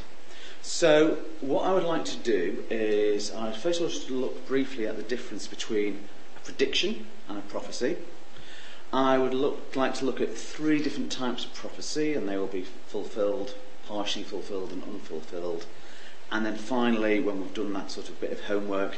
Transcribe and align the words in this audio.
So, 0.61 1.17
what 1.41 1.65
I 1.65 1.73
would 1.73 1.83
like 1.83 2.05
to 2.05 2.17
do 2.17 2.63
is, 2.69 3.31
I 3.31 3.51
first 3.51 3.79
of 3.79 3.85
all 3.85 3.91
just 3.91 4.11
look 4.11 4.47
briefly 4.47 4.85
at 4.87 4.95
the 4.95 5.03
difference 5.03 5.47
between 5.47 6.03
a 6.37 6.39
prediction 6.41 7.07
and 7.27 7.37
a 7.37 7.41
prophecy. 7.41 7.97
I 8.93 9.17
would 9.17 9.33
look, 9.33 9.75
like 9.75 9.95
to 9.95 10.05
look 10.05 10.21
at 10.21 10.35
three 10.35 10.83
different 10.83 11.11
types 11.11 11.45
of 11.45 11.53
prophecy, 11.53 12.13
and 12.13 12.27
they 12.27 12.37
will 12.37 12.47
be 12.47 12.65
fulfilled, 12.87 13.55
partially 13.87 14.23
fulfilled, 14.23 14.71
and 14.71 14.83
unfulfilled. 14.83 15.65
And 16.31 16.45
then 16.45 16.57
finally, 16.57 17.19
when 17.19 17.41
we've 17.41 17.53
done 17.53 17.73
that 17.73 17.89
sort 17.89 18.09
of 18.09 18.19
bit 18.21 18.31
of 18.31 18.41
homework, 18.41 18.97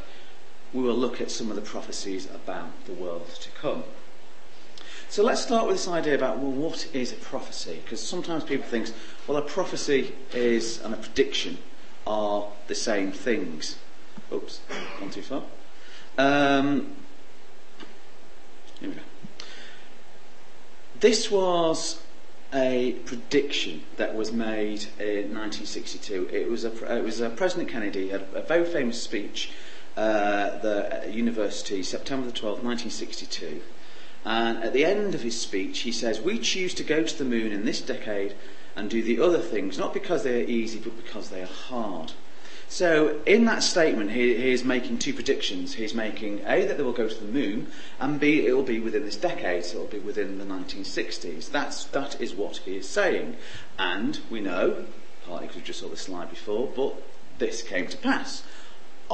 we 0.74 0.82
will 0.82 0.96
look 0.96 1.22
at 1.22 1.30
some 1.30 1.50
of 1.50 1.56
the 1.56 1.62
prophecies 1.62 2.28
about 2.34 2.86
the 2.86 2.94
world 2.94 3.28
to 3.42 3.50
come. 3.52 3.84
So 5.10 5.24
let's 5.24 5.42
start 5.42 5.68
with 5.68 5.76
this 5.76 5.88
idea 5.88 6.16
about, 6.16 6.40
well, 6.40 6.52
what 6.52 6.88
is 6.94 7.12
a 7.12 7.16
prophecy? 7.16 7.80
Because 7.84 8.02
sometimes 8.02 8.44
people 8.44 8.66
think, 8.66 8.90
well, 9.28 9.38
a 9.38 9.44
prophecy 9.44 10.14
is 10.34 10.82
and 10.82 10.94
a 10.94 10.98
prediction 10.98 11.60
are 12.08 12.48
the 12.68 12.74
same 12.74 13.12
things. 13.12 13.78
Oops, 14.32 14.60
gone 15.00 15.12
too 15.12 15.22
far. 15.22 15.44
Um, 16.18 16.96
here 18.80 18.90
we 18.90 18.96
go. 18.96 19.02
This 21.00 21.30
was 21.30 22.02
a 22.54 22.94
prediction 23.06 23.84
that 23.98 24.16
was 24.16 24.32
made 24.32 24.86
in 25.00 25.34
1962. 25.34 26.30
It 26.32 26.50
was 26.50 26.64
a, 26.64 26.98
it 26.98 27.04
was 27.04 27.20
a 27.20 27.30
President 27.30 27.70
Kennedy 27.70 28.10
had 28.10 28.26
a 28.34 28.42
very 28.42 28.66
famous 28.66 29.02
speech 29.02 29.52
uh, 29.96 30.58
the 30.60 31.10
university, 31.10 31.84
September 31.84 32.28
the 32.28 32.34
12th, 32.34 32.64
1962. 32.64 33.62
And 34.26 34.64
at 34.64 34.74
the 34.74 34.86
end 34.86 35.14
of 35.16 35.22
his 35.22 35.40
speech, 35.40 35.80
he 35.80 35.92
says, 35.92 36.22
We 36.22 36.40
choose 36.40 36.74
to 36.76 36.84
go 36.84 37.04
to 37.04 37.18
the 37.18 37.26
moon 37.26 37.52
in 37.52 37.66
this 37.66 37.82
decade 37.82 38.36
and 38.76 38.90
do 38.90 39.04
the 39.04 39.20
other 39.20 39.40
things, 39.40 39.78
not 39.78 39.94
because 39.94 40.24
they 40.24 40.42
are 40.42 40.48
easy, 40.48 40.80
but 40.80 40.96
because 40.98 41.30
they 41.30 41.44
are 41.44 41.48
hard. 41.48 42.14
So, 42.70 43.22
in 43.28 43.46
that 43.46 43.62
statement, 43.62 44.12
he, 44.12 44.36
he, 44.36 44.52
is 44.52 44.64
making 44.64 44.98
two 44.98 45.14
predictions. 45.14 45.76
He's 45.76 45.94
making 45.94 46.42
A, 46.48 46.66
that 46.66 46.78
they 46.78 46.84
will 46.84 46.92
go 46.92 47.08
to 47.08 47.16
the 47.16 47.32
moon, 47.32 47.68
and 48.00 48.20
B, 48.20 48.48
it 48.48 48.54
will 48.54 48.64
be 48.64 48.80
within 48.80 49.06
this 49.06 49.18
decade, 49.18 49.66
so 49.66 49.78
it 49.78 49.82
will 49.82 49.88
be 49.88 50.00
within 50.00 50.40
the 50.40 50.46
1960s. 50.46 51.52
That's, 51.52 51.84
that 51.86 52.20
is 52.20 52.34
what 52.34 52.58
he 52.58 52.78
is 52.78 52.90
saying. 52.90 53.36
And 53.78 54.20
we 54.32 54.42
know, 54.42 54.86
partly 55.28 55.48
because 55.48 55.62
we 55.62 55.68
just 55.68 55.82
saw 55.82 55.90
the 55.90 55.98
slide 55.98 56.32
before, 56.32 56.68
but 56.76 56.96
this 57.38 57.62
came 57.62 57.88
to 57.88 57.98
pass 57.98 58.42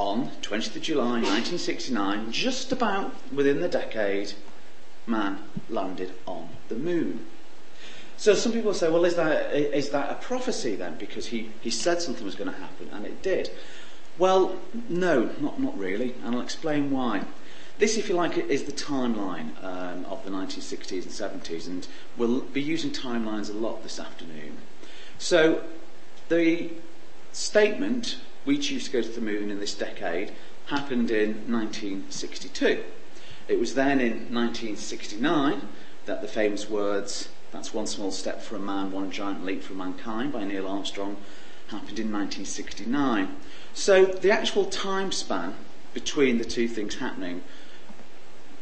on 0.00 0.30
20th 0.40 0.76
of 0.76 0.82
July 0.82 1.20
1969, 1.20 2.32
just 2.32 2.72
about 2.72 3.14
within 3.30 3.60
the 3.60 3.68
decade, 3.68 4.32
man 5.06 5.38
landed 5.68 6.14
on 6.26 6.48
the 6.68 6.74
moon. 6.74 7.26
So 8.16 8.34
some 8.34 8.52
people 8.52 8.72
say, 8.72 8.88
well, 8.88 9.04
is 9.04 9.16
that, 9.16 9.52
is 9.52 9.90
that 9.90 10.10
a 10.10 10.14
prophecy 10.14 10.74
then? 10.74 10.96
Because 10.96 11.26
he, 11.26 11.50
he 11.60 11.70
said 11.70 12.00
something 12.00 12.24
was 12.24 12.34
going 12.34 12.50
to 12.50 12.56
happen, 12.56 12.88
and 12.92 13.04
it 13.04 13.22
did. 13.22 13.50
Well, 14.16 14.56
no, 14.88 15.30
not, 15.38 15.60
not 15.60 15.78
really, 15.78 16.14
and 16.24 16.34
I'll 16.34 16.42
explain 16.42 16.90
why. 16.90 17.24
This, 17.78 17.98
if 17.98 18.08
you 18.08 18.14
like, 18.14 18.38
is 18.38 18.64
the 18.64 18.72
timeline 18.72 19.62
um, 19.62 20.06
of 20.06 20.24
the 20.24 20.30
1960s 20.30 21.02
and 21.02 21.42
70s, 21.42 21.66
and 21.66 21.86
we'll 22.16 22.40
be 22.40 22.62
using 22.62 22.90
timelines 22.90 23.50
a 23.50 23.54
lot 23.54 23.82
this 23.82 24.00
afternoon. 24.00 24.56
So, 25.18 25.62
the 26.30 26.70
statement 27.32 28.16
we 28.44 28.58
choose 28.58 28.84
to 28.86 28.90
go 28.90 29.02
to 29.02 29.08
the 29.08 29.20
moon 29.20 29.50
in 29.50 29.60
this 29.60 29.74
decade 29.74 30.32
happened 30.66 31.10
in 31.10 31.52
1962. 31.52 32.84
It 33.48 33.58
was 33.58 33.74
then 33.74 34.00
in 34.00 34.32
1969 34.32 35.68
that 36.06 36.22
the 36.22 36.28
famous 36.28 36.70
words, 36.70 37.28
That's 37.50 37.74
one 37.74 37.86
small 37.86 38.12
step 38.12 38.42
for 38.42 38.54
a 38.56 38.60
man, 38.60 38.92
one 38.92 39.10
giant 39.10 39.44
leap 39.44 39.62
for 39.62 39.74
mankind, 39.74 40.32
by 40.32 40.44
Neil 40.44 40.68
Armstrong, 40.68 41.16
happened 41.68 41.98
in 41.98 42.12
1969. 42.12 43.36
So 43.74 44.06
the 44.06 44.30
actual 44.30 44.66
time 44.66 45.10
span 45.10 45.54
between 45.92 46.38
the 46.38 46.44
two 46.44 46.68
things 46.68 46.96
happening, 46.96 47.42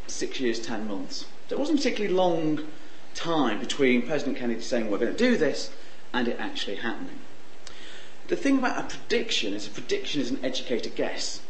six 0.07 0.41
years, 0.41 0.59
ten 0.59 0.89
months. 0.89 1.27
So 1.49 1.57
it 1.57 1.59
wasn't 1.59 1.81
a 1.81 1.83
particularly 1.83 2.15
long 2.15 2.61
time 3.15 3.61
between 3.61 4.07
President 4.07 4.39
Kennedy 4.39 4.63
saying, 4.63 4.91
We're 4.91 4.99
going 4.99 5.13
to 5.13 5.19
do 5.19 5.37
this, 5.37 5.71
and 6.13 6.29
it 6.29 6.37
actually 6.39 6.77
happening. 6.77 7.19
The 8.29 8.37
thing 8.37 8.59
about 8.59 8.79
a 8.79 8.97
prediction 8.97 9.55
is 9.55 9.67
a 9.67 9.71
prediction 9.71 10.21
is 10.21 10.31
an 10.31 10.45
educated 10.45 10.95
guess. 10.95 11.41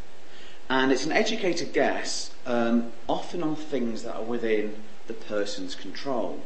And 0.71 0.93
it's 0.93 1.05
an 1.05 1.13
educated 1.13 1.73
guess 1.73 2.31
um, 2.47 2.93
often 3.09 3.43
on 3.43 3.57
things 3.57 4.05
that 4.05 4.15
are 4.15 4.23
within 4.23 4.77
the 5.09 5.15
person's 5.15 5.75
control. 5.75 6.41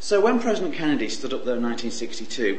So 0.00 0.20
when 0.20 0.40
President 0.40 0.74
Kennedy 0.74 1.08
stood 1.08 1.32
up 1.32 1.44
there 1.44 1.56
in 1.56 1.62
1962, 1.62 2.58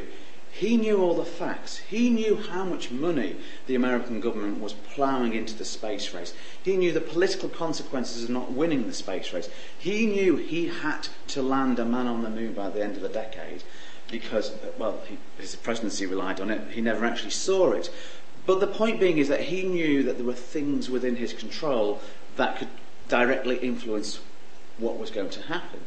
he 0.50 0.78
knew 0.78 1.02
all 1.02 1.14
the 1.14 1.26
facts. 1.26 1.78
He 1.78 2.08
knew 2.08 2.36
how 2.36 2.64
much 2.64 2.90
money 2.90 3.36
the 3.66 3.74
American 3.74 4.20
government 4.20 4.60
was 4.60 4.72
ploughing 4.72 5.34
into 5.34 5.52
the 5.52 5.64
space 5.64 6.14
race. 6.14 6.32
He 6.62 6.76
knew 6.76 6.92
the 6.92 7.00
political 7.02 7.50
consequences 7.50 8.24
of 8.24 8.30
not 8.30 8.52
winning 8.52 8.86
the 8.86 8.94
space 8.94 9.30
race. 9.32 9.50
He 9.76 10.06
knew 10.06 10.36
he 10.36 10.68
had 10.68 11.08
to 11.28 11.42
land 11.42 11.78
a 11.78 11.84
man 11.84 12.06
on 12.06 12.22
the 12.22 12.30
moon 12.30 12.54
by 12.54 12.70
the 12.70 12.82
end 12.82 12.96
of 12.96 13.02
the 13.02 13.08
decade 13.10 13.62
because, 14.20 14.52
well, 14.78 15.00
he, 15.08 15.18
his 15.38 15.56
presidency 15.56 16.06
relied 16.06 16.40
on 16.40 16.48
it. 16.48 16.70
He 16.70 16.80
never 16.80 17.04
actually 17.04 17.30
saw 17.30 17.72
it. 17.72 17.90
But 18.46 18.60
the 18.60 18.68
point 18.68 19.00
being 19.00 19.18
is 19.18 19.26
that 19.26 19.40
he 19.40 19.64
knew 19.64 20.04
that 20.04 20.18
there 20.18 20.26
were 20.26 20.32
things 20.32 20.88
within 20.88 21.16
his 21.16 21.32
control 21.32 22.00
that 22.36 22.56
could 22.56 22.68
directly 23.08 23.56
influence 23.56 24.20
what 24.78 24.98
was 24.98 25.10
going 25.10 25.30
to 25.30 25.42
happen. 25.42 25.80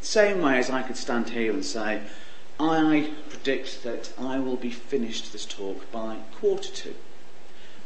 Same 0.00 0.40
way 0.40 0.58
as 0.58 0.70
I 0.70 0.82
could 0.82 0.96
stand 0.96 1.30
here 1.30 1.52
and 1.52 1.64
say, 1.64 2.02
I 2.60 3.10
predict 3.28 3.82
that 3.82 4.12
I 4.16 4.38
will 4.38 4.56
be 4.56 4.70
finished 4.70 5.32
this 5.32 5.44
talk 5.44 5.90
by 5.90 6.18
quarter 6.36 6.70
to. 6.70 6.94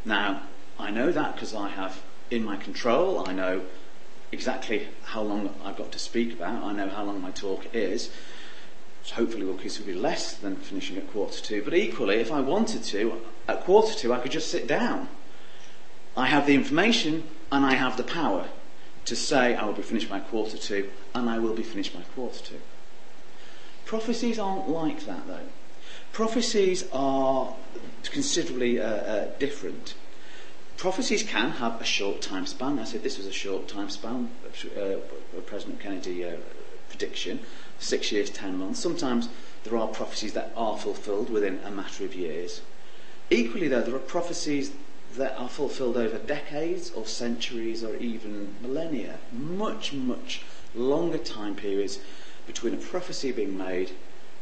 Now, 0.05 0.43
I 0.79 0.91
know 0.91 1.11
that 1.13 1.35
because 1.35 1.55
I 1.55 1.71
have 1.71 2.03
in 2.31 2.45
my 2.45 2.57
control, 2.57 3.27
I 3.27 3.33
know 3.33 3.63
exactly 4.33 4.89
how 5.05 5.23
long 5.23 5.55
I've 5.65 5.79
got 5.79 5.93
to 5.93 5.99
speak 5.99 6.35
about, 6.35 6.63
I 6.63 6.73
know 6.73 6.91
how 6.91 7.05
long 7.05 7.23
my 7.23 7.31
talk 7.31 7.75
is, 7.75 8.11
hopefully 9.13 9.45
will 9.45 9.55
be 9.55 9.95
less 9.95 10.35
than 10.35 10.57
finishing 10.57 10.97
at 10.97 11.11
quarter 11.13 11.41
to. 11.41 11.63
But 11.63 11.75
equally, 11.75 12.17
if 12.17 12.33
I 12.33 12.41
wanted 12.41 12.83
to, 12.85 13.21
at 13.47 13.65
quarter 13.65 13.95
to, 13.95 14.13
I 14.13 14.19
could 14.19 14.33
just 14.33 14.51
sit 14.51 14.67
down. 14.67 15.09
I 16.17 16.27
have 16.27 16.47
the 16.47 16.55
information 16.55 17.25
and 17.53 17.65
I 17.65 17.75
have 17.75 17.97
the 17.97 18.03
power 18.03 18.49
to 19.05 19.17
say 19.17 19.55
I 19.55 19.65
will 19.65 19.73
be 19.73 19.83
finished 19.83 20.11
by 20.11 20.21
quarter 20.21 20.59
to 20.59 20.91
and 21.15 21.31
I 21.31 21.39
will 21.39 21.55
be 21.55 21.63
finished 21.63 21.95
by 21.95 22.03
quarter 22.15 22.41
to. 22.47 22.55
Prophecies 23.87 24.39
aren't 24.39 24.69
like 24.69 25.07
that 25.07 25.27
though. 25.27 25.49
Prophecies 26.13 26.85
are 26.93 27.55
considerably 28.03 28.81
uh, 28.81 28.87
uh, 28.87 29.39
different. 29.39 29.95
Prophecies 30.77 31.23
can 31.23 31.53
have 31.53 31.81
a 31.81 31.85
short 31.85 32.21
time 32.21 32.47
span. 32.47 32.79
I 32.79 32.85
said 32.85 33.03
this 33.03 33.17
was 33.17 33.27
a 33.27 33.33
short 33.33 33.69
time 33.69 33.89
span, 33.89 34.31
uh, 34.77 34.97
President 35.47 35.81
Kennedy 35.81 36.25
uh, 36.25 36.37
prediction 36.89 37.41
six 37.79 38.13
years, 38.13 38.31
ten 38.31 38.59
months. 38.59 38.81
Sometimes 38.81 39.29
there 39.65 39.77
are 39.77 39.89
prophecies 39.89 40.33
that 40.33 40.53
are 40.57 40.77
fulfilled 40.77 41.31
within 41.31 41.61
a 41.65 41.71
matter 41.71 42.05
of 42.05 42.15
years. 42.15 42.63
Equally, 43.31 43.69
though, 43.69 43.83
there 43.83 43.95
are 43.95 44.01
prophecies 44.01 44.73
that 45.17 45.37
are 45.39 45.49
fulfilled 45.49 45.97
over 45.97 46.19
decades 46.19 46.91
or 46.91 47.07
centuries 47.07 47.83
or 47.83 47.97
even 47.97 48.55
millennia. 48.63 49.19
Much, 49.33 49.93
much 49.93 50.43
longer 50.75 51.19
time 51.19 51.55
periods 51.55 51.99
between 52.47 52.75
a 52.75 52.79
prophecy 52.79 53.33
being 53.33 53.57
made 53.57 53.93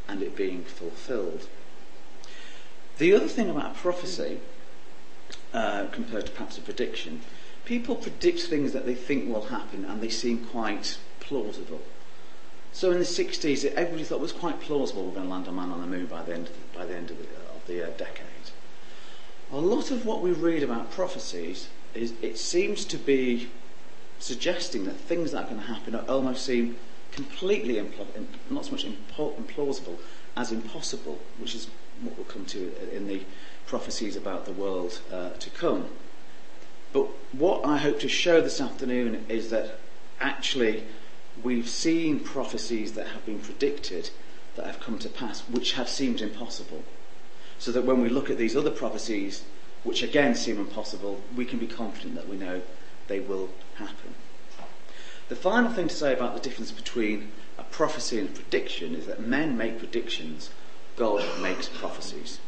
and 0.09 0.23
it 0.23 0.37
being 0.37 0.62
fulfilled. 0.62 1.49
The 2.99 3.12
other 3.15 3.29
thing 3.29 3.50
about 3.50 3.77
prophecy, 3.77 4.41
uh, 5.53 5.87
compared 5.93 6.27
to 6.27 6.33
perhaps 6.33 6.59
a 6.59 6.61
prediction, 6.61 7.21
people 7.65 7.97
predict 7.97 8.43
things 8.43 8.73
that 8.73 8.87
they 8.87 8.94
think 8.94 9.29
will 9.29 9.47
happen 9.47 9.85
and 9.85 10.00
they 10.00 10.09
seem 10.09 10.44
quite 10.47 10.99
plausible. 11.21 11.83
So 12.76 12.90
in 12.90 12.99
the 12.99 13.06
60s, 13.06 13.64
everybody 13.73 14.05
thought 14.05 14.17
it 14.17 14.20
was 14.20 14.32
quite 14.32 14.61
plausible 14.61 15.06
we're 15.06 15.14
going 15.14 15.28
to 15.28 15.32
land 15.32 15.49
a 15.49 15.52
man 15.52 15.70
on 15.70 15.81
the 15.81 15.87
moon 15.87 16.05
by 16.05 16.23
the 16.23 16.34
end 16.34 16.50
by 16.75 16.84
the, 16.84 16.94
end 16.94 17.11
of 17.11 17.17
the, 17.17 17.25
of 17.25 17.67
the 17.67 17.82
uh, 17.82 17.90
decade. 17.96 18.50
A 19.50 19.56
lot 19.56 19.90
of 19.90 20.05
what 20.05 20.20
we 20.20 20.31
read 20.32 20.62
about 20.62 20.90
prophecies 20.90 21.70
is 21.94 22.12
it 22.20 22.37
seems 22.37 22.84
to 22.84 22.99
be 22.99 23.49
suggesting 24.19 24.84
that 24.84 24.96
things 24.96 25.32
that 25.32 25.44
are 25.44 25.46
going 25.49 25.62
to 25.62 25.67
happen 25.67 25.94
almost 25.94 26.44
seem 26.44 26.76
completely 27.12 27.76
impl- 27.76 28.26
not 28.50 28.67
so 28.67 28.73
much 28.73 28.84
implausible 28.84 29.96
as 30.37 30.52
impossible, 30.52 31.19
which 31.38 31.55
is 31.55 31.69
what 32.02 32.14
we'll 32.19 32.26
come 32.26 32.44
to 32.44 32.75
in 32.94 33.08
the 33.08 33.23
prophecies 33.64 34.17
about 34.17 34.44
the 34.44 34.52
world 34.52 35.00
uh, 35.11 35.31
to 35.31 35.49
come. 35.49 35.87
But 36.93 37.06
what 37.32 37.64
I 37.64 37.78
hope 37.78 38.00
to 38.00 38.08
show 38.08 38.43
this 38.43 38.61
afternoon 38.61 39.25
is 39.31 39.49
that 39.49 39.78
actually 40.20 40.84
we've 41.43 41.69
seen 41.69 42.21
prophecies 42.21 42.93
that 42.93 43.09
have 43.09 43.25
been 43.27 43.41
predicted 43.41 44.11
that 44.56 44.67
have 44.67 44.81
come 44.81 44.99
to 44.99 45.09
pass, 45.09 45.41
which 45.43 45.73
have 45.73 45.88
seemed 45.88 46.21
impossible. 46.21 46.83
So 47.59 47.73
that 47.73 47.85
when 47.85 48.00
we 48.00 48.09
look 48.09 48.31
at 48.31 48.38
these 48.38 48.56
other 48.56 48.71
prophecies, 48.71 49.44
which 49.85 50.03
again 50.03 50.35
seem 50.35 50.59
impossible, 50.59 51.23
we 51.35 51.44
can 51.44 51.59
be 51.59 51.67
confident 51.67 52.15
that 52.17 52.29
we 52.29 52.37
know 52.37 52.62
they 53.09 53.21
will 53.21 53.50
happen. 53.77 54.15
The 55.29 55.37
final 55.37 55.73
thing 55.73 55.88
to 55.88 55.94
say 55.94 56.12
about 56.12 56.35
the 56.35 56.41
difference 56.41 56.71
between 56.71 57.33
a 57.59 57.65
prophecy 57.65 58.19
and 58.19 58.29
a 58.29 58.33
prediction 58.33 58.94
is 58.94 59.06
that 59.06 59.21
men 59.21 59.56
make 59.56 59.79
predictions, 59.79 60.50
God 60.97 61.25
makes 61.41 61.69
prophecies. 61.69 62.38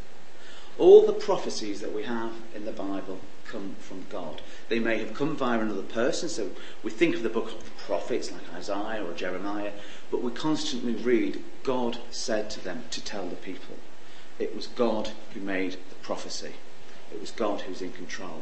All 0.77 1.05
the 1.05 1.13
prophecies 1.13 1.81
that 1.81 1.93
we 1.93 2.03
have 2.03 2.31
in 2.55 2.65
the 2.65 2.71
Bible 2.71 3.19
come 3.51 3.75
from 3.79 4.05
God. 4.09 4.41
They 4.69 4.79
may 4.79 4.99
have 4.99 5.13
come 5.13 5.35
via 5.35 5.59
another 5.59 5.81
person, 5.81 6.29
so 6.29 6.51
we 6.83 6.91
think 6.91 7.15
of 7.15 7.23
the 7.23 7.29
book 7.29 7.51
of 7.51 7.63
the 7.63 7.71
prophets 7.85 8.31
like 8.31 8.53
Isaiah 8.53 9.03
or 9.03 9.13
Jeremiah, 9.13 9.71
but 10.11 10.21
we 10.21 10.31
constantly 10.31 10.93
read, 10.93 11.43
God 11.63 11.99
said 12.11 12.49
to 12.51 12.63
them 12.63 12.83
to 12.91 13.03
tell 13.03 13.27
the 13.27 13.35
people. 13.35 13.77
It 14.37 14.55
was 14.55 14.67
God 14.67 15.11
who 15.33 15.41
made 15.41 15.73
the 15.89 15.95
prophecy. 16.01 16.53
It 17.11 17.19
was 17.19 17.31
God 17.31 17.61
who 17.61 17.71
was 17.71 17.81
in 17.81 17.91
control. 17.91 18.41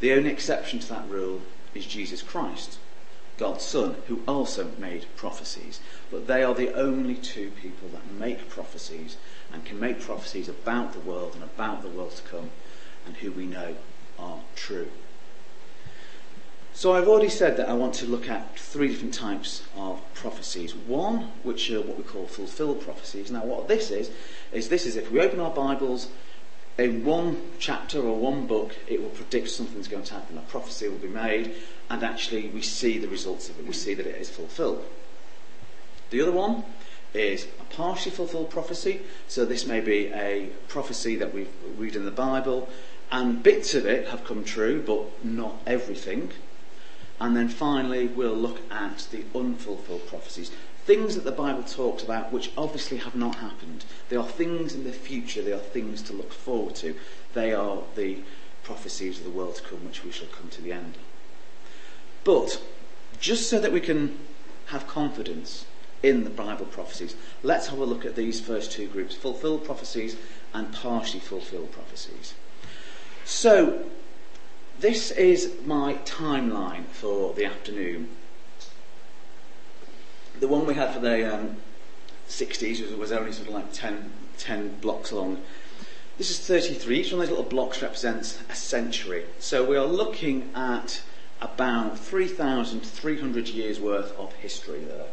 The 0.00 0.12
only 0.12 0.30
exception 0.30 0.78
to 0.80 0.88
that 0.90 1.08
rule 1.08 1.42
is 1.74 1.86
Jesus 1.86 2.22
Christ, 2.22 2.78
God's 3.36 3.64
Son, 3.64 3.96
who 4.06 4.20
also 4.28 4.70
made 4.78 5.06
prophecies. 5.16 5.80
But 6.10 6.26
they 6.26 6.42
are 6.42 6.54
the 6.54 6.74
only 6.74 7.14
two 7.14 7.50
people 7.50 7.88
that 7.88 8.12
make 8.12 8.48
prophecies 8.48 9.16
and 9.52 9.64
can 9.64 9.80
make 9.80 10.00
prophecies 10.00 10.48
about 10.48 10.92
the 10.92 11.00
world 11.00 11.34
and 11.34 11.42
about 11.42 11.82
the 11.82 11.88
world 11.88 12.14
to 12.16 12.22
come 12.22 12.50
and 13.06 13.16
who 13.16 13.32
we 13.32 13.46
know 13.46 13.76
are 14.18 14.40
true. 14.54 14.88
So 16.74 16.92
I've 16.92 17.08
already 17.08 17.28
said 17.28 17.56
that 17.56 17.68
I 17.68 17.72
want 17.72 17.94
to 17.94 18.06
look 18.06 18.28
at 18.28 18.56
three 18.56 18.86
different 18.86 19.12
types 19.12 19.64
of 19.76 20.00
prophecies. 20.14 20.76
One, 20.76 21.32
which 21.42 21.70
are 21.72 21.80
what 21.80 21.98
we 21.98 22.04
call 22.04 22.26
fulfilled 22.26 22.82
prophecies. 22.82 23.32
Now 23.32 23.44
what 23.44 23.66
this 23.66 23.90
is, 23.90 24.10
is 24.52 24.68
this 24.68 24.86
is 24.86 24.94
if 24.94 25.10
we 25.10 25.18
open 25.20 25.40
our 25.40 25.50
Bibles 25.50 26.08
in 26.78 27.04
one 27.04 27.42
chapter 27.58 28.00
or 28.00 28.16
one 28.16 28.46
book, 28.46 28.76
it 28.86 29.02
will 29.02 29.10
predict 29.10 29.48
something's 29.50 29.88
going 29.88 30.04
to 30.04 30.14
happen. 30.14 30.38
A 30.38 30.42
prophecy 30.42 30.88
will 30.88 30.98
be 30.98 31.08
made, 31.08 31.56
and 31.90 32.04
actually 32.04 32.48
we 32.48 32.62
see 32.62 32.98
the 32.98 33.08
results 33.08 33.48
of 33.48 33.58
it. 33.58 33.66
We 33.66 33.72
see 33.72 33.94
that 33.94 34.06
it 34.06 34.14
is 34.14 34.30
fulfilled. 34.30 34.84
The 36.10 36.22
other 36.22 36.30
one 36.32 36.62
is 37.12 37.48
a 37.60 37.64
partially 37.74 38.12
fulfilled 38.12 38.50
prophecy. 38.50 39.00
So 39.26 39.44
this 39.44 39.66
may 39.66 39.80
be 39.80 40.06
a 40.12 40.50
prophecy 40.68 41.16
that 41.16 41.34
we 41.34 41.48
read 41.76 41.96
in 41.96 42.04
the 42.04 42.12
Bible, 42.12 42.68
and 43.10 43.42
bits 43.42 43.74
of 43.74 43.86
it 43.86 44.08
have 44.08 44.24
come 44.24 44.44
true, 44.44 44.82
but 44.82 45.24
not 45.24 45.54
everything. 45.66 46.30
And 47.20 47.36
then 47.36 47.48
finally, 47.48 48.06
we'll 48.06 48.34
look 48.34 48.60
at 48.70 49.08
the 49.10 49.24
unfulfilled 49.34 50.06
prophecies. 50.06 50.50
Things 50.84 51.14
that 51.14 51.24
the 51.24 51.32
Bible 51.32 51.64
talks 51.64 52.02
about 52.02 52.32
which 52.32 52.52
obviously 52.56 52.98
have 52.98 53.14
not 53.14 53.36
happened. 53.36 53.84
They 54.08 54.16
are 54.16 54.26
things 54.26 54.74
in 54.74 54.84
the 54.84 54.92
future, 54.92 55.42
they 55.42 55.52
are 55.52 55.58
things 55.58 56.00
to 56.02 56.12
look 56.12 56.32
forward 56.32 56.76
to. 56.76 56.94
They 57.34 57.52
are 57.52 57.82
the 57.96 58.18
prophecies 58.62 59.18
of 59.18 59.24
the 59.24 59.30
world 59.30 59.56
to 59.56 59.62
come, 59.62 59.84
which 59.84 60.04
we 60.04 60.12
shall 60.12 60.28
come 60.28 60.48
to 60.50 60.62
the 60.62 60.72
end. 60.72 60.96
But, 62.24 62.60
just 63.20 63.48
so 63.48 63.58
that 63.58 63.72
we 63.72 63.80
can 63.80 64.18
have 64.66 64.86
confidence 64.86 65.66
in 66.02 66.24
the 66.24 66.30
Bible 66.30 66.66
prophecies, 66.66 67.16
let's 67.42 67.68
have 67.68 67.78
a 67.78 67.84
look 67.84 68.04
at 68.04 68.16
these 68.16 68.40
first 68.40 68.70
two 68.70 68.86
groups 68.86 69.14
fulfilled 69.14 69.64
prophecies 69.64 70.16
and 70.54 70.72
partially 70.72 71.20
fulfilled 71.20 71.72
prophecies. 71.72 72.34
So, 73.28 73.84
this 74.80 75.10
is 75.10 75.52
my 75.66 75.98
timeline 76.06 76.86
for 76.86 77.34
the 77.34 77.44
afternoon. 77.44 78.08
The 80.40 80.48
one 80.48 80.64
we 80.64 80.74
had 80.74 80.94
for 80.94 81.00
the 81.00 81.34
um, 81.34 81.56
60s 82.26 82.96
was 82.96 83.12
only 83.12 83.32
sort 83.32 83.48
of 83.48 83.54
like 83.54 83.70
10, 83.74 84.10
10 84.38 84.78
blocks 84.80 85.12
long. 85.12 85.42
This 86.16 86.30
is 86.30 86.40
33. 86.40 87.00
Each 87.00 87.12
one 87.12 87.20
of 87.20 87.28
those 87.28 87.36
little 87.36 87.50
blocks 87.50 87.82
represents 87.82 88.38
a 88.48 88.54
century. 88.54 89.26
So 89.38 89.62
we 89.62 89.76
are 89.76 89.86
looking 89.86 90.50
at 90.54 91.02
about 91.42 91.98
3,300 91.98 93.48
years 93.48 93.78
worth 93.78 94.18
of 94.18 94.32
history 94.32 94.80
there. 94.80 95.04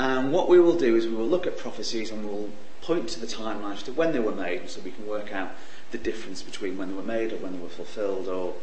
And 0.00 0.32
what 0.32 0.48
we 0.48 0.58
will 0.58 0.78
do 0.78 0.96
is 0.96 1.06
we 1.06 1.14
will 1.14 1.28
look 1.28 1.46
at 1.46 1.58
prophecies 1.58 2.10
and 2.10 2.24
we'll 2.24 2.48
point 2.80 3.10
to 3.10 3.20
the 3.20 3.26
timeline 3.26 3.74
as 3.74 3.82
to 3.82 3.92
when 3.92 4.12
they 4.12 4.18
were 4.18 4.34
made 4.34 4.70
so 4.70 4.80
we 4.80 4.92
can 4.92 5.06
work 5.06 5.30
out 5.30 5.50
the 5.90 5.98
difference 5.98 6.40
between 6.40 6.78
when 6.78 6.88
they 6.88 6.94
were 6.94 7.02
made 7.02 7.34
or 7.34 7.36
when 7.36 7.52
they 7.52 7.58
were 7.58 7.68
fulfilled 7.68 8.26
or 8.26 8.54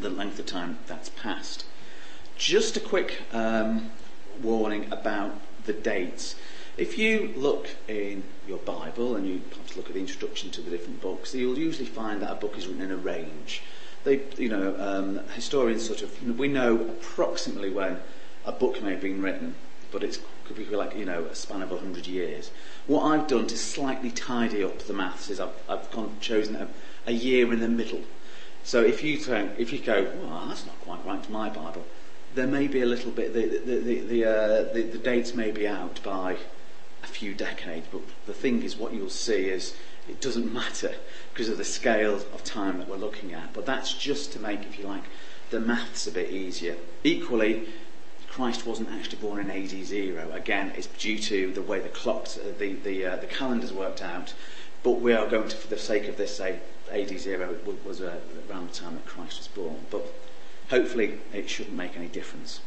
the 0.00 0.10
length 0.10 0.40
of 0.40 0.46
time 0.46 0.78
that's 0.88 1.08
passed. 1.10 1.66
Just 2.36 2.76
a 2.76 2.80
quick 2.80 3.22
um, 3.32 3.92
warning 4.42 4.92
about 4.92 5.40
the 5.66 5.72
dates. 5.72 6.34
If 6.76 6.98
you 6.98 7.32
look 7.36 7.68
in 7.86 8.24
your 8.48 8.58
Bible 8.58 9.14
and 9.14 9.24
you 9.24 9.42
perhaps 9.48 9.76
look 9.76 9.86
at 9.86 9.94
the 9.94 10.00
introduction 10.00 10.50
to 10.50 10.60
the 10.60 10.70
different 10.72 11.00
books, 11.00 11.32
you'll 11.32 11.60
usually 11.60 11.86
find 11.86 12.20
that 12.22 12.32
a 12.32 12.34
book 12.34 12.58
is 12.58 12.66
written 12.66 12.82
in 12.82 12.90
a 12.90 12.96
range. 12.96 13.62
They, 14.02 14.22
you 14.36 14.48
know, 14.48 14.74
um, 14.80 15.20
historians 15.28 15.86
sort 15.86 16.02
of 16.02 16.36
we 16.36 16.48
know 16.48 16.74
approximately 16.74 17.70
when 17.70 18.00
a 18.44 18.50
book 18.50 18.82
may 18.82 18.90
have 18.90 19.00
been 19.00 19.22
written, 19.22 19.54
but 19.90 20.02
it 20.02 20.20
could 20.44 20.56
be 20.56 20.64
like 20.64 20.96
you 20.96 21.04
know 21.04 21.24
a 21.24 21.34
span 21.34 21.62
of 21.62 21.70
hundred 21.70 22.06
years. 22.06 22.50
What 22.86 23.04
I've 23.04 23.26
done 23.26 23.46
to 23.48 23.58
slightly 23.58 24.10
tidy 24.10 24.62
up 24.62 24.78
the 24.80 24.92
maths 24.92 25.30
is 25.30 25.40
I've, 25.40 25.54
I've 25.68 25.90
gone, 25.90 26.16
chosen 26.20 26.56
a, 26.56 26.68
a 27.06 27.12
year 27.12 27.52
in 27.52 27.60
the 27.60 27.68
middle 27.68 28.02
so 28.66 28.82
if 28.82 29.04
you 29.04 29.20
if 29.58 29.72
you 29.72 29.78
go, 29.78 30.10
well, 30.24 30.46
that's 30.48 30.66
not 30.66 30.80
quite 30.80 31.06
right 31.06 31.22
to 31.22 31.30
my 31.30 31.48
Bible, 31.48 31.86
there 32.34 32.48
may 32.48 32.66
be 32.66 32.80
a 32.80 32.86
little 32.86 33.12
bit. 33.12 33.32
The 33.32 33.46
the 33.46 33.78
the 33.78 34.00
the, 34.00 34.24
uh, 34.24 34.72
the, 34.74 34.82
the 34.82 34.98
dates 34.98 35.36
may 35.36 35.52
be 35.52 35.68
out 35.68 36.02
by 36.02 36.38
a 37.04 37.06
few 37.06 37.32
decades, 37.32 37.86
but 37.92 38.00
the 38.26 38.32
thing 38.32 38.64
is, 38.64 38.76
what 38.76 38.92
you'll 38.92 39.08
see 39.08 39.48
is 39.48 39.76
it 40.08 40.20
doesn't 40.20 40.52
matter 40.62 40.96
because 41.32 41.48
of 41.48 41.58
the 41.58 41.64
scale 41.64 42.16
of 42.16 42.42
time 42.42 42.78
that 42.78 42.88
we're 42.88 42.96
looking 42.96 43.32
at. 43.32 43.52
But 43.52 43.66
that's 43.66 43.94
just 43.94 44.32
to 44.32 44.40
make, 44.40 44.62
if 44.62 44.80
you 44.80 44.84
like, 44.84 45.04
the 45.50 45.60
maths 45.60 46.08
a 46.08 46.10
bit 46.10 46.32
easier. 46.32 46.74
Equally, 47.04 47.68
Christ 48.36 48.66
wasn't 48.66 48.90
actually 48.90 49.16
born 49.16 49.40
in 49.40 49.50
AD 49.50 49.70
zero. 49.86 50.30
Again, 50.30 50.70
it's 50.76 50.88
due 50.88 51.18
to 51.20 51.52
the 51.52 51.62
way 51.62 51.80
the 51.80 51.88
clocks, 51.88 52.36
uh, 52.36 52.52
the 52.58 52.74
the 52.74 53.06
uh, 53.06 53.16
the 53.16 53.26
calendars 53.26 53.72
worked 53.72 54.02
out. 54.02 54.34
But 54.82 55.00
we 55.00 55.14
are 55.14 55.26
going 55.26 55.48
to, 55.48 55.56
for 55.56 55.68
the 55.68 55.78
sake 55.78 56.06
of 56.06 56.18
this, 56.18 56.36
say 56.36 56.60
AD 56.92 57.18
0 57.18 57.56
was 57.86 58.02
uh, 58.02 58.20
around 58.50 58.68
the 58.68 58.74
time 58.74 58.94
that 58.96 59.06
Christ 59.06 59.38
was 59.38 59.48
born. 59.48 59.86
But 59.90 60.04
hopefully 60.68 61.18
it 61.32 61.48
shouldn't 61.48 61.74
make 61.74 61.96
any 61.96 62.08
difference. 62.08 62.60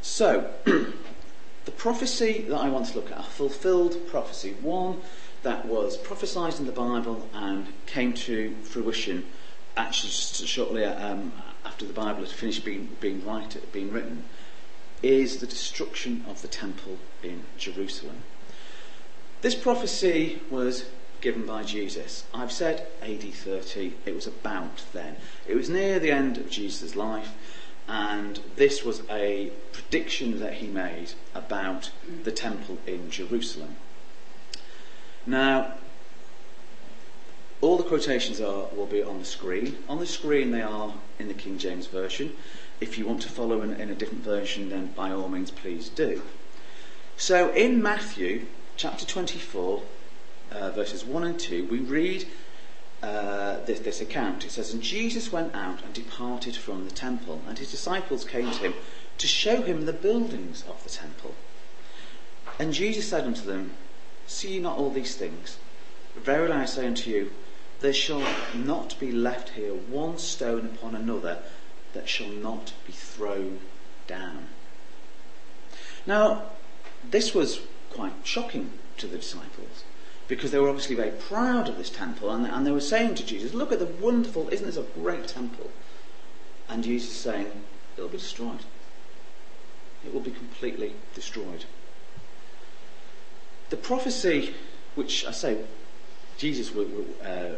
So, 0.00 0.48
the 0.64 1.72
prophecy 1.76 2.46
that 2.48 2.56
I 2.56 2.68
want 2.68 2.86
to 2.86 2.94
look 2.94 3.10
at, 3.10 3.18
a 3.18 3.22
fulfilled 3.24 4.06
prophecy, 4.06 4.54
one 4.60 5.00
that 5.42 5.66
was 5.66 5.96
prophesied 5.96 6.60
in 6.60 6.66
the 6.66 6.72
Bible 6.72 7.28
and 7.34 7.66
came 7.86 8.12
to 8.12 8.54
fruition 8.62 9.26
actually 9.76 10.12
shortly 10.12 10.84
um, 10.84 11.32
after 11.78 11.86
the 11.86 11.92
Bible 11.92 12.22
had 12.22 12.28
finished 12.28 12.64
being, 12.64 12.88
being, 12.98 13.24
write, 13.24 13.56
being 13.72 13.92
written, 13.92 14.24
is 15.00 15.36
the 15.36 15.46
destruction 15.46 16.24
of 16.26 16.42
the 16.42 16.48
temple 16.48 16.98
in 17.22 17.44
Jerusalem. 17.56 18.24
This 19.42 19.54
prophecy 19.54 20.42
was 20.50 20.86
given 21.20 21.46
by 21.46 21.62
Jesus. 21.62 22.24
I've 22.34 22.50
said 22.50 22.88
AD 23.00 23.22
30, 23.22 23.94
it 24.06 24.12
was 24.12 24.26
about 24.26 24.82
then. 24.92 25.18
It 25.46 25.54
was 25.54 25.70
near 25.70 26.00
the 26.00 26.10
end 26.10 26.36
of 26.36 26.50
Jesus' 26.50 26.96
life, 26.96 27.32
and 27.86 28.40
this 28.56 28.84
was 28.84 29.04
a 29.08 29.52
prediction 29.70 30.40
that 30.40 30.54
he 30.54 30.66
made 30.66 31.12
about 31.32 31.92
the 32.24 32.32
temple 32.32 32.78
in 32.88 33.08
Jerusalem. 33.08 33.76
Now, 35.26 35.74
all 37.60 37.76
the 37.76 37.84
quotations 37.84 38.40
are 38.40 38.66
will 38.74 38.86
be 38.86 39.02
on 39.02 39.18
the 39.18 39.24
screen. 39.24 39.78
On 39.88 39.98
the 39.98 40.06
screen, 40.06 40.50
they 40.50 40.62
are 40.62 40.94
in 41.18 41.28
the 41.28 41.34
King 41.34 41.58
James 41.58 41.86
Version. 41.86 42.36
If 42.80 42.96
you 42.96 43.06
want 43.06 43.22
to 43.22 43.28
follow 43.28 43.62
in, 43.62 43.72
in 43.74 43.90
a 43.90 43.94
different 43.94 44.22
version, 44.22 44.68
then 44.68 44.92
by 44.94 45.10
all 45.10 45.28
means, 45.28 45.50
please 45.50 45.88
do. 45.88 46.22
So, 47.16 47.52
in 47.52 47.82
Matthew 47.82 48.46
chapter 48.76 49.04
24, 49.04 49.82
uh, 50.52 50.70
verses 50.70 51.04
1 51.04 51.24
and 51.24 51.38
2, 51.38 51.66
we 51.66 51.80
read 51.80 52.26
uh, 53.02 53.58
this, 53.64 53.80
this 53.80 54.00
account. 54.00 54.44
It 54.44 54.52
says, 54.52 54.72
And 54.72 54.82
Jesus 54.82 55.32
went 55.32 55.52
out 55.54 55.82
and 55.82 55.92
departed 55.92 56.54
from 56.54 56.84
the 56.84 56.94
temple, 56.94 57.42
and 57.48 57.58
his 57.58 57.72
disciples 57.72 58.24
came 58.24 58.50
to 58.52 58.58
him 58.58 58.74
to 59.18 59.26
show 59.26 59.62
him 59.62 59.84
the 59.84 59.92
buildings 59.92 60.64
of 60.68 60.82
the 60.84 60.90
temple. 60.90 61.34
And 62.60 62.72
Jesus 62.72 63.08
said 63.08 63.24
unto 63.24 63.42
them, 63.42 63.72
See 64.28 64.54
ye 64.54 64.58
not 64.60 64.78
all 64.78 64.90
these 64.90 65.16
things? 65.16 65.58
Verily 66.16 66.52
I 66.52 66.64
say 66.64 66.86
unto 66.86 67.10
you, 67.10 67.30
there 67.80 67.92
shall 67.92 68.24
not 68.54 68.98
be 68.98 69.12
left 69.12 69.50
here 69.50 69.72
one 69.72 70.18
stone 70.18 70.66
upon 70.66 70.94
another 70.94 71.38
that 71.92 72.08
shall 72.08 72.28
not 72.28 72.72
be 72.86 72.92
thrown 72.92 73.60
down. 74.06 74.48
Now, 76.06 76.50
this 77.08 77.34
was 77.34 77.60
quite 77.90 78.12
shocking 78.24 78.72
to 78.96 79.06
the 79.06 79.18
disciples 79.18 79.84
because 80.26 80.50
they 80.50 80.58
were 80.58 80.68
obviously 80.68 80.96
very 80.96 81.10
proud 81.10 81.68
of 81.68 81.78
this 81.78 81.90
temple 81.90 82.30
and, 82.30 82.46
and 82.46 82.66
they 82.66 82.70
were 82.70 82.80
saying 82.80 83.14
to 83.16 83.24
Jesus, 83.24 83.54
Look 83.54 83.72
at 83.72 83.78
the 83.78 83.86
wonderful, 83.86 84.48
isn't 84.48 84.66
this 84.66 84.76
a 84.76 84.82
great 84.82 85.28
temple? 85.28 85.70
And 86.68 86.84
Jesus 86.84 87.10
is 87.10 87.16
saying, 87.16 87.50
It'll 87.96 88.10
be 88.10 88.18
destroyed. 88.18 88.60
It 90.04 90.12
will 90.12 90.20
be 90.20 90.30
completely 90.30 90.94
destroyed. 91.14 91.64
The 93.70 93.76
prophecy, 93.76 94.54
which 94.94 95.24
I 95.26 95.32
say 95.32 95.64
Jesus 96.38 96.74
uh, 96.74 97.56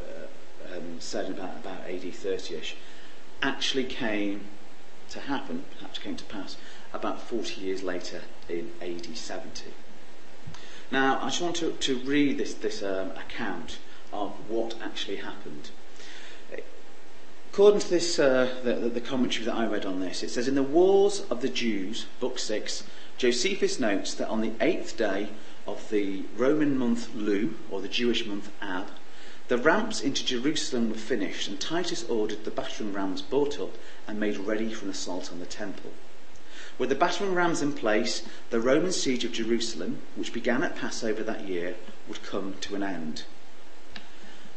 um, 0.74 0.98
said 0.98 1.30
about, 1.30 1.56
about 1.58 1.80
AD 1.82 2.00
30ish, 2.00 2.72
actually 3.42 3.84
came 3.84 4.46
to 5.10 5.20
happen, 5.20 5.64
perhaps 5.76 5.98
came 5.98 6.16
to 6.16 6.24
pass, 6.24 6.56
about 6.92 7.20
40 7.20 7.60
years 7.60 7.82
later 7.82 8.22
in 8.48 8.72
AD 8.80 9.16
70. 9.16 9.66
Now, 10.90 11.20
I 11.20 11.26
just 11.26 11.42
want 11.42 11.56
to, 11.56 11.72
to 11.72 11.98
read 11.98 12.38
this, 12.38 12.54
this 12.54 12.82
um, 12.82 13.10
account 13.10 13.78
of 14.12 14.32
what 14.48 14.74
actually 14.82 15.16
happened. 15.16 15.70
According 17.52 17.80
to 17.80 17.90
this, 17.90 18.18
uh, 18.18 18.54
the, 18.64 18.74
the, 18.74 19.00
commentary 19.00 19.44
that 19.44 19.54
I 19.54 19.66
read 19.66 19.84
on 19.84 20.00
this, 20.00 20.22
it 20.22 20.30
says 20.30 20.48
in 20.48 20.54
the 20.54 20.62
Wars 20.62 21.20
of 21.30 21.42
the 21.42 21.48
Jews, 21.48 22.06
Book 22.18 22.38
6, 22.38 22.84
Josephus 23.18 23.78
notes 23.78 24.14
that 24.14 24.28
on 24.28 24.40
the 24.40 24.52
eighth 24.60 24.96
day 24.96 25.28
of 25.66 25.88
the 25.90 26.24
Roman 26.36 26.78
month 26.78 27.14
Lu, 27.14 27.54
or 27.70 27.80
the 27.80 27.88
Jewish 27.88 28.26
month 28.26 28.50
Ab, 28.60 28.88
the 29.48 29.58
ramps 29.58 30.00
into 30.00 30.24
Jerusalem 30.24 30.90
were 30.90 30.96
finished, 30.96 31.48
and 31.48 31.60
Titus 31.60 32.04
ordered 32.04 32.44
the 32.44 32.50
battering 32.50 32.92
rams 32.92 33.20
brought 33.20 33.58
up 33.58 33.76
and 34.06 34.20
made 34.20 34.36
ready 34.36 34.72
for 34.72 34.84
an 34.84 34.92
assault 34.92 35.32
on 35.32 35.40
the 35.40 35.46
temple. 35.46 35.92
With 36.78 36.88
the 36.88 36.94
battering 36.94 37.34
rams 37.34 37.60
in 37.60 37.72
place, 37.72 38.22
the 38.50 38.60
Roman 38.60 38.92
siege 38.92 39.24
of 39.24 39.32
Jerusalem, 39.32 40.02
which 40.14 40.32
began 40.32 40.62
at 40.62 40.76
Passover 40.76 41.22
that 41.24 41.48
year, 41.48 41.74
would 42.08 42.22
come 42.22 42.54
to 42.60 42.74
an 42.74 42.82
end. 42.82 43.24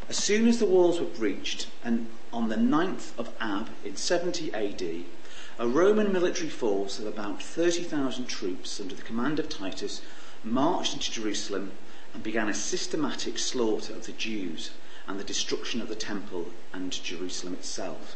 As 0.08 0.18
soon 0.18 0.48
as 0.48 0.60
the 0.60 0.66
walls 0.66 1.00
were 1.00 1.06
breached, 1.06 1.68
and 1.84 2.08
on 2.32 2.50
the 2.50 2.56
9th 2.56 3.18
of 3.18 3.30
Ab 3.40 3.70
in 3.84 3.96
70 3.96 4.54
AD, 4.54 5.06
a 5.60 5.68
Roman 5.68 6.12
military 6.14 6.50
force 6.50 7.00
of 7.00 7.08
about 7.08 7.42
30,000 7.42 8.26
troops 8.26 8.80
under 8.80 8.96
the 8.96 9.02
command 9.02 9.40
of 9.40 9.50
Titus 9.50 10.02
marched 10.44 10.94
into 10.94 11.12
Jerusalem 11.12 11.72
and 12.14 12.24
began 12.24 12.50
a 12.50 12.54
systematic 12.54 13.38
slaughter 13.38 13.94
of 13.94 14.06
the 14.06 14.12
Jews 14.12 14.72
and 15.08 15.20
the 15.20 15.24
destruction 15.24 15.82
of 15.82 15.90
the 15.90 15.96
temple 15.96 16.48
and 16.72 16.92
Jerusalem 16.92 17.54
itself. 17.54 18.16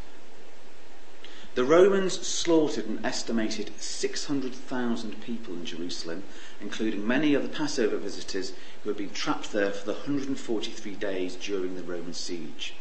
The 1.55 1.63
Romans 1.63 2.13
slaughtered 2.27 2.85
an 2.85 3.03
estimated 3.03 3.71
600,000 3.79 5.21
people 5.21 5.55
in 5.55 5.65
Jerusalem, 5.65 6.23
including 6.61 7.07
many 7.07 7.33
of 7.33 7.41
the 7.41 7.49
Passover 7.49 7.97
visitors 7.97 8.53
who 8.83 8.89
had 8.91 8.97
been 8.97 9.09
trapped 9.09 9.51
there 9.51 9.71
for 9.71 9.85
the 9.85 9.93
143 9.93 10.93
days 10.93 11.35
during 11.35 11.75
the 11.75 11.81
Roman 11.81 12.13
siege. 12.13 12.75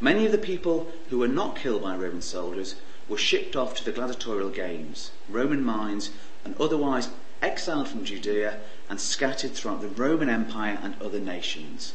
Many 0.00 0.24
of 0.24 0.32
the 0.32 0.38
people 0.38 0.90
who 1.10 1.18
were 1.18 1.28
not 1.28 1.56
killed 1.56 1.82
by 1.82 1.94
Roman 1.94 2.22
soldiers 2.22 2.76
were 3.08 3.18
shipped 3.18 3.56
off 3.56 3.74
to 3.74 3.84
the 3.84 3.92
gladiatorial 3.92 4.48
games, 4.48 5.10
Roman 5.28 5.62
mines, 5.62 6.10
and 6.46 6.56
otherwise 6.58 7.08
exiled 7.42 7.88
from 7.88 8.04
Judea 8.04 8.58
and 8.88 9.00
scattered 9.00 9.52
throughout 9.52 9.80
the 9.80 9.88
Roman 9.88 10.28
Empire 10.28 10.78
and 10.82 10.94
other 11.02 11.18
nations. 11.18 11.94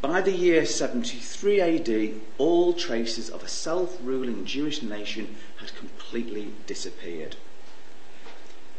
By 0.00 0.20
the 0.20 0.32
year 0.32 0.66
73 0.66 1.60
AD, 1.60 2.20
all 2.38 2.74
traces 2.74 3.30
of 3.30 3.42
a 3.42 3.48
self 3.48 3.98
ruling 4.02 4.44
Jewish 4.44 4.82
nation 4.82 5.36
had 5.56 5.74
completely 5.74 6.52
disappeared. 6.66 7.36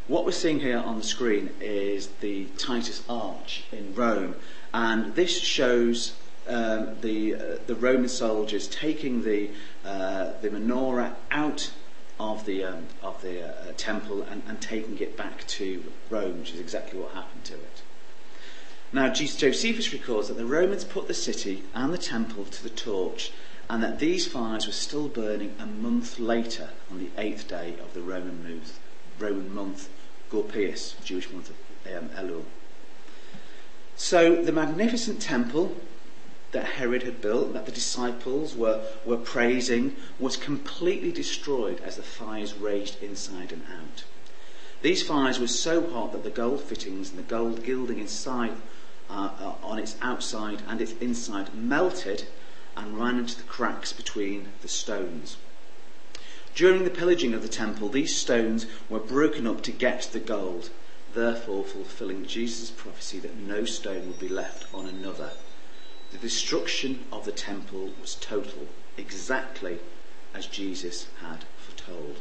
What 0.06 0.24
we're 0.24 0.30
seeing 0.30 0.60
here 0.60 0.78
on 0.78 0.98
the 0.98 1.02
screen 1.02 1.50
is 1.60 2.06
the 2.20 2.44
Titus 2.58 3.02
Arch 3.08 3.64
in 3.72 3.92
Rome, 3.92 4.36
and 4.72 5.16
this 5.16 5.36
shows 5.40 6.12
um, 6.46 6.96
the, 7.00 7.34
uh, 7.34 7.38
the 7.66 7.74
Roman 7.74 8.08
soldiers 8.08 8.68
taking 8.68 9.24
the, 9.24 9.50
uh, 9.84 10.30
the 10.42 10.50
menorah 10.50 11.14
out 11.32 11.72
of 12.18 12.46
the, 12.46 12.64
um, 12.64 12.86
of 13.02 13.20
the 13.22 13.46
uh, 13.46 13.72
temple 13.76 14.22
and, 14.22 14.42
and 14.48 14.60
taking 14.60 14.98
it 14.98 15.16
back 15.16 15.46
to 15.46 15.84
Rome, 16.10 16.40
which 16.40 16.52
is 16.52 16.60
exactly 16.60 16.98
what 16.98 17.12
happened 17.12 17.44
to 17.44 17.54
it. 17.54 17.82
Now, 18.92 19.12
Josephus 19.12 19.92
records 19.92 20.28
that 20.28 20.36
the 20.36 20.46
Romans 20.46 20.84
put 20.84 21.08
the 21.08 21.14
city 21.14 21.64
and 21.74 21.92
the 21.92 21.98
temple 21.98 22.44
to 22.44 22.62
the 22.62 22.70
torch, 22.70 23.32
and 23.68 23.82
that 23.82 23.98
these 23.98 24.26
fires 24.26 24.66
were 24.66 24.72
still 24.72 25.08
burning 25.08 25.54
a 25.58 25.66
month 25.66 26.18
later, 26.18 26.70
on 26.90 26.98
the 26.98 27.10
eighth 27.18 27.48
day 27.48 27.74
of 27.80 27.92
the 27.94 28.00
Roman 28.00 28.42
month, 28.44 28.78
Roman 29.18 29.52
month 29.52 29.88
Gorpiaeus, 30.30 30.94
Jewish 31.04 31.30
month 31.32 31.50
of 31.50 31.56
um, 31.96 32.08
Elul. 32.10 32.44
So, 33.96 34.42
the 34.42 34.52
magnificent 34.52 35.20
temple 35.20 35.76
that 36.52 36.64
Herod 36.64 37.02
had 37.02 37.20
built, 37.20 37.52
that 37.52 37.66
the 37.66 37.72
disciples 37.72 38.54
were, 38.54 38.84
were 39.04 39.16
praising, 39.16 39.96
was 40.18 40.36
completely 40.36 41.12
destroyed 41.12 41.80
as 41.80 41.96
the 41.96 42.02
fires 42.02 42.54
raged 42.54 43.02
inside 43.02 43.52
and 43.52 43.62
out. 43.64 44.04
These 44.82 45.02
fires 45.02 45.38
were 45.38 45.48
so 45.48 45.90
hot 45.90 46.12
that 46.12 46.22
the 46.22 46.30
gold 46.30 46.60
fittings 46.60 47.10
and 47.10 47.18
the 47.18 47.22
gold 47.24 47.64
gilding 47.64 47.98
inside 47.98 48.52
uh, 49.10 49.30
uh, 49.40 49.54
on 49.62 49.78
its 49.78 49.96
outside 50.02 50.62
and 50.68 50.80
its 50.80 50.92
inside 51.00 51.54
melted 51.54 52.24
and 52.76 52.98
ran 52.98 53.18
into 53.18 53.36
the 53.36 53.42
cracks 53.44 53.92
between 53.92 54.48
the 54.62 54.68
stones. 54.68 55.36
During 56.54 56.84
the 56.84 56.90
pillaging 56.90 57.34
of 57.34 57.42
the 57.42 57.48
temple, 57.48 57.88
these 57.88 58.16
stones 58.16 58.66
were 58.88 58.98
broken 58.98 59.46
up 59.46 59.62
to 59.64 59.72
get 59.72 60.08
the 60.12 60.20
gold, 60.20 60.70
therefore 61.14 61.64
fulfilling 61.64 62.26
Jesus' 62.26 62.70
prophecy 62.70 63.18
that 63.18 63.36
no 63.36 63.64
stone 63.64 64.06
would 64.06 64.18
be 64.18 64.28
left 64.28 64.72
on 64.74 64.86
another. 64.86 65.32
The 66.12 66.18
destruction 66.18 67.04
of 67.12 67.24
the 67.24 67.32
temple 67.32 67.90
was 68.00 68.14
total, 68.14 68.68
exactly 68.96 69.78
as 70.34 70.46
Jesus 70.46 71.06
had 71.20 71.44
foretold. 71.58 72.18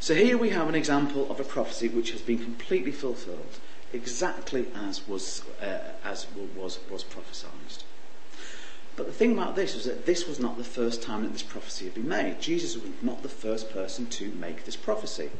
So 0.00 0.14
here 0.14 0.38
we 0.38 0.50
have 0.50 0.68
an 0.68 0.74
example 0.74 1.30
of 1.30 1.40
a 1.40 1.44
prophecy 1.44 1.88
which 1.88 2.12
has 2.12 2.22
been 2.22 2.38
completely 2.38 2.92
fulfilled 2.92 3.58
exactly 3.92 4.66
as 4.74 5.06
was, 5.08 5.42
uh, 5.60 5.78
as 6.04 6.26
was, 6.56 6.78
was 6.90 7.02
prophesied. 7.04 7.82
But 8.96 9.06
the 9.06 9.12
thing 9.12 9.32
about 9.32 9.56
this 9.56 9.74
was 9.74 9.84
that 9.84 10.06
this 10.06 10.26
was 10.26 10.40
not 10.40 10.56
the 10.56 10.64
first 10.64 11.02
time 11.02 11.22
that 11.22 11.32
this 11.32 11.42
prophecy 11.42 11.84
had 11.84 11.94
been 11.94 12.08
made. 12.08 12.40
Jesus 12.40 12.74
was 12.76 12.90
not 13.02 13.22
the 13.22 13.28
first 13.28 13.70
person 13.70 14.06
to 14.06 14.30
make 14.32 14.64
this 14.64 14.76
prophecy. 14.76 15.30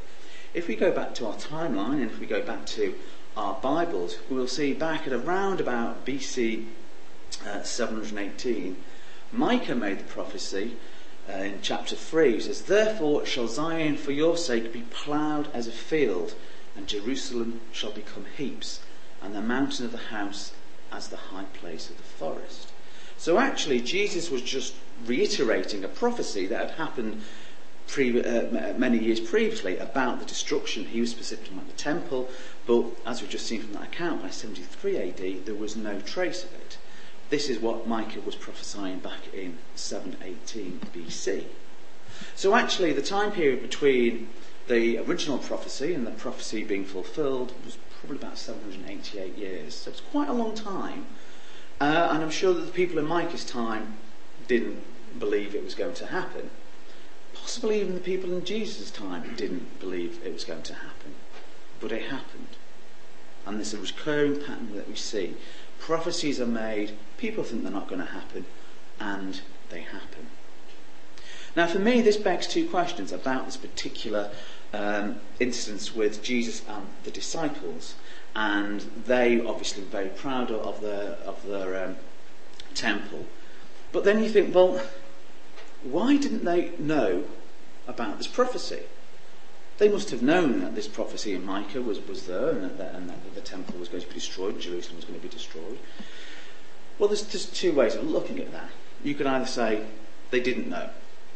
If 0.52 0.68
we 0.68 0.76
go 0.76 0.92
back 0.92 1.14
to 1.16 1.26
our 1.26 1.36
timeline 1.36 2.02
and 2.02 2.10
if 2.10 2.18
we 2.18 2.26
go 2.26 2.42
back 2.42 2.66
to 2.66 2.94
our 3.36 3.54
Bibles, 3.54 4.18
we'll 4.28 4.48
see 4.48 4.72
back 4.74 5.06
at 5.06 5.12
around 5.12 5.60
about 5.60 6.04
BC 6.04 6.66
uh, 7.46 7.62
718, 7.62 8.76
Micah 9.32 9.74
made 9.74 9.98
the 9.98 10.04
prophecy 10.04 10.76
uh, 11.28 11.32
in 11.38 11.58
chapter 11.60 11.96
3. 11.96 12.34
He 12.34 12.40
says, 12.40 12.62
Therefore 12.62 13.26
shall 13.26 13.48
Zion 13.48 13.96
for 13.96 14.12
your 14.12 14.36
sake 14.36 14.72
be 14.72 14.82
ploughed 14.82 15.48
as 15.52 15.66
a 15.66 15.72
field 15.72 16.34
and 16.76 16.86
Jerusalem 16.86 17.60
shall 17.72 17.90
become 17.90 18.26
heaps, 18.36 18.80
and 19.22 19.34
the 19.34 19.40
mountain 19.40 19.86
of 19.86 19.92
the 19.92 19.98
house 19.98 20.52
as 20.92 21.08
the 21.08 21.16
high 21.16 21.44
place 21.44 21.88
of 21.88 21.96
the 21.96 22.02
forest. 22.02 22.70
So 23.16 23.38
actually, 23.38 23.80
Jesus 23.80 24.30
was 24.30 24.42
just 24.42 24.74
reiterating 25.06 25.82
a 25.82 25.88
prophecy 25.88 26.46
that 26.46 26.68
had 26.68 26.78
happened 26.78 27.22
pre- 27.88 28.22
uh, 28.22 28.74
many 28.74 28.98
years 28.98 29.20
previously 29.20 29.78
about 29.78 30.20
the 30.20 30.26
destruction. 30.26 30.84
He 30.84 31.00
was 31.00 31.10
specific 31.10 31.50
about 31.50 31.66
the 31.66 31.72
temple, 31.74 32.28
but 32.66 32.84
as 33.06 33.22
we've 33.22 33.30
just 33.30 33.46
seen 33.46 33.62
from 33.62 33.72
that 33.72 33.84
account, 33.84 34.22
by 34.22 34.30
73 34.30 34.98
AD, 34.98 35.46
there 35.46 35.54
was 35.54 35.76
no 35.76 36.00
trace 36.00 36.44
of 36.44 36.52
it. 36.54 36.76
This 37.28 37.48
is 37.48 37.58
what 37.58 37.88
Micah 37.88 38.20
was 38.20 38.36
prophesying 38.36 39.00
back 39.00 39.34
in 39.34 39.58
718 39.74 40.80
BC. 40.94 41.44
So 42.34 42.54
actually, 42.54 42.92
the 42.92 43.02
time 43.02 43.32
period 43.32 43.62
between 43.62 44.28
the 44.68 44.98
original 44.98 45.38
prophecy 45.38 45.92
and 45.92 46.06
the 46.06 46.12
prophecy 46.12 46.64
being 46.64 46.84
fulfilled 46.84 47.52
was 47.64 47.78
probably 48.00 48.16
about 48.18 48.38
788 48.38 49.36
years. 49.36 49.74
So 49.74 49.90
it's 49.90 50.00
quite 50.00 50.28
a 50.28 50.32
long 50.32 50.54
time. 50.54 51.06
Uh, 51.80 52.08
and 52.10 52.22
I'm 52.22 52.30
sure 52.30 52.54
that 52.54 52.62
the 52.62 52.72
people 52.72 52.98
in 52.98 53.06
Micah's 53.06 53.44
time 53.44 53.96
didn't 54.48 54.82
believe 55.18 55.54
it 55.54 55.64
was 55.64 55.74
going 55.74 55.94
to 55.94 56.06
happen. 56.06 56.50
Possibly 57.34 57.80
even 57.80 57.94
the 57.94 58.00
people 58.00 58.32
in 58.32 58.44
Jesus' 58.44 58.90
time 58.90 59.34
didn't 59.36 59.78
believe 59.78 60.20
it 60.24 60.32
was 60.32 60.44
going 60.44 60.62
to 60.62 60.74
happen. 60.74 61.14
But 61.80 61.92
it 61.92 62.10
happened. 62.10 62.48
And 63.44 63.58
there's 63.58 63.74
a 63.74 63.78
recurring 63.78 64.40
pattern 64.40 64.74
that 64.74 64.88
we 64.88 64.96
see. 64.96 65.34
Prophecies 65.86 66.40
are 66.40 66.46
made, 66.46 66.96
people 67.16 67.44
think 67.44 67.62
they're 67.62 67.70
not 67.70 67.86
going 67.86 68.00
to 68.00 68.10
happen, 68.10 68.44
and 68.98 69.40
they 69.70 69.82
happen. 69.82 70.26
Now, 71.54 71.68
for 71.68 71.78
me, 71.78 72.02
this 72.02 72.16
begs 72.16 72.48
two 72.48 72.68
questions 72.68 73.12
about 73.12 73.46
this 73.46 73.56
particular 73.56 74.32
um, 74.72 75.20
instance 75.38 75.94
with 75.94 76.24
Jesus 76.24 76.62
and 76.68 76.88
the 77.04 77.12
disciples, 77.12 77.94
and 78.34 78.80
they 79.06 79.40
obviously 79.40 79.84
were 79.84 79.88
very 79.88 80.08
proud 80.08 80.50
of 80.50 80.80
their 80.80 81.18
of 81.24 81.46
their 81.46 81.84
um, 81.84 81.96
temple. 82.74 83.24
But 83.92 84.02
then 84.02 84.24
you 84.24 84.28
think, 84.28 84.52
well, 84.52 84.82
why 85.84 86.16
didn't 86.16 86.44
they 86.44 86.72
know 86.80 87.26
about 87.86 88.18
this 88.18 88.26
prophecy? 88.26 88.82
They 89.78 89.88
must 89.88 90.10
have 90.10 90.22
known 90.22 90.60
that 90.60 90.74
this 90.74 90.88
prophecy 90.88 91.34
in 91.34 91.44
Micah 91.44 91.82
was, 91.82 92.00
was 92.06 92.26
there 92.26 92.50
and 92.50 92.78
that, 92.78 92.94
and 92.94 93.10
that 93.10 93.34
the 93.34 93.40
temple 93.42 93.78
was 93.78 93.88
going 93.88 94.02
to 94.02 94.08
be 94.08 94.14
destroyed, 94.14 94.58
Jerusalem 94.60 94.96
was 94.96 95.04
going 95.04 95.20
to 95.20 95.26
be 95.26 95.32
destroyed. 95.32 95.78
Well, 96.98 97.08
there's 97.08 97.22
just 97.22 97.54
two 97.54 97.72
ways 97.72 97.94
of 97.94 98.08
looking 98.08 98.38
at 98.38 98.52
that. 98.52 98.70
You 99.04 99.14
could 99.14 99.26
either 99.26 99.46
say 99.46 99.84
they 100.30 100.40
didn't 100.40 100.68
know. 100.68 100.88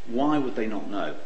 Why 0.07 0.39
would 0.39 0.57
they 0.57 0.67
not 0.67 0.89
know? 0.89 1.17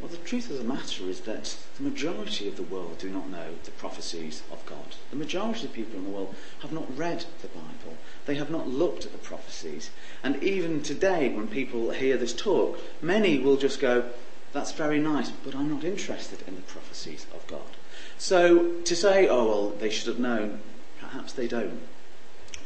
Well, 0.00 0.08
the 0.08 0.16
truth 0.18 0.50
of 0.50 0.58
the 0.58 0.64
matter 0.64 1.04
is 1.04 1.20
that 1.20 1.56
the 1.76 1.82
majority 1.82 2.48
of 2.48 2.56
the 2.56 2.62
world 2.62 2.98
do 2.98 3.08
not 3.08 3.30
know 3.30 3.54
the 3.64 3.70
prophecies 3.70 4.42
of 4.50 4.64
God. 4.66 4.96
The 5.10 5.16
majority 5.16 5.66
of 5.66 5.72
people 5.72 5.96
in 5.96 6.04
the 6.04 6.10
world 6.10 6.34
have 6.60 6.72
not 6.72 6.96
read 6.96 7.24
the 7.42 7.48
Bible. 7.48 7.96
They 8.26 8.34
have 8.34 8.50
not 8.50 8.68
looked 8.68 9.06
at 9.06 9.12
the 9.12 9.18
prophecies. 9.18 9.90
And 10.22 10.42
even 10.42 10.82
today, 10.82 11.28
when 11.28 11.48
people 11.48 11.90
hear 11.90 12.16
this 12.16 12.34
talk, 12.34 12.78
many 13.00 13.38
will 13.38 13.56
just 13.56 13.80
go, 13.80 14.10
that's 14.54 14.72
very 14.72 15.00
nice, 15.00 15.30
but 15.30 15.54
I'm 15.54 15.68
not 15.68 15.84
interested 15.84 16.38
in 16.46 16.54
the 16.54 16.62
prophecies 16.62 17.26
of 17.34 17.44
God. 17.48 17.76
So 18.16 18.80
to 18.82 18.96
say, 18.96 19.28
oh, 19.28 19.44
well, 19.44 19.68
they 19.70 19.90
should 19.90 20.06
have 20.06 20.20
known, 20.20 20.60
perhaps 21.00 21.32
they 21.32 21.48
don't. 21.48 21.80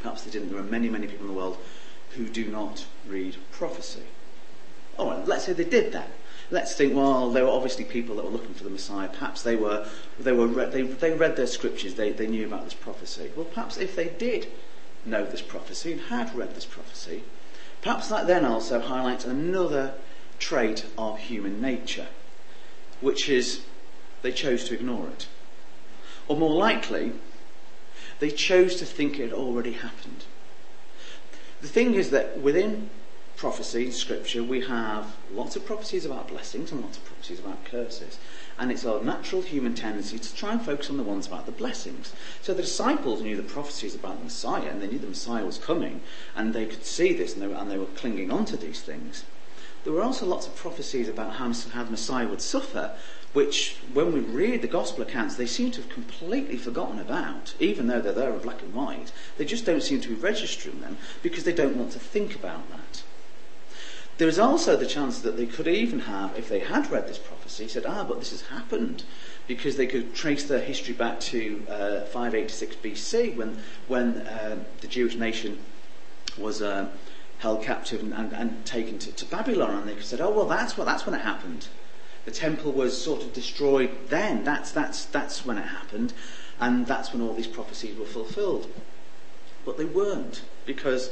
Perhaps 0.01 0.21
they 0.21 0.31
didn't. 0.31 0.51
There 0.51 0.59
are 0.59 0.63
many, 0.63 0.87
many 0.87 1.07
people 1.07 1.25
in 1.25 1.33
the 1.33 1.37
world 1.37 1.57
who 2.11 2.29
do 2.29 2.45
not 2.45 2.85
read 3.07 3.35
prophecy. 3.51 4.03
Oh, 4.97 5.09
right, 5.09 5.27
let's 5.27 5.45
say 5.45 5.53
they 5.53 5.65
did 5.65 5.91
that. 5.93 6.09
Let's 6.51 6.73
think, 6.75 6.95
well, 6.95 7.31
there 7.31 7.43
were 7.43 7.51
obviously 7.51 7.85
people 7.85 8.15
that 8.15 8.25
were 8.25 8.31
looking 8.31 8.53
for 8.53 8.63
the 8.63 8.69
Messiah. 8.69 9.07
Perhaps 9.07 9.41
they 9.41 9.55
were, 9.55 9.87
they 10.19 10.31
were, 10.31 10.47
they, 10.47 10.83
they 10.83 11.13
read 11.13 11.35
their 11.35 11.47
scriptures. 11.47 11.95
They, 11.95 12.11
they 12.11 12.27
knew 12.27 12.45
about 12.45 12.65
this 12.65 12.73
prophecy. 12.73 13.31
Well, 13.35 13.45
perhaps 13.45 13.77
if 13.77 13.95
they 13.95 14.09
did 14.09 14.47
know 15.05 15.25
this 15.25 15.41
prophecy 15.41 15.91
and 15.93 16.01
had 16.01 16.35
read 16.35 16.55
this 16.55 16.65
prophecy, 16.65 17.23
perhaps 17.81 18.09
that 18.09 18.27
then 18.27 18.45
also 18.45 18.79
highlights 18.79 19.25
another 19.25 19.93
trait 20.39 20.85
of 20.97 21.19
human 21.19 21.61
nature, 21.61 22.07
which 23.01 23.29
is 23.29 23.61
they 24.21 24.31
chose 24.31 24.63
to 24.65 24.73
ignore 24.73 25.07
it. 25.07 25.27
Or 26.27 26.35
more 26.35 26.55
likely, 26.55 27.13
they 28.19 28.31
chose 28.31 28.75
to 28.77 28.85
think 28.85 29.19
it 29.19 29.29
had 29.29 29.33
already 29.33 29.73
happened. 29.73 30.25
The 31.61 31.67
thing 31.67 31.95
is 31.95 32.11
that 32.11 32.39
within 32.39 32.89
prophecy 33.35 33.85
in 33.85 33.91
Scripture, 33.93 34.43
we 34.43 34.61
have 34.61 35.15
lots 35.31 35.55
of 35.55 35.65
prophecies 35.65 36.05
about 36.05 36.27
blessings 36.27 36.73
and 36.73 36.81
lots 36.81 36.97
of 36.97 37.05
prophecies 37.05 37.39
about 37.39 37.63
curses. 37.63 38.19
And 38.57 38.69
it's 38.69 38.85
our 38.85 39.01
natural 39.01 39.41
human 39.41 39.75
tendency 39.75 40.19
to 40.19 40.35
try 40.35 40.51
and 40.51 40.61
focus 40.61 40.89
on 40.89 40.97
the 40.97 41.03
ones 41.03 41.25
about 41.25 41.45
the 41.45 41.53
blessings. 41.53 42.13
So 42.41 42.53
the 42.53 42.63
disciples 42.63 43.21
knew 43.21 43.37
the 43.37 43.43
prophecies 43.43 43.95
about 43.95 44.17
the 44.17 44.25
Messiah, 44.25 44.69
and 44.69 44.81
they 44.81 44.87
knew 44.87 44.99
the 44.99 45.07
Messiah 45.07 45.45
was 45.45 45.57
coming, 45.57 46.01
and 46.35 46.53
they 46.53 46.65
could 46.65 46.85
see 46.85 47.13
this, 47.13 47.33
and 47.33 47.41
they 47.41 47.47
were, 47.47 47.55
and 47.55 47.71
they 47.71 47.77
were 47.77 47.85
clinging 47.85 48.29
on 48.29 48.43
to 48.45 48.57
these 48.57 48.81
things. 48.81 49.23
There 49.83 49.93
were 49.93 50.03
also 50.03 50.25
lots 50.25 50.47
of 50.47 50.55
prophecies 50.55 51.07
about 51.07 51.35
how, 51.35 51.47
the 51.47 51.91
Messiah 51.91 52.27
would 52.27 52.41
suffer, 52.41 52.91
which, 53.33 53.77
when 53.93 54.11
we 54.11 54.19
read 54.19 54.61
the 54.61 54.67
gospel 54.67 55.03
accounts, 55.03 55.35
they 55.35 55.45
seem 55.45 55.71
to 55.71 55.81
have 55.81 55.89
completely 55.89 56.57
forgotten 56.57 56.99
about, 56.99 57.53
even 57.59 57.87
though 57.87 58.01
they're 58.01 58.11
there 58.11 58.33
in 58.33 58.39
black 58.39 58.61
and 58.61 58.73
white. 58.73 59.11
They 59.37 59.45
just 59.45 59.65
don't 59.65 59.83
seem 59.83 60.01
to 60.01 60.09
be 60.09 60.15
registering 60.15 60.81
them 60.81 60.97
because 61.21 61.43
they 61.43 61.53
don't 61.53 61.77
want 61.77 61.91
to 61.91 61.99
think 61.99 62.35
about 62.35 62.69
that. 62.71 63.03
There 64.17 64.27
is 64.27 64.37
also 64.37 64.75
the 64.75 64.85
chance 64.85 65.21
that 65.21 65.37
they 65.37 65.45
could 65.45 65.67
even 65.67 66.01
have, 66.01 66.37
if 66.37 66.49
they 66.49 66.59
had 66.59 66.91
read 66.91 67.07
this 67.07 67.17
prophecy, 67.17 67.69
said, 67.69 67.85
ah, 67.85 68.03
but 68.03 68.19
this 68.19 68.31
has 68.31 68.41
happened. 68.41 69.03
Because 69.47 69.77
they 69.77 69.87
could 69.87 70.13
trace 70.13 70.43
their 70.43 70.59
history 70.59 70.93
back 70.93 71.21
to 71.21 71.65
uh, 71.69 72.01
586 72.01 72.75
BC 72.75 73.35
when, 73.35 73.63
when 73.87 74.17
uh, 74.27 74.57
the 74.81 74.87
Jewish 74.87 75.15
nation 75.15 75.57
was 76.37 76.61
uh, 76.61 76.89
held 77.39 77.63
captive 77.63 78.01
and, 78.01 78.13
and, 78.13 78.33
and 78.33 78.65
taken 78.65 78.99
to, 78.99 79.11
to, 79.13 79.25
Babylon. 79.25 79.75
And 79.75 79.89
they 79.89 79.99
say, 80.01 80.19
oh, 80.19 80.29
well, 80.29 80.45
that's, 80.45 80.77
what, 80.77 80.85
that's 80.85 81.05
when 81.05 81.15
it 81.15 81.21
happened. 81.21 81.67
The 82.25 82.31
temple 82.31 82.71
was 82.71 83.01
sort 83.01 83.23
of 83.23 83.33
destroyed 83.33 83.91
then. 84.09 84.43
That's, 84.43 84.71
that's, 84.71 85.05
that's 85.05 85.45
when 85.45 85.57
it 85.57 85.65
happened. 85.65 86.13
And 86.59 86.85
that's 86.85 87.13
when 87.13 87.21
all 87.21 87.33
these 87.33 87.47
prophecies 87.47 87.97
were 87.97 88.05
fulfilled. 88.05 88.69
But 89.65 89.77
they 89.77 89.85
weren't, 89.85 90.41
because 90.65 91.09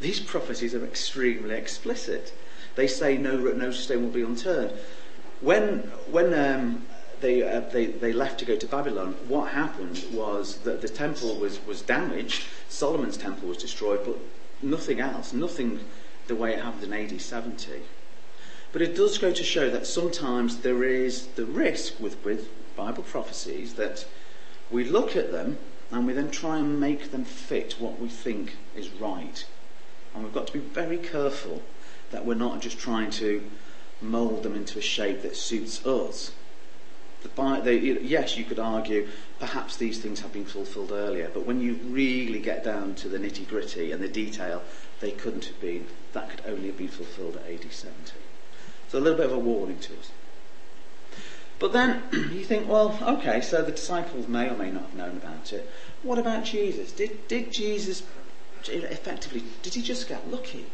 these 0.00 0.20
prophecies 0.20 0.74
are 0.74 0.84
extremely 0.84 1.56
explicit. 1.56 2.32
They 2.76 2.86
say 2.86 3.18
no, 3.18 3.36
no 3.36 3.72
stone 3.72 4.04
will 4.04 4.10
be 4.10 4.22
unturned. 4.22 4.72
When, 5.40 5.78
when 6.10 6.32
um, 6.34 6.86
they, 7.20 7.42
uh, 7.42 7.60
they, 7.72 7.86
they 7.86 8.12
left 8.12 8.38
to 8.40 8.44
go 8.44 8.56
to 8.56 8.66
Babylon, 8.66 9.16
what 9.26 9.52
happened 9.52 10.04
was 10.12 10.58
that 10.58 10.82
the 10.82 10.88
temple 10.88 11.36
was, 11.36 11.64
was 11.66 11.82
damaged, 11.82 12.44
Solomon's 12.68 13.16
temple 13.16 13.48
was 13.48 13.58
destroyed, 13.58 14.00
but 14.04 14.18
nothing 14.62 15.00
else, 15.00 15.32
nothing 15.32 15.80
the 16.26 16.34
way 16.34 16.52
it 16.52 16.62
happened 16.62 16.84
in 16.84 16.92
AD 16.92 17.20
70. 17.20 17.82
But 18.72 18.82
it 18.82 18.96
does 18.96 19.18
go 19.18 19.32
to 19.32 19.44
show 19.44 19.68
that 19.70 19.86
sometimes 19.86 20.58
there 20.58 20.82
is 20.84 21.26
the 21.28 21.44
risk 21.44 22.00
with, 22.00 22.24
with 22.24 22.48
Bible 22.74 23.02
prophecies 23.02 23.74
that 23.74 24.06
we 24.70 24.84
look 24.84 25.14
at 25.14 25.32
them 25.32 25.58
and 25.90 26.06
we 26.06 26.14
then 26.14 26.30
try 26.30 26.56
and 26.56 26.80
make 26.80 27.10
them 27.10 27.24
fit 27.24 27.76
what 27.78 28.00
we 28.00 28.08
think 28.08 28.56
is 28.74 28.88
right. 28.88 29.44
And 30.14 30.24
we've 30.24 30.32
got 30.32 30.46
to 30.46 30.52
be 30.54 30.58
very 30.58 30.96
careful 30.96 31.62
that 32.10 32.24
we're 32.24 32.34
not 32.34 32.60
just 32.60 32.78
trying 32.78 33.10
to 33.10 33.42
mould 34.00 34.42
them 34.42 34.54
into 34.54 34.78
a 34.78 34.82
shape 34.82 35.22
that 35.22 35.36
suits 35.36 35.84
us. 35.86 36.32
The, 37.22 37.60
the, 37.62 37.74
yes, 38.02 38.36
you 38.36 38.44
could 38.44 38.58
argue 38.58 39.08
perhaps 39.38 39.76
these 39.76 39.98
things 39.98 40.20
have 40.20 40.32
been 40.32 40.44
fulfilled 40.44 40.92
earlier, 40.92 41.30
but 41.32 41.46
when 41.46 41.60
you 41.60 41.74
really 41.84 42.40
get 42.40 42.64
down 42.64 42.94
to 42.96 43.08
the 43.08 43.18
nitty 43.18 43.48
gritty 43.48 43.92
and 43.92 44.02
the 44.02 44.08
detail, 44.08 44.62
they 45.00 45.12
couldn't 45.12 45.44
have 45.46 45.60
been. 45.60 45.86
That 46.12 46.30
could 46.30 46.42
only 46.46 46.66
have 46.68 46.78
been 46.78 46.88
fulfilled 46.88 47.36
at 47.36 47.50
AD 47.50 47.72
70. 47.72 48.12
So 48.88 48.98
a 48.98 49.00
little 49.00 49.16
bit 49.16 49.26
of 49.26 49.32
a 49.32 49.38
warning 49.38 49.78
to 49.78 49.92
us. 49.98 50.10
But 51.58 51.72
then 51.72 52.02
you 52.12 52.44
think, 52.44 52.68
well, 52.68 52.98
okay, 53.00 53.40
so 53.40 53.62
the 53.62 53.72
disciples 53.72 54.26
may 54.26 54.50
or 54.50 54.56
may 54.56 54.70
not 54.70 54.82
have 54.82 54.94
known 54.94 55.16
about 55.16 55.52
it. 55.52 55.70
What 56.02 56.18
about 56.18 56.44
Jesus? 56.44 56.92
Did, 56.92 57.28
did 57.28 57.52
Jesus 57.52 58.02
effectively, 58.68 59.44
did 59.62 59.74
he 59.74 59.82
just 59.82 60.08
get 60.08 60.30
lucky? 60.30 60.66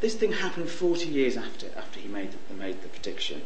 This 0.00 0.14
thing 0.14 0.32
happened 0.32 0.68
40 0.68 1.08
years 1.08 1.36
after, 1.36 1.66
after 1.76 2.00
he 2.00 2.08
made 2.08 2.30
the, 2.32 2.54
made 2.54 2.82
the 2.82 2.88
prediction. 2.88 3.42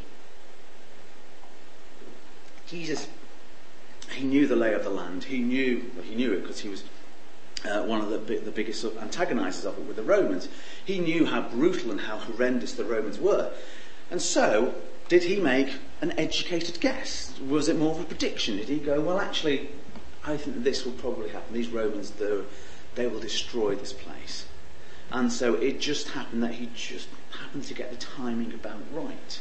Jesus, 2.69 3.09
he 4.13 4.25
knew 4.25 4.47
the 4.47 4.57
lay 4.57 4.75
of 4.75 4.85
the 4.85 4.91
land. 4.91 5.25
He 5.25 5.39
knew, 5.39 5.91
well, 5.95 6.05
he 6.05 6.15
knew 6.15 6.33
it 6.33 6.43
because 6.43 6.61
he 6.61 6.69
was 6.69 6.85
uh, 7.65 7.83
one 7.83 8.01
of 8.01 8.11
the, 8.11 8.39
the 8.39 8.51
biggest 8.51 8.85
antagonizers 8.85 9.65
of 9.65 9.79
it 9.79 9.85
with 9.85 9.97
the 9.97 10.03
Romans. 10.03 10.49
He 10.85 10.99
knew 10.99 11.27
how 11.27 11.43
brutal 11.49 11.91
and 11.91 12.01
how 12.03 12.19
horrendous 12.19 12.75
the 12.75 12.85
Romans 12.85 13.19
were. 13.19 13.53
And 14.11 14.21
so, 14.21 14.75
did 15.09 15.25
he 15.25 15.37
make 15.37 15.77
an 16.01 16.13
educated 16.19 16.81
guess? 16.81 17.39
Was 17.41 17.69
it 17.69 17.77
more 17.77 17.93
of 17.93 18.01
a 18.01 18.05
prediction? 18.05 18.57
Did 18.57 18.69
he 18.69 18.79
go, 18.79 19.01
well, 19.01 19.19
actually, 19.19 19.71
I 20.25 20.37
think 20.37 20.63
this 20.63 20.85
will 20.85 20.93
probably 20.93 21.31
happen. 21.31 21.55
These 21.55 21.69
Romans, 21.69 22.13
they 22.13 23.07
will 23.07 23.21
destroy 23.21 23.75
this 23.75 23.93
place. 23.93 24.47
And 25.11 25.33
so 25.33 25.55
it 25.55 25.81
just 25.81 26.11
happened 26.11 26.43
that 26.43 26.55
he 26.55 26.69
just 26.75 27.09
happened 27.31 27.65
to 27.65 27.75
get 27.75 27.91
the 27.91 27.97
timing 27.97 28.53
about 28.53 28.81
right. 28.93 29.41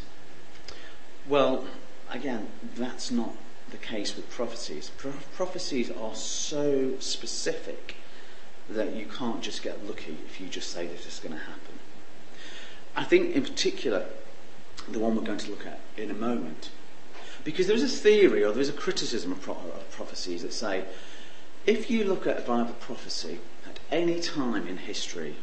Well, 1.27 1.65
again, 2.11 2.47
that's 2.75 3.11
not 3.11 3.33
the 3.71 3.77
case 3.77 4.15
with 4.15 4.29
prophecies. 4.29 4.91
Pro- 4.97 5.11
prophecies 5.35 5.91
are 5.91 6.15
so 6.15 6.93
specific 6.99 7.95
that 8.69 8.95
you 8.95 9.05
can't 9.05 9.41
just 9.41 9.63
get 9.63 9.85
lucky 9.85 10.17
if 10.25 10.41
you 10.41 10.47
just 10.47 10.71
say 10.71 10.87
that 10.87 10.93
it's 10.93 11.19
going 11.19 11.33
to 11.33 11.39
happen. 11.39 11.79
I 12.95 13.03
think, 13.03 13.35
in 13.35 13.43
particular, 13.43 14.05
the 14.87 14.99
one 14.99 15.15
we're 15.15 15.21
going 15.21 15.37
to 15.39 15.49
look 15.49 15.65
at 15.65 15.79
in 15.95 16.09
a 16.09 16.15
moment. 16.15 16.69
Because 17.43 17.67
there 17.67 17.75
is 17.75 17.83
a 17.83 17.87
theory 17.87 18.43
or 18.43 18.51
there 18.51 18.61
is 18.61 18.69
a 18.69 18.73
criticism 18.73 19.31
of, 19.31 19.41
pro- 19.41 19.53
of 19.53 19.91
prophecies 19.91 20.41
that 20.41 20.53
say 20.53 20.85
if 21.65 21.91
you 21.91 22.05
look 22.05 22.25
at 22.25 22.39
a 22.39 22.41
Bible 22.41 22.75
prophecy 22.79 23.39
at 23.65 23.79
any 23.91 24.19
time 24.19 24.67
in 24.67 24.77
history, 24.77 25.35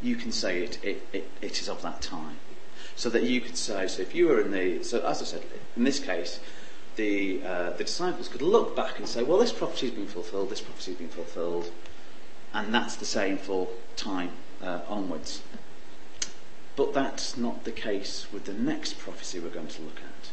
you 0.00 0.16
can 0.16 0.32
say 0.32 0.62
it, 0.62 0.82
it, 0.82 1.06
it, 1.12 1.30
it 1.40 1.60
is 1.60 1.68
of 1.68 1.82
that 1.82 2.00
time. 2.00 2.36
So 2.96 3.08
that 3.10 3.22
you 3.22 3.40
could 3.40 3.56
say, 3.56 3.88
so 3.88 4.02
if 4.02 4.14
you 4.14 4.28
were 4.28 4.40
in 4.40 4.50
the, 4.50 4.84
so 4.84 5.00
as 5.06 5.22
I 5.22 5.24
said, 5.24 5.42
in 5.76 5.84
this 5.84 5.98
case, 5.98 6.40
the, 6.96 7.42
uh, 7.42 7.70
the 7.70 7.84
disciples 7.84 8.28
could 8.28 8.42
look 8.42 8.76
back 8.76 8.98
and 8.98 9.08
say, 9.08 9.22
well, 9.22 9.38
this 9.38 9.52
prophecy 9.52 9.88
has 9.88 9.96
been 9.96 10.06
fulfilled, 10.06 10.50
this 10.50 10.60
prophecy 10.60 10.92
has 10.92 10.98
been 10.98 11.08
fulfilled, 11.08 11.70
and 12.52 12.74
that's 12.74 12.96
the 12.96 13.06
same 13.06 13.38
for 13.38 13.68
time 13.96 14.30
uh, 14.62 14.80
onwards. 14.88 15.42
But 16.76 16.92
that's 16.94 17.36
not 17.36 17.64
the 17.64 17.72
case 17.72 18.26
with 18.32 18.44
the 18.44 18.52
next 18.52 18.98
prophecy 18.98 19.38
we're 19.40 19.48
going 19.48 19.68
to 19.68 19.82
look 19.82 19.96
at. 19.96 20.30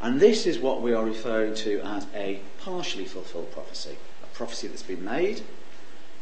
And 0.00 0.20
this 0.20 0.46
is 0.46 0.58
what 0.58 0.80
we 0.80 0.94
are 0.94 1.04
referring 1.04 1.54
to 1.56 1.80
as 1.80 2.06
a 2.14 2.40
partially 2.60 3.04
fulfilled 3.04 3.52
prophecy 3.52 3.96
a 4.22 4.26
prophecy 4.34 4.68
that's 4.68 4.82
been 4.82 5.04
made. 5.04 5.42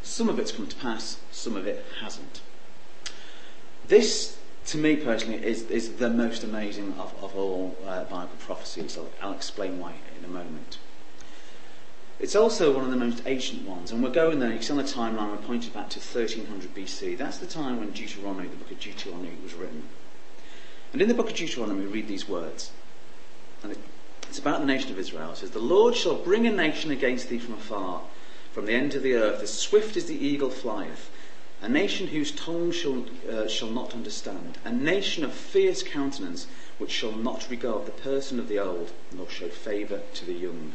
Some 0.02 0.28
of 0.28 0.38
it's 0.38 0.52
come 0.52 0.66
to 0.66 0.76
pass, 0.76 1.18
some 1.30 1.56
of 1.56 1.66
it 1.66 1.84
hasn't. 2.00 2.40
This, 3.86 4.37
to 4.68 4.78
me 4.78 4.96
personally, 4.96 5.44
is, 5.44 5.62
is 5.62 5.94
the 5.94 6.10
most 6.10 6.44
amazing 6.44 6.94
of, 6.98 7.14
of 7.22 7.34
all 7.34 7.76
uh, 7.86 8.04
Bible 8.04 8.30
prophecies. 8.38 8.98
I'll, 8.98 9.08
I'll 9.22 9.32
explain 9.32 9.78
why 9.78 9.94
in 10.18 10.24
a 10.24 10.28
moment. 10.28 10.78
It's 12.20 12.36
also 12.36 12.74
one 12.74 12.84
of 12.84 12.90
the 12.90 12.96
most 12.96 13.22
ancient 13.26 13.66
ones, 13.66 13.92
and 13.92 14.02
we're 14.02 14.10
going 14.10 14.40
there. 14.40 14.52
You 14.52 14.60
see 14.60 14.72
on 14.72 14.76
the 14.76 14.82
timeline, 14.82 15.30
we're 15.30 15.36
pointed 15.38 15.72
back 15.72 15.88
to 15.90 16.00
1300 16.00 16.74
BC. 16.74 17.16
That's 17.16 17.38
the 17.38 17.46
time 17.46 17.78
when 17.78 17.92
Deuteronomy, 17.92 18.48
the 18.48 18.56
book 18.56 18.70
of 18.70 18.80
Deuteronomy, 18.80 19.30
was 19.42 19.54
written. 19.54 19.84
And 20.92 21.00
in 21.00 21.08
the 21.08 21.14
book 21.14 21.30
of 21.30 21.36
Deuteronomy, 21.36 21.86
we 21.86 21.92
read 21.92 22.08
these 22.08 22.28
words. 22.28 22.72
And 23.62 23.74
it's 24.28 24.38
about 24.38 24.60
the 24.60 24.66
nation 24.66 24.90
of 24.90 24.98
Israel. 24.98 25.30
It 25.30 25.38
says, 25.38 25.50
The 25.50 25.60
Lord 25.60 25.94
shall 25.94 26.16
bring 26.16 26.46
a 26.46 26.50
nation 26.50 26.90
against 26.90 27.28
thee 27.28 27.38
from 27.38 27.54
afar, 27.54 28.02
from 28.52 28.66
the 28.66 28.74
end 28.74 28.94
of 28.94 29.02
the 29.02 29.14
earth, 29.14 29.40
as 29.40 29.52
swift 29.52 29.96
as 29.96 30.06
the 30.06 30.26
eagle 30.26 30.50
flieth. 30.50 31.10
A 31.60 31.68
nation 31.68 32.08
whose 32.08 32.30
tongue 32.30 32.70
shall, 32.70 33.04
uh, 33.28 33.48
shall 33.48 33.70
not 33.70 33.92
understand. 33.92 34.58
A 34.64 34.70
nation 34.70 35.24
of 35.24 35.32
fierce 35.32 35.82
countenance, 35.82 36.46
which 36.78 36.92
shall 36.92 37.12
not 37.12 37.50
regard 37.50 37.86
the 37.86 37.90
person 37.90 38.38
of 38.38 38.48
the 38.48 38.60
old, 38.60 38.92
nor 39.12 39.28
show 39.28 39.48
favour 39.48 40.02
to 40.14 40.24
the 40.24 40.34
young. 40.34 40.72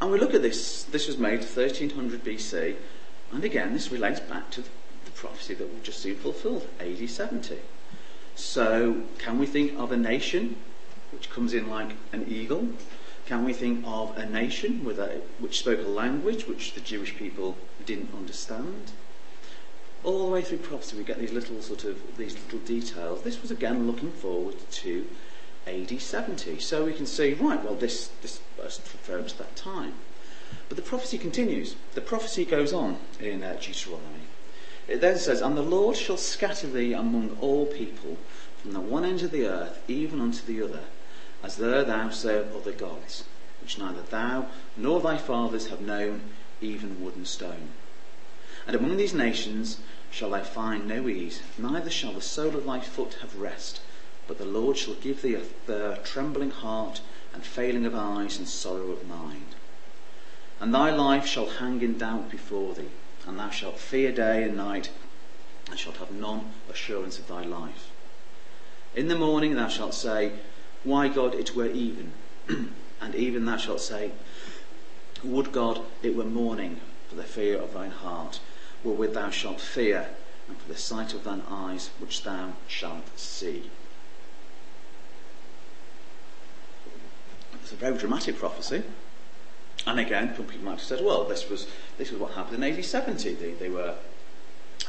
And 0.00 0.12
we 0.12 0.18
look 0.18 0.34
at 0.34 0.42
this, 0.42 0.84
this 0.84 1.08
was 1.08 1.18
made 1.18 1.40
1300 1.40 2.24
BC, 2.24 2.76
and 3.32 3.44
again, 3.44 3.72
this 3.72 3.90
relates 3.90 4.20
back 4.20 4.50
to 4.50 4.62
the, 4.62 4.68
the 5.04 5.10
prophecy 5.10 5.54
that 5.54 5.72
we've 5.72 5.82
just 5.82 6.02
seen 6.02 6.16
fulfilled, 6.16 6.68
AD 6.78 7.08
70. 7.08 7.58
So, 8.34 9.02
can 9.18 9.38
we 9.38 9.46
think 9.46 9.78
of 9.78 9.90
a 9.90 9.96
nation 9.96 10.56
which 11.10 11.30
comes 11.30 11.52
in 11.52 11.68
like 11.68 11.92
an 12.12 12.26
eagle? 12.28 12.68
Can 13.26 13.44
we 13.44 13.52
think 13.52 13.84
of 13.86 14.16
a 14.16 14.26
nation 14.26 14.86
a, 14.86 15.20
which 15.38 15.58
spoke 15.60 15.80
a 15.80 15.88
language 15.88 16.46
which 16.46 16.74
the 16.74 16.80
Jewish 16.80 17.16
people 17.16 17.56
didn't 17.86 18.14
understand? 18.14 18.92
All 20.04 20.26
the 20.26 20.32
way 20.32 20.42
through 20.42 20.58
prophecy, 20.58 20.96
we 20.96 21.04
get 21.04 21.18
these 21.18 21.32
little 21.32 21.62
sort 21.62 21.84
of 21.84 22.16
these 22.16 22.34
little 22.34 22.58
details. 22.60 23.22
This 23.22 23.40
was 23.40 23.50
again 23.50 23.86
looking 23.86 24.10
forward 24.10 24.56
to 24.70 25.06
AD 25.66 26.00
70. 26.00 26.58
So 26.58 26.84
we 26.84 26.92
can 26.92 27.06
see, 27.06 27.34
right, 27.34 27.62
well, 27.62 27.74
this, 27.74 28.10
this 28.20 28.40
refers 28.58 29.32
to 29.32 29.38
that 29.38 29.54
time. 29.54 29.94
But 30.68 30.76
the 30.76 30.82
prophecy 30.82 31.18
continues. 31.18 31.76
The 31.94 32.00
prophecy 32.00 32.44
goes 32.44 32.72
on 32.72 32.98
in 33.20 33.42
uh, 33.42 33.56
Deuteronomy. 33.60 34.26
It 34.88 35.00
then 35.00 35.18
says, 35.18 35.40
And 35.40 35.56
the 35.56 35.62
Lord 35.62 35.96
shall 35.96 36.16
scatter 36.16 36.66
thee 36.66 36.92
among 36.92 37.36
all 37.40 37.66
people, 37.66 38.18
from 38.58 38.72
the 38.72 38.80
one 38.80 39.04
end 39.04 39.22
of 39.22 39.30
the 39.30 39.46
earth 39.46 39.80
even 39.88 40.20
unto 40.20 40.44
the 40.44 40.62
other, 40.62 40.82
as 41.42 41.56
there 41.56 41.84
thou 41.84 42.10
serve 42.10 42.54
other 42.54 42.72
gods, 42.72 43.24
which 43.60 43.78
neither 43.78 44.02
thou 44.02 44.46
nor 44.76 45.00
thy 45.00 45.16
fathers 45.16 45.68
have 45.68 45.80
known, 45.80 46.22
even 46.60 47.02
wood 47.02 47.16
and 47.16 47.26
stone. 47.26 47.70
And 48.66 48.76
among 48.76 48.96
these 48.96 49.14
nations 49.14 49.78
shall 50.10 50.30
thou 50.30 50.42
find 50.42 50.86
no 50.86 51.08
ease, 51.08 51.42
neither 51.58 51.90
shall 51.90 52.12
the 52.12 52.20
sole 52.20 52.56
of 52.56 52.64
thy 52.64 52.80
foot 52.80 53.14
have 53.22 53.36
rest 53.36 53.80
but 54.26 54.38
the 54.38 54.44
Lord 54.44 54.76
shall 54.76 54.94
give 54.94 55.22
thee 55.22 55.36
a, 55.68 55.72
a 55.72 55.98
trembling 55.98 56.50
heart 56.50 57.00
and 57.34 57.44
failing 57.44 57.84
of 57.84 57.94
eyes 57.94 58.38
and 58.38 58.48
sorrow 58.48 58.90
of 58.90 59.06
mind. 59.06 59.54
And 60.60 60.72
thy 60.72 60.94
life 60.94 61.26
shall 61.26 61.48
hang 61.48 61.82
in 61.82 61.98
doubt 61.98 62.30
before 62.30 62.74
thee, 62.74 62.88
and 63.26 63.38
thou 63.38 63.50
shalt 63.50 63.78
fear 63.78 64.12
day 64.12 64.44
and 64.44 64.56
night, 64.56 64.90
and 65.68 65.78
shalt 65.78 65.96
have 65.96 66.12
none 66.12 66.52
assurance 66.70 67.18
of 67.18 67.26
thy 67.26 67.42
life. 67.42 67.90
In 68.94 69.08
the 69.08 69.18
morning 69.18 69.54
thou 69.54 69.68
shalt 69.68 69.94
say, 69.94 70.32
Why, 70.84 71.08
God, 71.08 71.34
it 71.34 71.56
were 71.56 71.70
even. 71.70 72.12
and 73.00 73.14
even 73.14 73.44
thou 73.44 73.56
shalt 73.56 73.80
say, 73.80 74.12
Would 75.24 75.50
God 75.50 75.80
it 76.02 76.14
were 76.14 76.24
morning 76.24 76.80
for 77.08 77.16
the 77.16 77.24
fear 77.24 77.58
of 77.58 77.74
thine 77.74 77.90
heart, 77.90 78.40
wherewith 78.84 79.14
thou 79.14 79.30
shalt 79.30 79.60
fear, 79.60 80.08
and 80.48 80.56
for 80.58 80.68
the 80.68 80.78
sight 80.78 81.14
of 81.14 81.24
thine 81.24 81.42
eyes 81.48 81.90
which 81.98 82.22
thou 82.22 82.52
shalt 82.66 83.18
see. 83.18 83.70
It's 87.54 87.72
a 87.72 87.76
very 87.76 87.96
dramatic 87.96 88.38
prophecy. 88.38 88.82
And 89.86 89.98
again, 89.98 90.28
people 90.28 90.46
might 90.62 90.72
have 90.72 90.80
said, 90.80 91.04
well, 91.04 91.24
this 91.24 91.48
was, 91.48 91.66
this 91.98 92.10
was 92.10 92.20
what 92.20 92.32
happened 92.32 92.62
in 92.62 92.76
AD 92.76 92.84
70. 92.84 93.34
They, 93.34 93.52
they 93.52 93.68
were, 93.68 93.94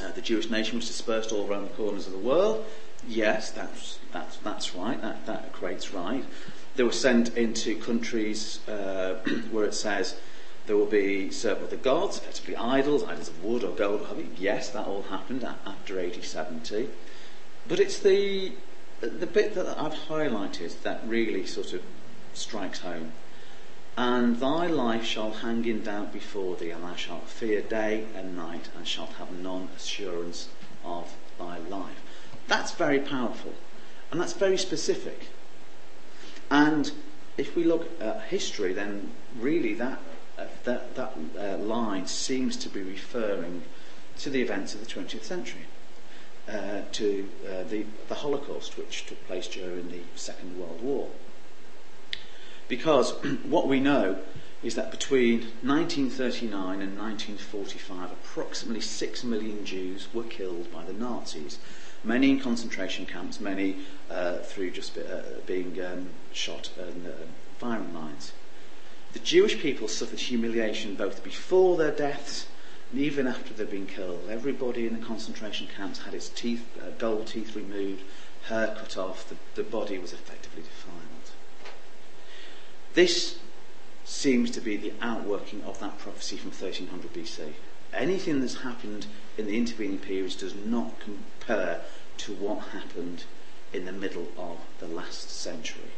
uh, 0.02 0.12
the 0.12 0.22
Jewish 0.22 0.50
nation 0.50 0.78
was 0.78 0.88
dispersed 0.88 1.32
all 1.32 1.48
around 1.50 1.64
the 1.64 1.70
corners 1.70 2.06
of 2.06 2.14
the 2.14 2.20
world. 2.20 2.66
Yes, 3.08 3.52
that's, 3.52 4.00
that's, 4.12 4.38
that's 4.38 4.76
right. 4.76 5.02
That, 5.02 5.26
that 5.26 5.52
equates 5.52 5.94
right. 5.94 6.24
They 6.76 6.84
were 6.84 6.92
sent 6.92 7.38
into 7.38 7.76
countries 7.76 8.60
uh, 8.68 9.16
where 9.52 9.66
it 9.66 9.74
says 9.74 10.16
there 10.66 10.78
will 10.78 10.86
be 10.86 11.30
served 11.30 11.70
the 11.70 11.76
gods, 11.76 12.18
effectively 12.18 12.56
idols, 12.56 13.04
idols 13.04 13.28
of 13.28 13.44
wood 13.44 13.64
or 13.64 13.76
gold 13.76 14.02
or 14.02 14.04
whatever. 14.04 14.28
Yes, 14.38 14.70
that 14.70 14.88
all 14.88 15.04
happened 15.04 15.44
after 15.44 16.00
AD 16.00 16.24
70. 16.24 16.90
But 17.68 17.80
it's 17.80 18.00
the, 18.00 18.54
the 19.02 19.28
bit 19.28 19.56
that 19.56 19.78
I've 19.78 19.94
highlighted 19.94 20.82
that 20.84 21.02
really 21.06 21.46
sort 21.46 21.74
of 21.74 21.82
strikes 22.34 22.80
home. 22.80 23.12
And 23.98 24.40
thy 24.40 24.68
life 24.68 25.06
shall 25.06 25.32
hang 25.32 25.66
in 25.66 25.84
doubt 25.84 26.14
before 26.14 26.56
thee, 26.56 26.72
and 26.72 26.84
thou 26.84 26.96
shalt 26.96 27.28
fear 27.28 27.62
day 27.62 28.06
and 28.16 28.36
night, 28.36 28.70
and 28.76 28.88
shalt 28.88 29.14
have 29.14 29.32
none 29.32 29.70
assurance 29.76 30.48
of 30.84 31.14
thy 31.38 31.60
life. 31.60 32.02
That's 32.48 32.72
very 32.72 33.00
powerful, 33.00 33.54
and 34.12 34.20
that's 34.20 34.34
very 34.34 34.58
specific. 34.58 35.28
And 36.50 36.92
if 37.38 37.56
we 37.56 37.64
look 37.64 37.90
at 38.02 38.24
history, 38.24 38.74
then 38.74 39.12
really 39.40 39.74
that 39.76 40.00
that, 40.64 40.96
that 40.96 41.14
uh, 41.38 41.58
line 41.58 42.08
seems 42.08 42.58
to 42.58 42.70
be 42.70 42.82
referring 42.82 43.64
to 44.18 44.30
the 44.30 44.42
events 44.42 44.74
of 44.74 44.80
the 44.80 44.86
20th 44.86 45.24
century, 45.24 45.66
uh, 46.48 46.82
to 46.92 47.30
uh, 47.48 47.64
the, 47.70 47.86
the 48.10 48.16
Holocaust, 48.16 48.78
which 48.78 49.06
took 49.06 49.26
place 49.28 49.48
during 49.48 49.90
the 49.90 50.02
Second 50.16 50.60
World 50.60 50.82
War. 50.82 51.10
Because 52.68 53.12
what 53.44 53.68
we 53.68 53.80
know 53.80 54.18
is 54.64 54.76
that 54.76 54.92
between 54.92 55.42
1939 55.62 56.82
and 56.82 56.98
1945, 56.98 58.12
approximately 58.12 58.82
6 58.82 59.24
million 59.26 59.66
Jews 59.66 60.08
were 60.14 60.24
killed 60.24 60.72
by 60.72 60.86
the 60.86 60.94
Nazis. 60.94 61.60
Many 62.04 62.32
in 62.32 62.40
concentration 62.40 63.06
camps, 63.06 63.40
many 63.40 63.78
uh, 64.10 64.38
through 64.38 64.72
just 64.72 64.98
uh, 64.98 65.22
being 65.46 65.84
um, 65.84 66.10
shot 66.32 66.70
in 66.78 67.06
uh, 67.06 67.12
firing 67.58 67.94
lines. 67.94 68.32
The 69.14 69.20
Jewish 69.20 69.60
people 69.60 69.88
suffered 69.88 70.20
humiliation 70.20 70.96
both 70.96 71.24
before 71.24 71.78
their 71.78 71.92
deaths 71.92 72.48
and 72.92 73.00
even 73.00 73.28
after 73.28 73.54
they'd 73.54 73.70
been 73.70 73.88
killed. 73.88 74.28
Everybody 74.30 74.88
in 74.88 75.00
the 75.00 75.06
concentration 75.06 75.68
camps 75.68 76.00
had 76.00 76.14
its 76.14 76.30
teeth, 76.30 76.66
uh, 76.80 76.90
gold 76.98 77.28
teeth 77.28 77.56
removed, 77.56 78.04
hair 78.48 78.76
cut 78.78 78.98
off, 78.98 79.30
the, 79.30 79.36
the 79.56 79.64
body 79.64 79.98
was 79.98 80.14
effectively 80.14 80.64
defiled. 80.64 81.32
This 82.94 83.40
seems 84.06 84.52
to 84.52 84.62
be 84.62 84.78
the 84.78 84.94
outworking 85.02 85.64
of 85.64 85.80
that 85.80 85.98
prophecy 85.98 86.38
from 86.38 86.52
1300 86.52 87.14
BC. 87.14 87.54
Anything 87.94 88.42
that's 88.42 88.62
happened 88.62 89.06
in 89.38 89.46
the 89.46 89.58
intervening 89.58 90.00
periods 90.00 90.36
does 90.36 90.56
not 90.56 91.00
compare 91.00 91.82
to 92.18 92.34
what 92.34 92.68
happened 92.70 93.24
in 93.72 93.86
the 93.86 93.92
middle 93.92 94.28
of 94.38 94.60
the 94.80 94.88
last 94.88 95.30
century. 95.30 95.93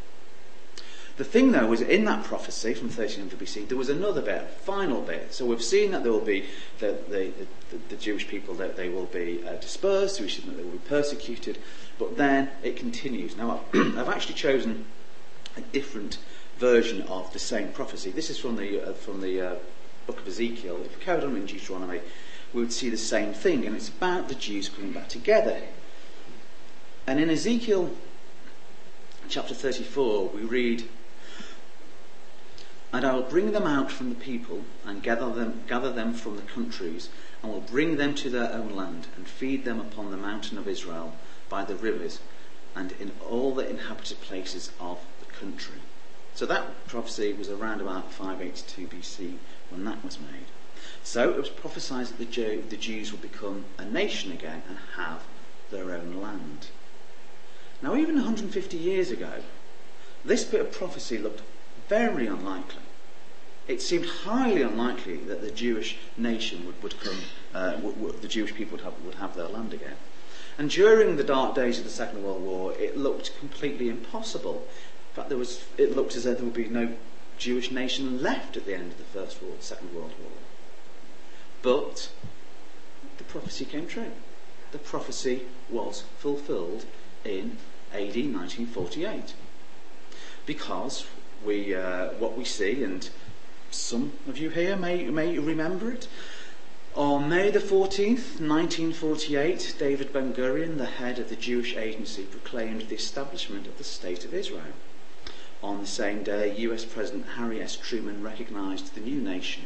The 1.17 1.23
thing, 1.23 1.53
though, 1.53 1.67
was 1.67 1.79
in 1.79 2.03
that 2.05 2.25
prophecy 2.25 2.73
from 2.73 2.87
1300 2.87 3.39
BC, 3.39 3.69
there 3.69 3.77
was 3.77 3.87
another 3.87 4.21
bit, 4.21 4.41
a 4.41 4.45
final 4.45 5.01
bit. 5.01 5.33
So 5.33 5.45
we've 5.45 5.63
seen 5.63 5.91
that 5.91 6.03
there 6.03 6.11
will 6.11 6.19
be 6.19 6.45
the, 6.79 6.97
the, 7.07 7.31
the, 7.71 7.77
the 7.89 7.95
Jewish 7.95 8.27
people 8.27 8.53
that 8.55 8.75
they 8.75 8.89
will 8.89 9.05
be 9.05 9.41
uh, 9.47 9.53
dispersed, 9.53 10.19
we've 10.19 10.31
seen 10.31 10.47
that 10.47 10.57
they 10.57 10.63
will 10.63 10.71
be 10.71 10.77
persecuted, 10.79 11.57
but 11.97 12.17
then 12.17 12.49
it 12.63 12.75
continues. 12.75 13.37
Now, 13.37 13.61
I've 13.73 14.09
actually 14.09 14.35
chosen 14.35 14.85
a 15.55 15.61
different 15.61 16.17
version 16.57 17.03
of 17.03 17.31
the 17.31 17.39
same 17.39 17.69
prophecy. 17.69 18.11
This 18.11 18.29
is 18.29 18.37
from 18.37 18.57
the, 18.57 18.89
uh, 18.89 18.93
from 18.93 19.21
the 19.21 19.41
uh, 19.41 19.55
book 20.07 20.19
of 20.19 20.27
Ezekiel. 20.27 20.81
If 20.83 20.97
we 20.97 21.03
carried 21.03 21.23
on 21.23 21.37
in 21.37 21.45
Deuteronomy, 21.45 22.01
we 22.53 22.61
would 22.61 22.73
see 22.73 22.89
the 22.89 22.97
same 22.97 23.33
thing, 23.33 23.65
and 23.65 23.73
it's 23.73 23.89
about 23.89 24.27
the 24.27 24.35
Jews 24.35 24.67
coming 24.67 24.91
back 24.91 25.07
together. 25.07 25.61
And 27.07 27.19
in 27.19 27.29
Ezekiel 27.29 27.91
chapter 29.29 29.53
34, 29.53 30.29
we 30.29 30.41
read, 30.41 30.87
And 32.95 33.03
I 33.03 33.13
will 33.13 33.23
bring 33.23 33.51
them 33.51 33.67
out 33.67 33.91
from 33.91 34.07
the 34.07 34.15
people, 34.15 34.63
and 34.85 35.03
gather 35.03 35.29
them, 35.29 35.63
gather 35.67 35.91
them 35.91 36.13
from 36.13 36.37
the 36.37 36.41
countries, 36.43 37.09
and 37.43 37.51
will 37.51 37.59
bring 37.59 37.97
them 37.97 38.15
to 38.15 38.29
their 38.29 38.53
own 38.53 38.69
land, 38.69 39.07
and 39.17 39.27
feed 39.27 39.65
them 39.65 39.81
upon 39.81 40.11
the 40.11 40.17
mountain 40.17 40.57
of 40.57 40.65
Israel, 40.65 41.13
by 41.49 41.65
the 41.65 41.75
rivers, 41.75 42.21
and 42.73 42.93
in 42.93 43.11
all 43.29 43.53
the 43.53 43.69
inhabited 43.69 44.21
places 44.21 44.71
of 44.79 44.99
the 45.19 45.25
country. 45.25 45.79
So 46.35 46.45
that 46.45 46.87
prophecy 46.87 47.33
was 47.33 47.49
around 47.49 47.81
about 47.81 48.13
582 48.13 48.87
BC 48.87 49.33
when 49.69 49.83
that 49.83 50.01
was 50.01 50.17
made. 50.17 50.47
So 51.03 51.31
it 51.31 51.37
was 51.37 51.49
prophesied 51.49 52.05
that 52.05 52.17
the, 52.17 52.23
Jew, 52.23 52.63
the 52.69 52.77
Jews 52.77 53.11
would 53.11 53.21
become 53.21 53.65
a 53.77 53.83
nation 53.83 54.31
again 54.31 54.63
and 54.69 54.77
have 54.95 55.21
their 55.69 55.91
own 55.91 56.21
land. 56.21 56.67
Now, 57.81 57.97
even 57.97 58.15
150 58.15 58.77
years 58.77 59.11
ago, 59.11 59.43
this 60.23 60.45
bit 60.45 60.61
of 60.61 60.71
prophecy 60.71 61.17
looked 61.17 61.41
very 61.89 62.27
unlikely. 62.27 62.83
It 63.67 63.81
seemed 63.81 64.05
highly 64.05 64.61
unlikely 64.61 65.17
that 65.17 65.41
the 65.41 65.51
Jewish 65.51 65.97
nation 66.17 66.65
would, 66.65 66.81
would 66.83 66.99
come, 66.99 67.17
uh, 67.53 67.77
would, 67.81 67.99
would, 67.99 68.21
the 68.21 68.27
Jewish 68.27 68.53
people 68.53 68.77
would 68.77 68.85
have, 68.85 68.93
would 69.03 69.15
have 69.15 69.35
their 69.35 69.47
land 69.47 69.73
again. 69.73 69.95
And 70.57 70.69
during 70.69 71.17
the 71.17 71.23
dark 71.23 71.55
days 71.55 71.79
of 71.79 71.83
the 71.83 71.89
Second 71.89 72.23
World 72.23 72.41
War, 72.41 72.73
it 72.73 72.97
looked 72.97 73.37
completely 73.39 73.89
impossible 73.89 74.67
In 75.15 75.21
fact, 75.21 75.29
there 75.29 75.37
was, 75.37 75.63
it 75.77 75.95
looked 75.95 76.17
as 76.17 76.25
though 76.25 76.33
there 76.33 76.43
would 76.43 76.53
be 76.53 76.67
no 76.67 76.89
Jewish 77.37 77.71
nation 77.71 78.21
left 78.21 78.57
at 78.57 78.65
the 78.65 78.75
end 78.75 78.91
of 78.91 78.97
the 78.97 79.05
First 79.05 79.41
World, 79.41 79.63
Second 79.63 79.95
World 79.95 80.11
War. 80.21 80.31
But 81.61 82.09
the 83.17 83.23
prophecy 83.23 83.63
came 83.63 83.87
true. 83.87 84.11
The 84.73 84.77
prophecy 84.77 85.43
was 85.69 86.03
fulfilled 86.19 86.83
in 87.23 87.55
AD 87.93 88.17
1948. 88.17 89.35
Because 90.45 91.05
we, 91.45 91.73
uh, 91.73 92.09
what 92.19 92.37
we 92.37 92.43
see, 92.43 92.83
and 92.83 93.09
some 93.75 94.13
of 94.27 94.37
you 94.37 94.49
here 94.49 94.75
may, 94.75 95.05
may 95.05 95.37
remember 95.37 95.91
it, 95.91 96.07
on 96.95 97.27
May 97.27 97.51
the 97.51 97.59
14th, 97.59 98.39
1948, 98.39 99.75
David 99.77 100.13
Ben 100.13 100.33
Gurion, 100.33 100.77
the 100.77 100.85
head 100.85 101.19
of 101.19 101.27
the 101.27 101.35
Jewish 101.35 101.75
Agency, 101.75 102.23
proclaimed 102.23 102.83
the 102.83 102.95
establishment 102.95 103.67
of 103.67 103.77
the 103.77 103.83
State 103.83 104.23
of 104.23 104.33
Israel. 104.33 104.73
On 105.61 105.81
the 105.81 105.87
same 105.87 106.23
day, 106.23 106.55
US 106.59 106.85
President 106.85 107.25
Harry 107.35 107.61
S. 107.61 107.75
Truman 107.75 108.23
recognized 108.23 108.95
the 108.95 109.01
new 109.01 109.19
nation. 109.19 109.63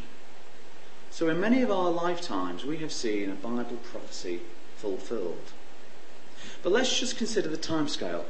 So, 1.12 1.30
in 1.30 1.40
many 1.40 1.62
of 1.62 1.70
our 1.70 1.92
lifetimes, 1.92 2.66
we 2.66 2.78
have 2.78 2.92
seen 2.92 3.30
a 3.30 3.36
Bible 3.36 3.78
prophecy 3.84 4.42
fulfilled. 4.78 5.52
But 6.64 6.72
let's 6.72 7.00
just 7.00 7.18
consider 7.18 7.50
the 7.50 7.58
timescale 7.58 8.24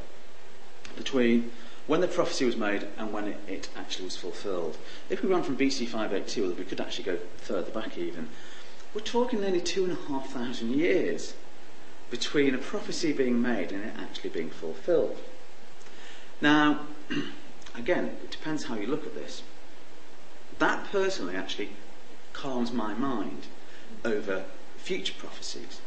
between 0.98 1.52
when 1.89 2.02
the 2.02 2.08
prophecy 2.08 2.45
was 2.45 2.56
made 2.56 2.86
and 2.99 3.12
when 3.12 3.28
it, 3.28 3.39
it, 3.47 3.67
actually 3.75 4.06
was 4.06 4.15
fulfilled. 4.15 4.78
If 5.10 5.23
we 5.23 5.30
run 5.30 5.41
from 5.41 5.58
BC 5.58 5.88
582, 5.88 6.54
we 6.54 6.63
could 6.63 6.80
actually 6.80 7.06
go 7.06 7.17
further 7.38 7.71
back 7.71 7.97
even. 7.97 8.30
We're 8.93 9.02
talking 9.02 9.41
nearly 9.41 9.60
two 9.60 9.86
and 9.86 9.93
a 9.93 10.02
half 10.08 10.30
thousand 10.30 10.75
years 10.75 11.34
between 12.12 12.54
a 12.54 12.60
prophecy 12.60 13.12
being 13.12 13.41
made 13.41 13.71
and 13.71 13.84
it 13.84 13.93
actually 13.99 14.30
being 14.30 14.52
fulfilled. 14.52 15.17
Now, 16.39 16.82
again, 17.75 18.06
it 18.23 18.30
depends 18.30 18.65
how 18.65 18.75
you 18.75 18.86
look 18.86 19.08
at 19.08 19.15
this. 19.15 19.41
That 20.60 20.86
personally 20.91 21.36
actually 21.36 21.71
calms 22.34 22.71
my 22.71 22.93
mind 22.93 23.47
over 24.06 24.43
future 24.78 25.15
prophecies. 25.17 25.82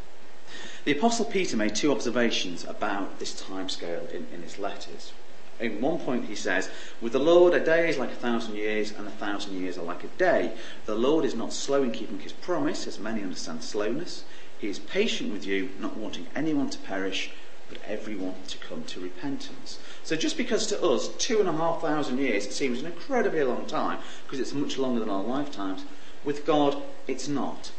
The 0.84 0.98
Apostle 0.98 1.26
Peter 1.26 1.56
made 1.56 1.76
two 1.76 1.92
observations 1.92 2.64
about 2.64 3.20
this 3.20 3.40
timescale 3.40 4.10
in, 4.10 4.26
in 4.34 4.42
his 4.42 4.58
letters. 4.58 5.12
In 5.60 5.80
one 5.80 5.98
point 5.98 6.26
he 6.26 6.34
says, 6.34 6.70
With 7.00 7.12
the 7.12 7.18
Lord 7.18 7.54
a 7.54 7.64
day 7.64 7.88
is 7.88 7.98
like 7.98 8.10
a 8.10 8.16
thousand 8.16 8.56
years, 8.56 8.92
and 8.92 9.06
a 9.06 9.12
thousand 9.12 9.60
years 9.60 9.78
are 9.78 9.84
like 9.84 10.04
a 10.04 10.08
day. 10.08 10.52
The 10.86 10.94
Lord 10.94 11.24
is 11.24 11.34
not 11.34 11.52
slow 11.52 11.82
in 11.82 11.92
keeping 11.92 12.20
his 12.20 12.32
promise, 12.32 12.86
as 12.86 12.98
many 12.98 13.22
understand 13.22 13.62
slowness. 13.62 14.24
He 14.58 14.68
is 14.68 14.78
patient 14.78 15.32
with 15.32 15.46
you, 15.46 15.70
not 15.78 15.96
wanting 15.96 16.26
anyone 16.34 16.70
to 16.70 16.78
perish, 16.78 17.30
but 17.68 17.78
everyone 17.86 18.34
to 18.48 18.58
come 18.58 18.84
to 18.84 19.00
repentance. 19.00 19.78
So 20.04 20.16
just 20.16 20.36
because 20.36 20.66
to 20.68 20.82
us 20.82 21.08
two 21.18 21.40
and 21.40 21.48
a 21.48 21.52
half 21.52 21.80
thousand 21.80 22.18
years 22.18 22.48
seems 22.50 22.80
an 22.80 22.86
incredibly 22.86 23.42
long 23.42 23.66
time, 23.66 23.98
because 24.24 24.40
it's 24.40 24.52
much 24.52 24.78
longer 24.78 25.00
than 25.00 25.08
our 25.08 25.22
lifetimes, 25.22 25.84
with 26.24 26.44
God 26.44 26.82
it's 27.06 27.28
not. 27.28 27.72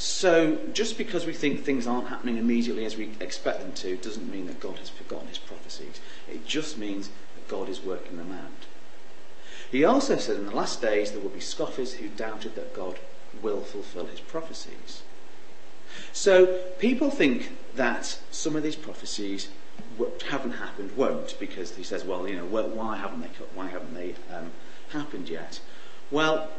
So 0.00 0.58
just 0.72 0.96
because 0.96 1.26
we 1.26 1.34
think 1.34 1.62
things 1.62 1.86
aren't 1.86 2.08
happening 2.08 2.38
immediately 2.38 2.86
as 2.86 2.96
we 2.96 3.10
expect 3.20 3.60
them 3.60 3.72
to, 3.74 3.96
doesn't 3.96 4.32
mean 4.32 4.46
that 4.46 4.58
God 4.58 4.78
has 4.78 4.88
forgotten 4.88 5.28
his 5.28 5.36
prophecies. 5.36 6.00
It 6.30 6.46
just 6.46 6.78
means 6.78 7.08
that 7.08 7.48
God 7.48 7.68
is 7.68 7.80
working 7.80 8.16
them 8.16 8.32
out. 8.32 8.66
He 9.70 9.84
also 9.84 10.16
said 10.16 10.36
in 10.36 10.46
the 10.46 10.54
last 10.54 10.82
days 10.82 11.12
there 11.12 11.20
will 11.20 11.30
be 11.30 11.40
scoffers 11.40 11.94
who 11.94 12.08
doubted 12.08 12.56
that 12.56 12.74
God 12.74 12.98
will 13.42 13.60
fulfill 13.60 14.06
his 14.06 14.20
prophecies. 14.20 15.02
So 16.12 16.46
people 16.78 17.10
think 17.10 17.52
that 17.76 18.18
some 18.30 18.56
of 18.56 18.62
these 18.62 18.76
prophecies 18.76 19.48
haven't 20.28 20.52
happened, 20.52 20.96
won't, 20.96 21.38
because 21.38 21.76
he 21.76 21.82
says, 21.82 22.04
well, 22.04 22.28
you 22.28 22.36
know, 22.36 22.44
why 22.44 22.96
haven't 22.96 23.20
they, 23.20 23.28
why 23.54 23.68
haven't 23.68 23.94
they 23.94 24.14
um, 24.32 24.50
happened 24.90 25.28
yet? 25.28 25.60
Well, 26.10 26.50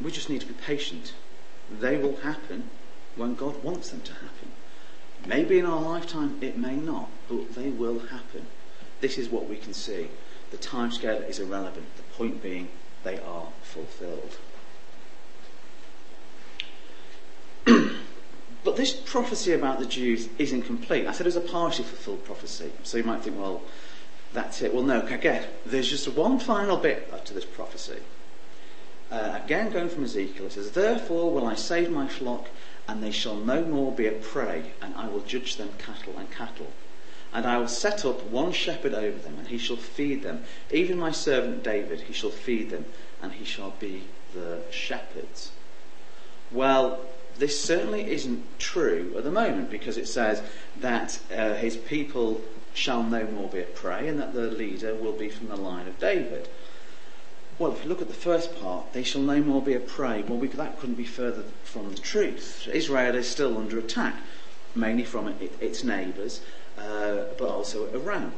we 0.00 0.10
just 0.10 0.28
need 0.28 0.40
to 0.42 0.46
be 0.46 0.54
patient. 0.54 1.14
They 1.70 1.96
will 1.96 2.16
happen 2.16 2.70
when 3.16 3.34
God 3.34 3.62
wants 3.62 3.90
them 3.90 4.00
to 4.02 4.12
happen. 4.12 4.52
Maybe 5.26 5.58
in 5.58 5.66
our 5.66 5.80
lifetime 5.80 6.38
it 6.40 6.56
may 6.56 6.76
not, 6.76 7.08
but 7.28 7.54
they 7.54 7.70
will 7.70 7.98
happen. 7.98 8.46
This 9.00 9.18
is 9.18 9.28
what 9.28 9.48
we 9.48 9.56
can 9.56 9.74
see. 9.74 10.08
The 10.50 10.56
timescale 10.56 11.28
is 11.28 11.38
irrelevant. 11.38 11.86
The 11.96 12.02
point 12.14 12.42
being, 12.42 12.68
they 13.04 13.18
are 13.20 13.46
fulfilled. 13.62 14.38
but 18.64 18.76
this 18.76 18.92
prophecy 18.92 19.52
about 19.52 19.78
the 19.78 19.86
Jews 19.86 20.28
isn't 20.38 20.62
complete. 20.62 21.06
I 21.06 21.12
said 21.12 21.26
it 21.26 21.34
was 21.34 21.36
a 21.36 21.40
partially 21.40 21.84
fulfilled 21.84 22.24
prophecy. 22.24 22.72
So 22.82 22.96
you 22.96 23.04
might 23.04 23.22
think, 23.22 23.38
well, 23.38 23.62
that's 24.32 24.62
it. 24.62 24.74
Well, 24.74 24.82
no, 24.82 25.02
again, 25.06 25.44
there's 25.64 25.88
just 25.88 26.08
one 26.08 26.38
final 26.38 26.76
bit 26.76 27.24
to 27.26 27.34
this 27.34 27.44
prophecy. 27.44 27.98
Uh, 29.10 29.38
again, 29.42 29.70
going 29.70 29.88
from 29.88 30.04
Ezekiel, 30.04 30.46
it 30.46 30.52
says, 30.52 30.70
Therefore 30.72 31.30
will 31.32 31.46
I 31.46 31.54
save 31.54 31.90
my 31.90 32.08
flock 32.08 32.48
and 32.88 33.02
they 33.02 33.10
shall 33.10 33.36
no 33.36 33.62
more 33.62 33.92
be 33.92 34.06
a 34.06 34.12
prey, 34.12 34.72
and 34.80 34.94
I 34.94 35.08
will 35.08 35.20
judge 35.20 35.56
them 35.56 35.68
cattle 35.76 36.14
and 36.16 36.30
cattle. 36.30 36.72
And 37.32 37.46
I 37.46 37.58
will 37.58 37.68
set 37.68 38.04
up 38.04 38.24
one 38.24 38.52
shepherd 38.52 38.94
over 38.94 39.18
them, 39.18 39.36
and 39.38 39.48
he 39.48 39.58
shall 39.58 39.76
feed 39.76 40.22
them. 40.22 40.44
Even 40.70 40.98
my 40.98 41.12
servant 41.12 41.62
David, 41.62 42.02
he 42.02 42.12
shall 42.12 42.30
feed 42.30 42.70
them, 42.70 42.86
and 43.22 43.32
he 43.32 43.44
shall 43.44 43.74
be 43.78 44.04
the 44.34 44.60
shepherds. 44.70 45.52
Well, 46.50 47.00
this 47.38 47.62
certainly 47.62 48.10
isn't 48.10 48.58
true 48.58 49.14
at 49.16 49.24
the 49.24 49.30
moment 49.30 49.70
because 49.70 49.96
it 49.96 50.08
says 50.08 50.42
that 50.80 51.20
uh, 51.32 51.54
his 51.54 51.76
people 51.76 52.40
shall 52.74 53.02
no 53.02 53.24
more 53.26 53.48
be 53.48 53.60
a 53.60 53.64
prey 53.64 54.08
and 54.08 54.18
that 54.20 54.32
the 54.32 54.50
leader 54.50 54.94
will 54.94 55.12
be 55.12 55.28
from 55.28 55.48
the 55.48 55.56
line 55.56 55.86
of 55.86 55.98
David. 55.98 56.48
Well, 57.58 57.72
if 57.72 57.82
you 57.82 57.88
look 57.88 58.00
at 58.02 58.08
the 58.08 58.14
first 58.14 58.60
part, 58.60 58.92
they 58.92 59.02
shall 59.02 59.22
no 59.22 59.40
more 59.40 59.60
be 59.60 59.74
a 59.74 59.80
prey. 59.80 60.22
Well, 60.22 60.38
we, 60.38 60.48
that 60.48 60.78
couldn't 60.78 60.94
be 60.94 61.04
further 61.04 61.42
from 61.64 61.90
the 61.90 62.00
truth. 62.00 62.68
Israel 62.72 63.16
is 63.16 63.28
still 63.28 63.58
under 63.58 63.78
attack, 63.78 64.14
mainly 64.74 65.04
from 65.04 65.28
it, 65.28 65.52
its 65.60 65.82
neighbours, 65.82 66.40
uh, 66.78 67.24
but 67.36 67.48
also 67.48 67.92
Iran. 67.94 68.32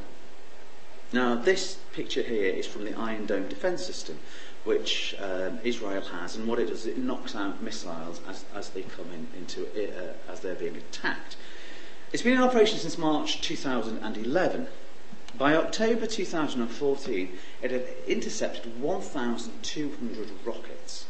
Now, 1.13 1.35
this 1.35 1.77
picture 1.91 2.21
here 2.21 2.53
is 2.53 2.65
from 2.65 2.85
the 2.85 2.97
Iron 2.97 3.25
Dome 3.25 3.49
defence 3.49 3.85
system, 3.85 4.19
which 4.63 5.13
um, 5.19 5.59
Israel 5.63 6.01
has, 6.01 6.37
and 6.37 6.47
what 6.47 6.59
it 6.59 6.67
does, 6.67 6.81
is 6.81 6.87
it 6.87 6.97
knocks 6.97 7.35
out 7.35 7.61
missiles 7.61 8.21
as, 8.29 8.45
as 8.55 8.69
they 8.69 8.83
come 8.83 9.07
in, 9.13 9.27
into 9.37 9.63
it, 9.77 9.93
uh, 9.97 10.31
as 10.31 10.39
they're 10.39 10.55
being 10.55 10.77
attacked. 10.77 11.35
It's 12.13 12.23
been 12.23 12.33
in 12.33 12.41
operation 12.41 12.77
since 12.79 12.97
March 12.97 13.41
2011. 13.41 14.67
By 15.37 15.55
October 15.55 16.05
2014, 16.05 17.37
it 17.61 17.71
had 17.71 17.85
intercepted 18.07 18.81
1,200 18.81 20.29
rockets. 20.45 21.05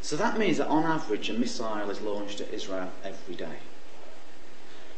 So 0.00 0.16
that 0.16 0.38
means 0.38 0.58
that 0.58 0.66
on 0.66 0.84
average, 0.84 1.30
a 1.30 1.34
missile 1.34 1.88
is 1.88 2.00
launched 2.00 2.40
at 2.40 2.52
Israel 2.52 2.90
every 3.02 3.36
day. 3.36 3.58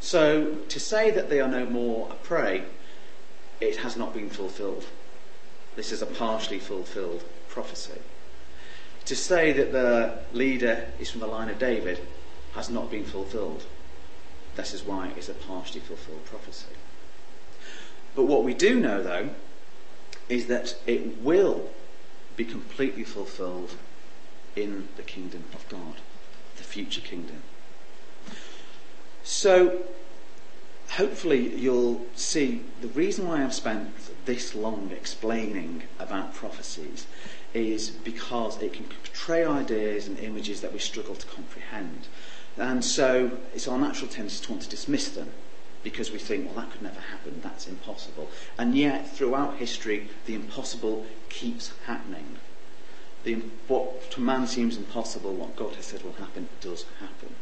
So 0.01 0.57
to 0.69 0.81
say 0.81 1.11
that 1.11 1.31
they 1.31 1.41
are 1.41 1.49
no 1.49 1.67
more 1.67 2.09
a 2.11 2.15
prey, 2.15 2.65
it 3.61 3.77
has 3.79 3.97
not 3.97 4.15
been 4.15 4.31
fulfilled. 4.31 4.85
This 5.75 5.93
is 5.93 6.03
a 6.03 6.07
partially 6.07 6.59
fulfilled 6.59 7.23
prophecy. 7.49 8.01
To 9.07 9.17
say 9.17 9.53
that 9.53 9.73
the 9.73 10.19
leader 10.33 10.89
is 10.99 11.11
from 11.11 11.21
the 11.21 11.27
line 11.27 11.49
of 11.49 11.59
David 11.59 12.01
has 12.55 12.69
not 12.69 12.91
been 12.91 13.05
fulfilled. 13.05 13.65
This 14.57 14.73
is 14.73 14.83
why 14.83 15.13
it's 15.17 15.29
a 15.29 15.35
partially 15.35 15.81
fulfilled 15.81 16.25
prophecy. 16.25 16.75
But 18.15 18.25
what 18.25 18.45
we 18.45 18.55
do 18.55 18.81
know, 18.81 19.03
though, 19.03 19.31
is 20.29 20.47
that 20.47 20.77
it 20.87 21.23
will 21.23 21.71
be 22.37 22.45
completely 22.45 23.05
fulfilled 23.05 23.75
in 24.57 24.89
the 24.97 25.03
kingdom 25.03 25.45
of 25.53 25.69
God, 25.69 26.01
the 26.57 26.63
future 26.63 27.03
kingdom. 27.03 27.43
So, 29.29 29.83
hopefully, 30.91 31.53
you'll 31.57 32.07
see 32.15 32.63
the 32.81 32.87
reason 32.87 33.27
why 33.27 33.43
I've 33.43 33.53
spent 33.53 33.91
this 34.25 34.55
long 34.55 34.93
explaining 34.93 35.83
about 35.99 36.33
prophecies 36.33 37.09
is 37.53 37.91
because 37.91 38.63
it 38.63 38.73
can 38.73 38.85
portray 38.85 39.45
ideas 39.45 40.07
and 40.07 40.17
images 40.21 40.61
that 40.61 40.73
we 40.73 40.79
struggle 40.79 41.17
to 41.17 41.27
comprehend. 41.27 42.07
And 42.57 42.85
so, 42.85 43.33
it's 43.53 43.67
our 43.67 43.77
natural 43.77 44.09
tendency 44.09 44.45
to 44.45 44.53
want 44.53 44.63
to 44.63 44.69
dismiss 44.69 45.09
them 45.09 45.33
because 45.83 46.13
we 46.13 46.21
think, 46.21 46.47
well, 46.47 46.65
that 46.65 46.71
could 46.71 46.83
never 46.83 47.01
happen, 47.01 47.41
that's 47.43 47.67
impossible. 47.67 48.31
And 48.57 48.77
yet, 48.77 49.13
throughout 49.13 49.57
history, 49.57 50.09
the 50.27 50.37
impossible 50.37 51.05
keeps 51.31 51.73
happening. 51.87 52.37
The, 53.25 53.43
what 53.67 54.09
to 54.13 54.21
man 54.21 54.47
seems 54.47 54.77
impossible, 54.77 55.35
what 55.35 55.57
God 55.57 55.75
has 55.75 55.87
said 55.87 56.05
will 56.05 56.13
happen, 56.13 56.49
does 56.61 56.85
happen. 57.01 57.35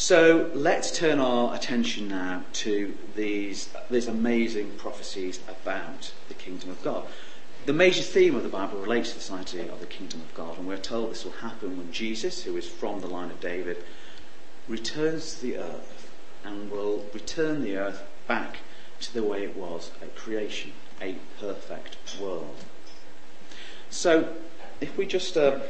So 0.00 0.50
let's 0.54 0.90
turn 0.90 1.20
our 1.20 1.54
attention 1.54 2.08
now 2.08 2.44
to 2.54 2.96
these, 3.16 3.68
these 3.90 4.08
amazing 4.08 4.72
prophecies 4.78 5.40
about 5.46 6.14
the 6.28 6.34
kingdom 6.34 6.70
of 6.70 6.82
God. 6.82 7.06
The 7.66 7.74
major 7.74 8.00
theme 8.00 8.34
of 8.34 8.42
the 8.42 8.48
Bible 8.48 8.78
relates 8.78 9.10
to 9.10 9.16
this 9.16 9.30
idea 9.30 9.70
of 9.70 9.78
the 9.78 9.86
kingdom 9.86 10.22
of 10.22 10.34
God, 10.34 10.56
and 10.56 10.66
we're 10.66 10.78
told 10.78 11.10
this 11.10 11.26
will 11.26 11.32
happen 11.32 11.76
when 11.76 11.92
Jesus, 11.92 12.44
who 12.44 12.56
is 12.56 12.66
from 12.66 13.02
the 13.02 13.08
line 13.08 13.30
of 13.30 13.40
David, 13.40 13.84
returns 14.66 15.34
to 15.34 15.42
the 15.42 15.58
earth 15.58 16.10
and 16.44 16.70
will 16.70 17.04
return 17.12 17.60
the 17.62 17.76
earth 17.76 18.02
back 18.26 18.60
to 19.00 19.12
the 19.12 19.22
way 19.22 19.44
it 19.44 19.54
was 19.54 19.90
at 20.00 20.16
creation, 20.16 20.72
a 21.02 21.16
perfect 21.38 21.98
world. 22.18 22.56
So, 23.90 24.32
if 24.80 24.96
we 24.96 25.04
just 25.04 25.36
uh, 25.36 25.60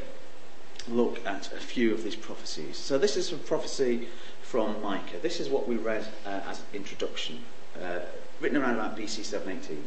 look 0.90 1.24
at 1.26 1.52
a 1.52 1.56
few 1.56 1.94
of 1.94 2.04
these 2.04 2.16
prophecies. 2.16 2.76
So, 2.76 2.98
this 2.98 3.16
is 3.16 3.32
a 3.32 3.36
prophecy 3.36 4.08
from 4.42 4.82
Micah. 4.82 5.18
This 5.22 5.40
is 5.40 5.48
what 5.48 5.68
we 5.68 5.76
read 5.76 6.06
uh, 6.26 6.40
as 6.48 6.58
an 6.60 6.66
introduction, 6.74 7.44
uh, 7.80 8.00
written 8.40 8.60
around 8.60 8.74
about 8.74 8.96
BC 8.96 9.24
718. 9.24 9.82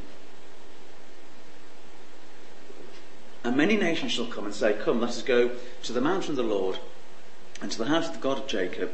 And 3.44 3.58
many 3.58 3.76
nations 3.76 4.14
shall 4.14 4.28
come 4.28 4.46
and 4.46 4.54
say, 4.54 4.74
Come, 4.74 5.02
let 5.02 5.10
us 5.10 5.22
go 5.22 5.52
to 5.84 5.94
the 5.94 6.00
mountain 6.00 6.32
of 6.32 6.38
the 6.38 6.44
Lord 6.44 6.80
and 7.62 7.72
to 7.72 7.78
the 7.78 7.86
house 7.86 8.08
of 8.08 8.14
the 8.14 8.20
God 8.20 8.38
of 8.38 8.48
Jacob, 8.48 8.92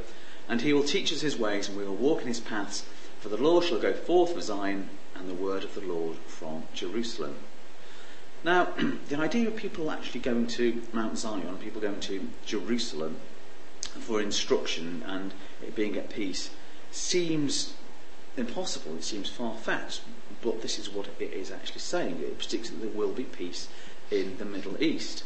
and 0.47 0.61
he 0.61 0.73
will 0.73 0.83
teach 0.83 1.13
us 1.13 1.21
his 1.21 1.37
ways, 1.37 1.67
and 1.67 1.77
we 1.77 1.83
will 1.83 1.95
walk 1.95 2.21
in 2.21 2.27
his 2.27 2.39
paths. 2.39 2.83
For 3.19 3.29
the 3.29 3.37
Lord 3.37 3.65
shall 3.65 3.79
go 3.79 3.93
forth 3.93 4.31
from 4.31 4.41
Zion, 4.41 4.89
and 5.15 5.29
the 5.29 5.33
word 5.33 5.63
of 5.63 5.75
the 5.75 5.81
Lord 5.81 6.17
from 6.27 6.63
Jerusalem. 6.73 7.35
Now, 8.43 8.69
the 9.09 9.17
idea 9.17 9.47
of 9.47 9.55
people 9.55 9.91
actually 9.91 10.21
going 10.21 10.47
to 10.47 10.81
Mount 10.93 11.17
Zion, 11.17 11.57
people 11.57 11.81
going 11.81 11.99
to 12.01 12.27
Jerusalem 12.45 13.17
for 13.81 14.21
instruction 14.21 15.03
and 15.05 15.33
being 15.75 15.97
at 15.97 16.09
peace, 16.09 16.49
seems 16.91 17.73
impossible. 18.37 18.95
It 18.95 19.03
seems 19.03 19.29
far 19.29 19.55
fetched. 19.55 20.01
But 20.41 20.61
this 20.61 20.79
is 20.79 20.89
what 20.89 21.09
it 21.19 21.33
is 21.33 21.51
actually 21.51 21.81
saying. 21.81 22.19
It 22.21 22.39
predicts 22.39 22.69
that 22.69 22.81
there 22.81 22.89
will 22.89 23.11
be 23.11 23.23
peace 23.23 23.67
in 24.09 24.37
the 24.37 24.45
Middle 24.45 24.81
East. 24.81 25.23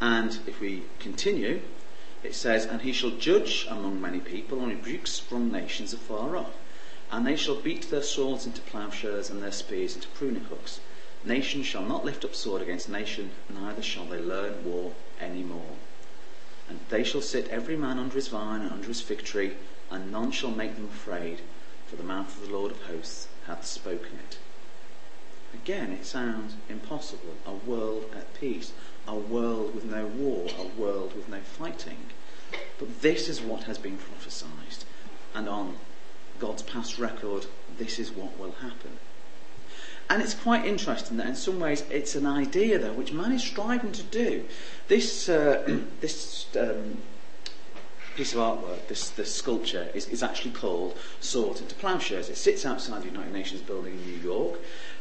And 0.00 0.38
if 0.48 0.60
we 0.60 0.82
continue, 0.98 1.60
it 2.24 2.34
says, 2.34 2.66
And 2.66 2.82
he 2.82 2.92
shall 2.92 3.10
judge 3.10 3.66
among 3.70 4.00
many 4.00 4.18
people, 4.18 4.60
and 4.60 4.72
rebuke 4.72 5.06
strong 5.06 5.52
nations 5.52 5.92
afar 5.92 6.36
off. 6.36 6.54
And 7.12 7.24
they 7.26 7.36
shall 7.36 7.54
beat 7.54 7.90
their 7.90 8.02
swords 8.02 8.46
into 8.46 8.62
plowshares, 8.62 9.30
and 9.30 9.40
their 9.40 9.52
spears 9.52 9.94
into 9.94 10.08
pruning 10.08 10.44
hooks. 10.44 10.80
Nation 11.24 11.62
shall 11.62 11.84
not 11.84 12.04
lift 12.04 12.24
up 12.24 12.34
sword 12.34 12.62
against 12.62 12.88
nation, 12.88 13.30
neither 13.48 13.82
shall 13.82 14.04
they 14.04 14.18
learn 14.18 14.64
war 14.64 14.92
any 15.20 15.42
more. 15.42 15.76
And 16.68 16.80
they 16.88 17.04
shall 17.04 17.20
sit 17.20 17.48
every 17.48 17.76
man 17.76 17.98
under 17.98 18.16
his 18.16 18.28
vine 18.28 18.62
and 18.62 18.72
under 18.72 18.88
his 18.88 19.00
fig 19.00 19.22
tree, 19.22 19.52
and 19.90 20.10
none 20.10 20.32
shall 20.32 20.50
make 20.50 20.74
them 20.74 20.86
afraid, 20.86 21.40
for 21.86 21.96
the 21.96 22.02
mouth 22.02 22.36
of 22.36 22.48
the 22.48 22.52
Lord 22.56 22.72
of 22.72 22.82
hosts 22.82 23.28
hath 23.46 23.64
spoken 23.64 24.18
it. 24.28 24.38
Again, 25.54 25.92
it 25.92 26.06
sounds 26.06 26.56
impossible. 26.68 27.34
A 27.46 27.52
world 27.52 28.06
at 28.16 28.34
peace, 28.34 28.72
a 29.06 29.14
world 29.14 29.74
with 29.74 29.84
no 29.84 30.06
war, 30.06 30.48
a 30.58 30.80
world 30.80 31.14
with 31.14 31.28
no 31.28 31.40
fighting. 31.40 31.98
But 32.78 33.02
this 33.02 33.28
is 33.28 33.40
what 33.40 33.64
has 33.64 33.78
been 33.78 33.98
prophesied. 33.98 34.84
And 35.34 35.48
on 35.48 35.76
God's 36.38 36.62
past 36.62 36.98
record, 36.98 37.46
this 37.78 37.98
is 37.98 38.10
what 38.10 38.38
will 38.38 38.52
happen. 38.52 38.98
And 40.12 40.20
it's 40.20 40.34
quite 40.34 40.66
interesting 40.66 41.16
that 41.16 41.26
in 41.26 41.34
some 41.34 41.58
ways 41.58 41.84
it's 41.88 42.14
an 42.16 42.26
idea, 42.26 42.78
though, 42.78 42.92
which 42.92 43.14
man 43.14 43.32
is 43.32 43.42
striving 43.42 43.92
to 43.92 44.02
do. 44.02 44.44
This, 44.86 45.26
uh, 45.26 45.80
this 46.02 46.54
um, 46.54 46.98
piece 48.14 48.34
of 48.34 48.40
artwork, 48.40 48.88
this, 48.88 49.08
this 49.08 49.34
sculpture, 49.34 49.88
is, 49.94 50.06
is 50.10 50.22
actually 50.22 50.50
called 50.50 50.98
Swords 51.20 51.62
into 51.62 51.74
Plowshares. 51.76 52.28
It 52.28 52.36
sits 52.36 52.66
outside 52.66 53.00
the 53.00 53.06
United 53.06 53.32
Nations 53.32 53.62
building 53.62 53.94
in 53.94 54.04
New 54.04 54.18
York. 54.18 54.60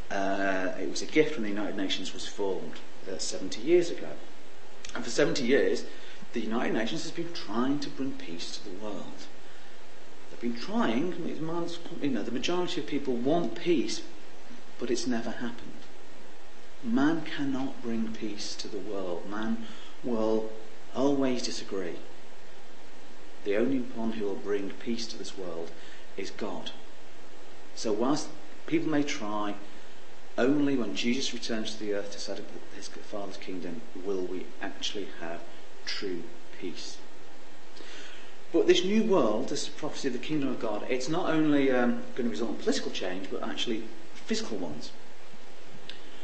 Uh, 0.09 0.69
it 0.79 0.89
was 0.89 1.01
a 1.01 1.07
gift 1.07 1.35
when 1.35 1.43
the 1.43 1.49
United 1.49 1.75
Nations 1.75 2.13
was 2.13 2.25
formed 2.25 2.79
uh, 3.11 3.17
70 3.17 3.59
years 3.63 3.89
ago. 3.89 4.11
And 4.95 5.03
for 5.03 5.09
70 5.09 5.43
years, 5.43 5.83
the 6.31 6.39
United 6.39 6.73
Nations 6.73 7.03
has 7.03 7.11
been 7.11 7.33
trying 7.33 7.79
to 7.79 7.89
bring 7.89 8.13
peace 8.13 8.57
to 8.57 8.63
the 8.63 8.81
world. 8.81 9.25
They've 10.29 10.39
been 10.39 10.61
trying, 10.61 11.15
you 12.01 12.09
know, 12.11 12.23
the 12.23 12.31
majority 12.31 12.79
of 12.79 12.87
people 12.87 13.13
want 13.15 13.55
peace, 13.55 14.03
but 14.81 14.89
it's 14.89 15.05
never 15.05 15.29
happened. 15.29 15.71
Man 16.83 17.21
cannot 17.21 17.83
bring 17.83 18.07
peace 18.13 18.55
to 18.55 18.67
the 18.67 18.79
world. 18.79 19.29
Man 19.29 19.67
will 20.03 20.49
always 20.95 21.43
disagree. 21.43 21.97
The 23.43 23.55
only 23.57 23.79
one 23.79 24.13
who 24.13 24.25
will 24.25 24.35
bring 24.35 24.71
peace 24.71 25.05
to 25.07 25.17
this 25.17 25.37
world 25.37 25.69
is 26.17 26.31
God. 26.31 26.71
So 27.75 27.93
whilst 27.93 28.29
people 28.65 28.89
may 28.89 29.03
try, 29.03 29.53
only 30.35 30.75
when 30.75 30.95
Jesus 30.95 31.31
returns 31.31 31.75
to 31.75 31.79
the 31.79 31.93
earth 31.93 32.11
to 32.13 32.19
set 32.19 32.39
up 32.39 32.45
his 32.75 32.87
Father's 32.87 33.37
kingdom 33.37 33.81
will 34.03 34.23
we 34.23 34.47
actually 34.63 35.09
have 35.19 35.41
true 35.85 36.23
peace. 36.59 36.97
But 38.51 38.65
this 38.65 38.83
new 38.83 39.03
world, 39.03 39.49
this 39.49 39.69
prophecy 39.69 40.07
of 40.07 40.13
the 40.13 40.19
kingdom 40.19 40.49
of 40.49 40.59
God, 40.59 40.87
it's 40.89 41.07
not 41.07 41.29
only 41.29 41.71
um, 41.71 42.01
going 42.15 42.25
to 42.25 42.29
result 42.29 42.49
in 42.49 42.55
political 42.57 42.91
change, 42.91 43.27
but 43.29 43.47
actually 43.47 43.83
physical 44.31 44.59
ones. 44.59 44.93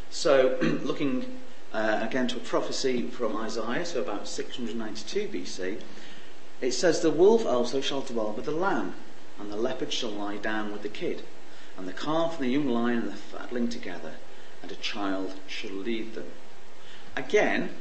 So, 0.10 0.58
looking 0.62 1.42
uh, 1.74 2.00
again 2.02 2.30
to 2.30 2.38
a 2.38 2.40
prophecy 2.40 3.02
from 3.02 3.36
Isaiah, 3.36 3.86
so 3.86 4.00
about 4.02 4.30
692 4.30 5.28
BC, 5.28 5.82
it 6.62 6.72
says, 6.72 7.02
The 7.02 7.12
wolf 7.12 7.46
also 7.46 7.82
shall 7.82 8.00
dwell 8.00 8.32
with 8.32 8.46
the 8.46 8.52
lamb, 8.52 8.96
and 9.38 9.52
the 9.52 9.58
leopard 9.58 9.92
shall 9.92 10.12
lie 10.12 10.38
down 10.38 10.72
with 10.72 10.84
the 10.84 10.90
kid 11.04 11.24
and 11.78 11.86
the 11.86 11.92
calf 11.92 12.40
and 12.40 12.48
the 12.48 12.54
young 12.54 12.70
lion 12.70 13.00
and 13.00 13.12
the 13.12 13.18
fatling 13.18 13.68
together, 13.68 14.14
and 14.64 14.72
a 14.72 14.76
child 14.76 15.34
shall 15.46 15.72
lead 15.72 16.16
them. 16.16 16.32
Again, 17.18 17.72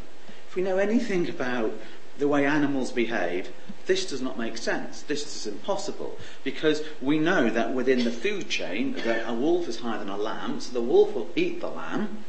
if 0.49 0.57
we 0.57 0.63
know 0.63 0.79
anything 0.79 1.29
about 1.29 1.73
the 2.19 2.29
way 2.29 2.47
animals 2.47 2.93
behave, 2.93 3.51
this 3.87 4.07
does 4.07 4.21
not 4.21 4.39
make 4.39 4.57
sense. 4.57 5.03
This 5.03 5.25
is 5.25 5.47
impossible 5.47 6.19
because 6.45 6.83
we 7.01 7.19
know 7.19 7.51
that 7.51 7.75
within 7.75 8.05
the 8.05 8.11
food 8.11 8.49
chain 8.49 8.95
that 9.05 9.29
a 9.29 9.35
wolf 9.35 9.69
is 9.69 9.81
higher 9.81 9.99
than 9.99 10.09
a 10.09 10.17
lamb, 10.17 10.61
so 10.61 10.73
the 10.73 10.83
wolf 10.83 11.15
will 11.15 11.31
eat 11.37 11.61
the 11.61 11.69
lamb. 11.69 12.25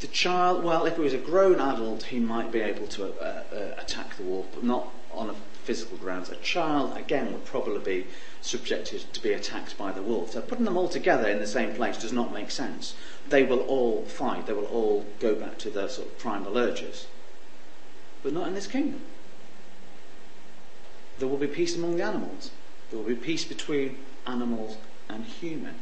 The 0.00 0.06
child, 0.06 0.64
well, 0.64 0.86
if 0.86 0.98
it 0.98 1.00
was 1.00 1.14
a 1.14 1.18
grown 1.18 1.60
adult, 1.60 2.04
he 2.04 2.20
might 2.20 2.52
be 2.52 2.60
able 2.60 2.86
to 2.88 3.12
uh, 3.20 3.42
uh, 3.52 3.80
attack 3.80 4.16
the 4.16 4.22
wolf, 4.22 4.46
but 4.54 4.64
not 4.64 4.88
on 5.12 5.30
a 5.30 5.34
physical 5.64 5.98
grounds. 5.98 6.30
A 6.30 6.36
child, 6.36 6.96
again, 6.96 7.32
would 7.32 7.44
probably 7.44 7.78
be 7.80 8.06
subjected 8.40 9.12
to 9.12 9.22
be 9.22 9.32
attacked 9.32 9.76
by 9.76 9.92
the 9.92 10.02
wolf. 10.02 10.32
So 10.32 10.40
putting 10.40 10.64
them 10.64 10.76
all 10.76 10.88
together 10.88 11.28
in 11.28 11.40
the 11.40 11.46
same 11.46 11.74
place 11.74 11.98
does 11.98 12.12
not 12.12 12.32
make 12.32 12.50
sense. 12.50 12.94
They 13.28 13.42
will 13.42 13.60
all 13.60 14.04
fight. 14.04 14.46
They 14.46 14.52
will 14.52 14.66
all 14.66 15.04
go 15.20 15.34
back 15.34 15.58
to 15.58 15.70
their 15.70 15.88
sort 15.88 16.08
of 16.08 16.18
primal 16.18 16.56
urges. 16.56 17.06
But 18.22 18.32
not 18.32 18.48
in 18.48 18.54
this 18.54 18.66
kingdom. 18.66 19.02
There 21.18 21.28
will 21.28 21.36
be 21.36 21.46
peace 21.46 21.76
among 21.76 21.96
the 21.96 22.04
animals. 22.04 22.50
There 22.90 22.98
will 22.98 23.08
be 23.08 23.14
peace 23.14 23.44
between 23.44 23.98
animals 24.26 24.76
and 25.08 25.24
human. 25.24 25.74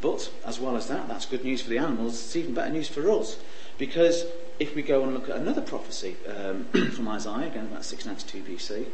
But, 0.00 0.30
as 0.46 0.58
well 0.58 0.76
as 0.76 0.88
that, 0.88 1.08
that's 1.08 1.26
good 1.26 1.44
news 1.44 1.62
for 1.62 1.70
the 1.70 1.78
animals, 1.78 2.14
it's 2.14 2.36
even 2.36 2.54
better 2.54 2.72
news 2.72 2.88
for 2.88 3.10
us. 3.10 3.38
Because 3.76 4.24
if 4.58 4.74
we 4.74 4.82
go 4.82 5.02
and 5.02 5.14
look 5.14 5.28
at 5.28 5.36
another 5.36 5.60
prophecy 5.60 6.16
um, 6.26 6.64
from 6.92 7.08
Isaiah, 7.08 7.46
again 7.46 7.66
about 7.66 7.84
692 7.84 8.52
BC, 8.52 8.86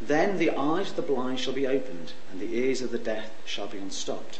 then 0.00 0.38
the 0.38 0.50
eyes 0.50 0.90
of 0.90 0.96
the 0.96 1.02
blind 1.02 1.40
shall 1.40 1.52
be 1.52 1.66
opened, 1.66 2.12
and 2.30 2.40
the 2.40 2.56
ears 2.56 2.80
of 2.80 2.90
the 2.90 2.98
deaf 2.98 3.30
shall 3.44 3.66
be 3.66 3.78
unstopped. 3.78 4.38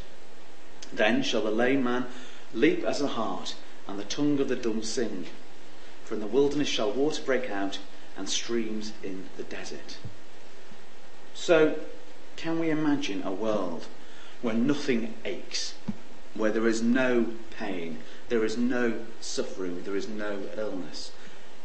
Then 0.93 1.23
shall 1.23 1.43
the 1.43 1.51
lame 1.51 1.85
man 1.85 2.07
leap 2.55 2.85
as 2.85 3.01
a 3.01 3.09
hart, 3.09 3.55
and 3.87 3.99
the 3.99 4.05
tongue 4.05 4.41
of 4.41 4.49
the 4.49 4.57
dumb 4.57 4.83
sing. 4.83 5.27
For 6.05 6.15
in 6.15 6.21
the 6.21 6.27
wilderness 6.27 6.69
shall 6.69 6.91
water 6.91 7.23
break 7.23 7.51
out, 7.51 7.79
and 8.17 8.29
streams 8.29 8.93
in 9.03 9.25
the 9.37 9.43
desert. 9.43 9.97
So, 11.35 11.79
can 12.37 12.59
we 12.59 12.71
imagine 12.71 13.23
a 13.23 13.33
world 13.33 13.87
where 14.43 14.55
nothing 14.55 15.15
aches, 15.25 15.75
where 16.35 16.51
there 16.51 16.67
is 16.67 16.83
no 16.83 17.27
pain, 17.51 17.99
there 18.29 18.45
is 18.45 18.57
no 18.57 18.95
suffering, 19.21 19.83
there 19.85 19.97
is 19.97 20.09
no 20.09 20.39
illness? 20.57 21.13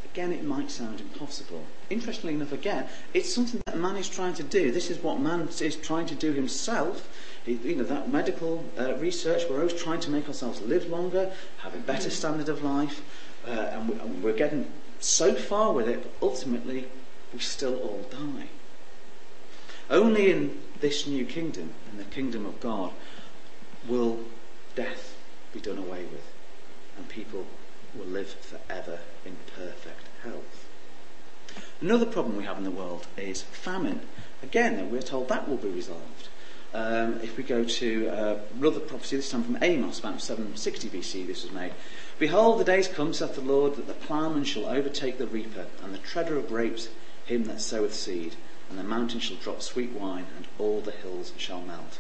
Again, 0.03 0.31
it 0.31 0.45
might 0.45 0.71
sound 0.71 1.01
impossible. 1.01 1.65
Interestingly 1.89 2.35
enough, 2.35 2.53
again, 2.53 2.87
it's 3.13 3.33
something 3.33 3.61
that 3.65 3.77
man 3.77 3.97
is 3.97 4.07
trying 4.07 4.33
to 4.35 4.43
do. 4.43 4.71
This 4.71 4.89
is 4.89 4.97
what 5.03 5.19
man 5.19 5.49
is 5.59 5.75
trying 5.75 6.05
to 6.05 6.15
do 6.15 6.31
himself. 6.31 7.09
You 7.45 7.75
know, 7.75 7.83
that 7.83 8.11
medical 8.11 8.63
uh, 8.79 8.95
research, 8.95 9.43
we're 9.49 9.59
always 9.59 9.73
trying 9.73 9.99
to 10.01 10.09
make 10.09 10.27
ourselves 10.27 10.61
live 10.61 10.87
longer, 10.87 11.33
have 11.59 11.75
a 11.75 11.79
better 11.79 12.09
standard 12.09 12.47
of 12.47 12.63
life, 12.63 13.01
uh, 13.45 13.49
and 13.49 14.23
we're 14.23 14.33
getting 14.37 14.71
so 15.05 15.35
far 15.35 15.71
with 15.71 15.87
it, 15.87 16.01
but 16.01 16.11
ultimately, 16.21 16.87
we 17.33 17.39
still 17.39 17.75
all 17.75 18.05
die. 18.09 18.47
Only 19.89 20.31
in 20.31 20.57
this 20.79 21.05
new 21.05 21.25
kingdom, 21.25 21.73
in 21.91 21.97
the 21.97 22.03
kingdom 22.05 22.45
of 22.45 22.59
God, 22.59 22.91
will 23.87 24.19
death 24.75 25.15
be 25.53 25.59
done 25.59 25.77
away 25.77 26.03
with, 26.03 26.25
and 26.97 27.07
people 27.07 27.45
will 27.93 28.05
live 28.05 28.29
forever 28.29 28.99
in 29.25 29.37
perfect 29.55 30.07
health. 30.23 30.65
Another 31.79 32.05
problem 32.05 32.35
we 32.35 32.43
have 32.45 32.57
in 32.57 32.63
the 32.63 32.71
world 32.71 33.05
is 33.15 33.43
famine. 33.43 34.01
Again, 34.41 34.89
we're 34.91 35.01
told 35.01 35.29
that 35.29 35.47
will 35.47 35.57
be 35.57 35.69
resolved. 35.69 36.29
Um, 36.75 37.21
if 37.23 37.37
we 37.37 37.43
go 37.43 37.63
to 37.63 38.09
uh, 38.09 38.39
another 38.59 38.81
prophecy, 38.81 39.15
this 39.15 39.31
time 39.31 39.45
from 39.45 39.57
Amos, 39.61 39.99
about 39.99 40.19
760 40.19 40.89
BC, 40.89 41.25
this 41.25 41.43
was 41.43 41.53
made. 41.53 41.71
Behold, 42.19 42.59
the 42.59 42.65
days 42.65 42.89
come, 42.89 43.13
saith 43.13 43.35
the 43.35 43.39
Lord, 43.39 43.77
that 43.77 43.87
the 43.87 43.93
ploughman 43.93 44.43
shall 44.43 44.65
overtake 44.65 45.17
the 45.17 45.25
reaper, 45.25 45.67
and 45.81 45.93
the 45.93 45.99
treader 45.99 46.35
of 46.37 46.49
grapes 46.49 46.89
him 47.25 47.45
that 47.45 47.61
soweth 47.61 47.93
seed, 47.93 48.35
and 48.69 48.77
the 48.77 48.83
mountain 48.83 49.21
shall 49.21 49.37
drop 49.37 49.61
sweet 49.61 49.93
wine, 49.93 50.25
and 50.35 50.47
all 50.59 50.81
the 50.81 50.91
hills 50.91 51.31
shall 51.37 51.61
melt. 51.61 51.99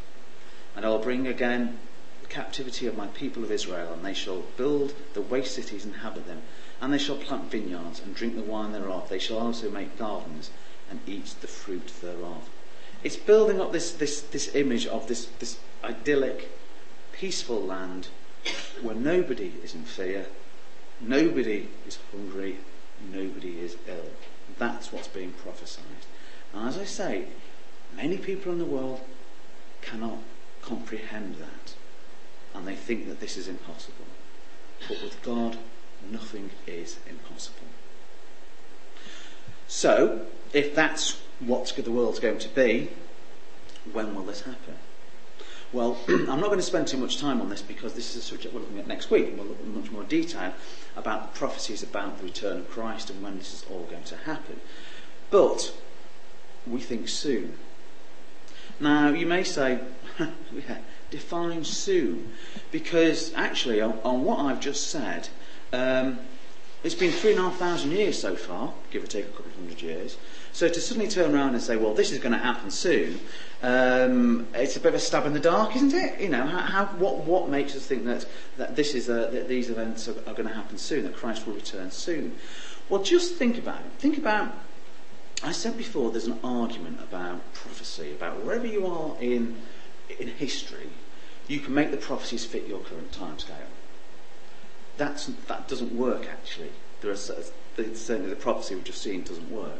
And 0.75 0.85
I 0.85 0.89
will 0.89 0.99
bring 0.99 1.25
again 1.25 1.79
the 2.21 2.27
captivity 2.27 2.85
of 2.85 2.97
my 2.97 3.07
people 3.07 3.45
of 3.45 3.51
Israel, 3.51 3.93
and 3.93 4.03
they 4.03 4.13
shall 4.13 4.43
build 4.57 4.93
the 5.13 5.21
waste 5.21 5.55
cities 5.55 5.85
and 5.85 5.93
inhabit 5.93 6.27
them, 6.27 6.41
and 6.81 6.91
they 6.91 6.97
shall 6.97 7.15
plant 7.15 7.49
vineyards 7.49 8.01
and 8.01 8.13
drink 8.13 8.35
the 8.35 8.41
wine 8.41 8.73
thereof. 8.73 9.07
They 9.07 9.19
shall 9.19 9.37
also 9.37 9.69
make 9.69 9.97
gardens 9.97 10.49
and 10.89 10.99
eat 11.07 11.33
the 11.39 11.47
fruit 11.47 11.93
thereof. 12.01 12.49
It's 13.05 13.15
building 13.15 13.61
up 13.61 13.71
this, 13.71 13.91
this, 13.91 14.21
this 14.21 14.55
image 14.55 14.87
of 14.87 15.07
this, 15.07 15.27
this 15.37 15.59
idyllic, 15.83 16.49
peaceful 17.11 17.61
land 17.61 18.07
where 18.81 18.95
nobody 18.95 19.53
is 19.63 19.75
in 19.75 19.83
fear, 19.83 20.25
nobody 20.99 21.67
is 21.87 21.99
hungry, 22.11 22.57
nobody 23.13 23.59
is 23.59 23.77
ill. 23.87 24.09
That's 24.57 24.91
what's 24.91 25.07
being 25.07 25.33
prophesied. 25.33 25.83
And 26.51 26.67
as 26.67 26.79
I 26.79 26.85
say, 26.85 27.27
many 27.95 28.17
people 28.17 28.51
in 28.51 28.57
the 28.57 28.65
world 28.65 29.01
cannot 29.83 30.17
comprehend 30.63 31.35
that. 31.35 31.75
And 32.55 32.67
they 32.67 32.75
think 32.75 33.07
that 33.07 33.19
this 33.19 33.37
is 33.37 33.47
impossible. 33.47 34.07
But 34.87 35.03
with 35.03 35.21
God, 35.21 35.57
nothing 36.09 36.49
is 36.65 36.97
impossible. 37.07 37.67
So, 39.67 40.25
if 40.55 40.73
that's 40.73 41.21
what 41.39 41.71
the 41.75 41.91
world's 41.91 42.19
going 42.19 42.39
to 42.39 42.49
be, 42.49 42.89
when 43.91 44.15
will 44.15 44.23
this 44.23 44.41
happen? 44.41 44.75
Well, 45.73 45.97
I'm 46.07 46.39
not 46.39 46.45
going 46.45 46.59
to 46.59 46.63
spend 46.63 46.87
too 46.87 46.97
much 46.97 47.19
time 47.19 47.41
on 47.41 47.49
this 47.49 47.61
because 47.61 47.93
this 47.93 48.11
is 48.11 48.23
a 48.23 48.25
subject 48.25 48.53
we're 48.53 48.61
looking 48.61 48.79
at 48.79 48.87
next 48.87 49.11
week. 49.11 49.33
We'll 49.35 49.47
look 49.47 49.59
in 49.61 49.75
much 49.75 49.91
more 49.91 50.03
detail 50.03 50.53
about 50.95 51.33
the 51.33 51.37
prophecies 51.37 51.83
about 51.83 52.17
the 52.17 52.23
return 52.23 52.59
of 52.59 52.69
Christ 52.69 53.09
and 53.09 53.21
when 53.21 53.37
this 53.37 53.53
is 53.53 53.65
all 53.69 53.83
going 53.83 54.03
to 54.05 54.15
happen. 54.15 54.61
But 55.29 55.75
we 56.65 56.79
think 56.79 57.09
soon. 57.09 57.57
Now, 58.79 59.09
you 59.09 59.25
may 59.25 59.43
say, 59.43 59.79
yeah, 60.19 60.77
define 61.11 61.65
soon, 61.65 62.31
because 62.71 63.33
actually, 63.35 63.81
on, 63.81 63.99
on 64.05 64.23
what 64.23 64.39
I've 64.39 64.61
just 64.61 64.87
said, 64.87 65.27
um, 65.73 66.19
it's 66.85 66.93
been 66.93 67.11
three 67.11 67.31
and 67.31 67.39
a 67.39 67.41
half 67.41 67.57
thousand 67.57 67.91
years 67.91 68.21
so 68.21 68.35
far, 68.35 68.71
give 68.91 69.03
or 69.03 69.07
take 69.07 69.25
a 69.25 69.29
couple 69.29 69.47
of 69.47 69.55
hundred 69.55 69.81
years. 69.81 70.17
So 70.53 70.69
to 70.69 70.79
suddenly 70.79 71.09
turn 71.09 71.33
around 71.33 71.55
and 71.55 71.61
say, 71.61 71.77
well, 71.77 71.95
this 71.95 72.11
is 72.11 72.19
going 72.19 72.33
to 72.33 72.37
happen 72.37 72.69
soon, 72.69 73.19
um, 73.63 74.47
it's 74.53 74.75
a 74.75 74.79
bit 74.79 74.89
of 74.89 74.93
a 74.93 74.99
stab 74.99 75.25
in 75.25 75.33
the 75.33 75.39
dark, 75.39 75.75
isn't 75.75 75.95
it? 75.95 76.21
You 76.21 76.29
know, 76.29 76.45
how, 76.45 76.59
how, 76.59 76.85
what, 76.97 77.17
what 77.25 77.49
makes 77.49 77.75
us 77.75 77.87
think 77.87 78.05
that, 78.05 78.27
that, 78.57 78.75
this 78.75 78.93
is 78.93 79.09
a, 79.09 79.29
that 79.31 79.47
these 79.47 79.71
events 79.71 80.07
are, 80.07 80.17
are 80.27 80.33
going 80.35 80.47
to 80.47 80.53
happen 80.53 80.77
soon, 80.77 81.05
that 81.05 81.15
Christ 81.15 81.47
will 81.47 81.55
return 81.55 81.89
soon? 81.89 82.37
Well, 82.87 83.01
just 83.01 83.33
think 83.33 83.57
about 83.57 83.79
it. 83.79 83.91
Think 83.97 84.19
about, 84.19 84.53
I 85.43 85.53
said 85.53 85.77
before, 85.77 86.11
there's 86.11 86.27
an 86.27 86.39
argument 86.43 86.99
about 87.01 87.51
prophecy, 87.53 88.11
about 88.11 88.45
wherever 88.45 88.67
you 88.67 88.85
are 88.85 89.15
in, 89.19 89.57
in 90.19 90.27
history, 90.27 90.89
you 91.47 91.59
can 91.59 91.73
make 91.73 91.89
the 91.89 91.97
prophecies 91.97 92.45
fit 92.45 92.67
your 92.67 92.79
current 92.81 93.11
timescale. 93.11 93.74
That's, 94.97 95.25
that 95.47 95.67
doesn't 95.67 95.93
work, 95.93 96.27
actually. 96.27 96.71
There 97.01 97.11
are, 97.11 97.15
certainly 97.15 98.29
the 98.29 98.35
prophecy 98.35 98.75
we've 98.75 98.83
just 98.83 99.01
seen 99.01 99.23
doesn't 99.23 99.51
work. 99.51 99.79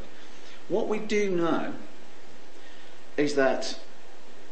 What 0.68 0.88
we 0.88 1.00
do 1.00 1.30
know 1.30 1.74
is 3.18 3.36
that 3.36 3.80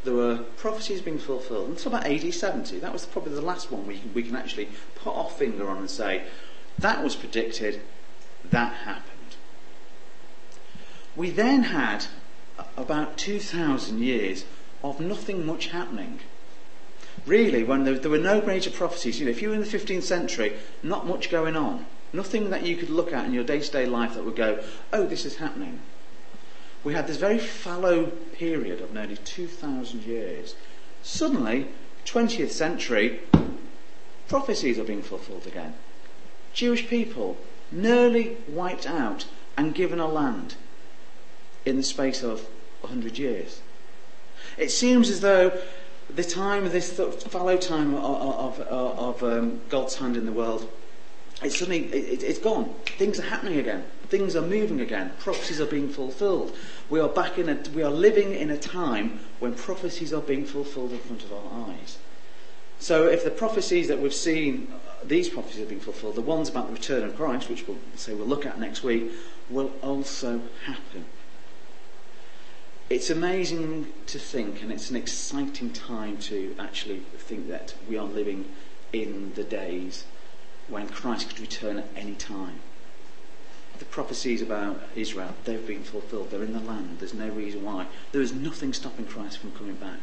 there 0.03 0.13
were 0.13 0.37
prophecies 0.57 1.01
being 1.01 1.19
fulfilled 1.19 1.69
until 1.69 1.93
about 1.93 2.05
AD 2.05 2.33
70. 2.33 2.79
That 2.79 2.93
was 2.93 3.05
probably 3.05 3.33
the 3.33 3.41
last 3.41 3.71
one 3.71 3.87
we 3.87 4.01
we 4.13 4.23
can 4.23 4.35
actually 4.35 4.69
put 4.95 5.15
our 5.15 5.29
finger 5.29 5.69
on 5.69 5.77
and 5.77 5.89
say, 5.89 6.23
that 6.77 7.03
was 7.03 7.15
predicted, 7.15 7.81
that 8.49 8.73
happened. 8.73 9.09
We 11.15 11.29
then 11.29 11.63
had 11.63 12.05
about 12.75 13.17
2,000 13.17 13.99
years 13.99 14.45
of 14.83 14.99
nothing 14.99 15.45
much 15.45 15.67
happening. 15.67 16.19
Really, 17.25 17.63
when 17.63 17.83
there, 17.83 17.97
there, 17.97 18.11
were 18.11 18.17
no 18.17 18.41
major 18.41 18.69
prophecies, 18.69 19.19
you 19.19 19.25
know, 19.25 19.31
if 19.31 19.41
you 19.41 19.49
were 19.49 19.55
in 19.55 19.61
the 19.61 19.67
15th 19.67 20.03
century, 20.03 20.53
not 20.81 21.07
much 21.07 21.29
going 21.29 21.55
on. 21.55 21.85
Nothing 22.11 22.49
that 22.49 22.63
you 22.63 22.75
could 22.75 22.89
look 22.89 23.13
at 23.13 23.25
in 23.25 23.33
your 23.33 23.43
day 23.43 23.59
to 23.59 23.71
day 23.71 23.85
life 23.85 24.13
that 24.13 24.23
would 24.23 24.35
go, 24.35 24.63
oh, 24.91 25.05
this 25.05 25.25
is 25.25 25.37
happening 25.37 25.79
we 26.83 26.93
had 26.93 27.07
this 27.07 27.17
very 27.17 27.39
fallow 27.39 28.07
period 28.33 28.81
of 28.81 28.93
nearly 28.93 29.15
2,000 29.15 30.03
years. 30.03 30.55
Suddenly, 31.01 31.67
20th 32.05 32.51
century, 32.51 33.21
prophecies 34.27 34.77
are 34.77 34.83
being 34.83 35.01
fulfilled 35.01 35.47
again. 35.47 35.73
Jewish 36.53 36.87
people 36.87 37.37
nearly 37.71 38.37
wiped 38.47 38.87
out 38.87 39.25
and 39.57 39.73
given 39.73 39.99
a 39.99 40.07
land 40.07 40.55
in 41.65 41.77
the 41.77 41.83
space 41.83 42.21
of 42.21 42.41
100 42.81 43.17
years. 43.17 43.61
It 44.57 44.69
seems 44.69 45.09
as 45.09 45.21
though 45.21 45.57
the 46.09 46.23
time, 46.23 46.69
this 46.69 46.91
fallow 46.93 47.57
time 47.57 47.95
of, 47.95 48.59
of, 48.59 48.59
of 48.61 49.23
um, 49.23 49.61
God's 49.69 49.95
hand 49.95 50.17
in 50.17 50.25
the 50.25 50.31
world, 50.31 50.69
it's 51.41 51.57
suddenly, 51.57 51.85
it, 51.85 52.23
it's 52.23 52.39
gone. 52.39 52.73
Things 52.97 53.19
are 53.19 53.23
happening 53.23 53.59
again. 53.59 53.83
Things 54.07 54.35
are 54.35 54.41
moving 54.41 54.79
again. 54.79 55.11
Prophecies 55.19 55.59
are 55.59 55.65
being 55.65 55.89
fulfilled. 55.89 56.55
We 56.89 56.99
are 56.99 57.09
back 57.09 57.37
in 57.37 57.49
a, 57.49 57.57
we 57.73 57.81
are 57.83 57.91
living 57.91 58.33
in 58.35 58.49
a 58.51 58.57
time 58.57 59.19
when 59.39 59.55
prophecies 59.55 60.13
are 60.13 60.21
being 60.21 60.45
fulfilled 60.45 60.91
in 60.91 60.99
front 60.99 61.23
of 61.23 61.33
our 61.33 61.69
eyes. 61.69 61.97
So 62.79 63.07
if 63.07 63.23
the 63.23 63.31
prophecies 63.31 63.87
that 63.87 63.99
we've 63.99 64.13
seen, 64.13 64.71
these 65.03 65.29
prophecies 65.29 65.63
are 65.63 65.69
being 65.69 65.81
fulfilled, 65.81 66.15
the 66.15 66.21
ones 66.21 66.49
about 66.49 66.67
the 66.67 66.73
return 66.73 67.03
of 67.03 67.15
Christ, 67.15 67.49
which 67.49 67.67
we'll 67.67 67.77
say 67.95 68.13
we'll 68.13 68.27
look 68.27 68.45
at 68.45 68.59
next 68.59 68.83
week, 68.83 69.11
will 69.49 69.71
also 69.81 70.41
happen. 70.65 71.05
It's 72.93 73.09
amazing 73.09 73.91
to 74.05 74.19
think, 74.19 74.61
and 74.61 74.71
it's 74.71 74.91
an 74.91 74.95
exciting 74.95 75.71
time 75.71 76.17
to 76.29 76.55
actually 76.59 76.99
think 77.17 77.47
that 77.47 77.73
we 77.89 77.97
are 77.97 78.05
living 78.05 78.45
in 78.93 79.33
the 79.33 79.43
days 79.43 80.05
when 80.67 80.87
Christ 80.87 81.29
could 81.29 81.39
return 81.39 81.79
at 81.79 81.87
any 81.95 82.13
time. 82.13 82.59
The 83.79 83.85
prophecies 83.85 84.43
about 84.43 84.79
Israel, 84.95 85.33
they've 85.43 85.65
been 85.65 85.81
fulfilled. 85.81 86.29
They're 86.29 86.43
in 86.43 86.53
the 86.53 86.59
land. 86.59 86.97
There's 86.99 87.15
no 87.15 87.29
reason 87.29 87.63
why. 87.63 87.87
There 88.11 88.21
is 88.21 88.31
nothing 88.31 88.73
stopping 88.73 89.07
Christ 89.07 89.39
from 89.39 89.53
coming 89.53 89.73
back 89.73 90.01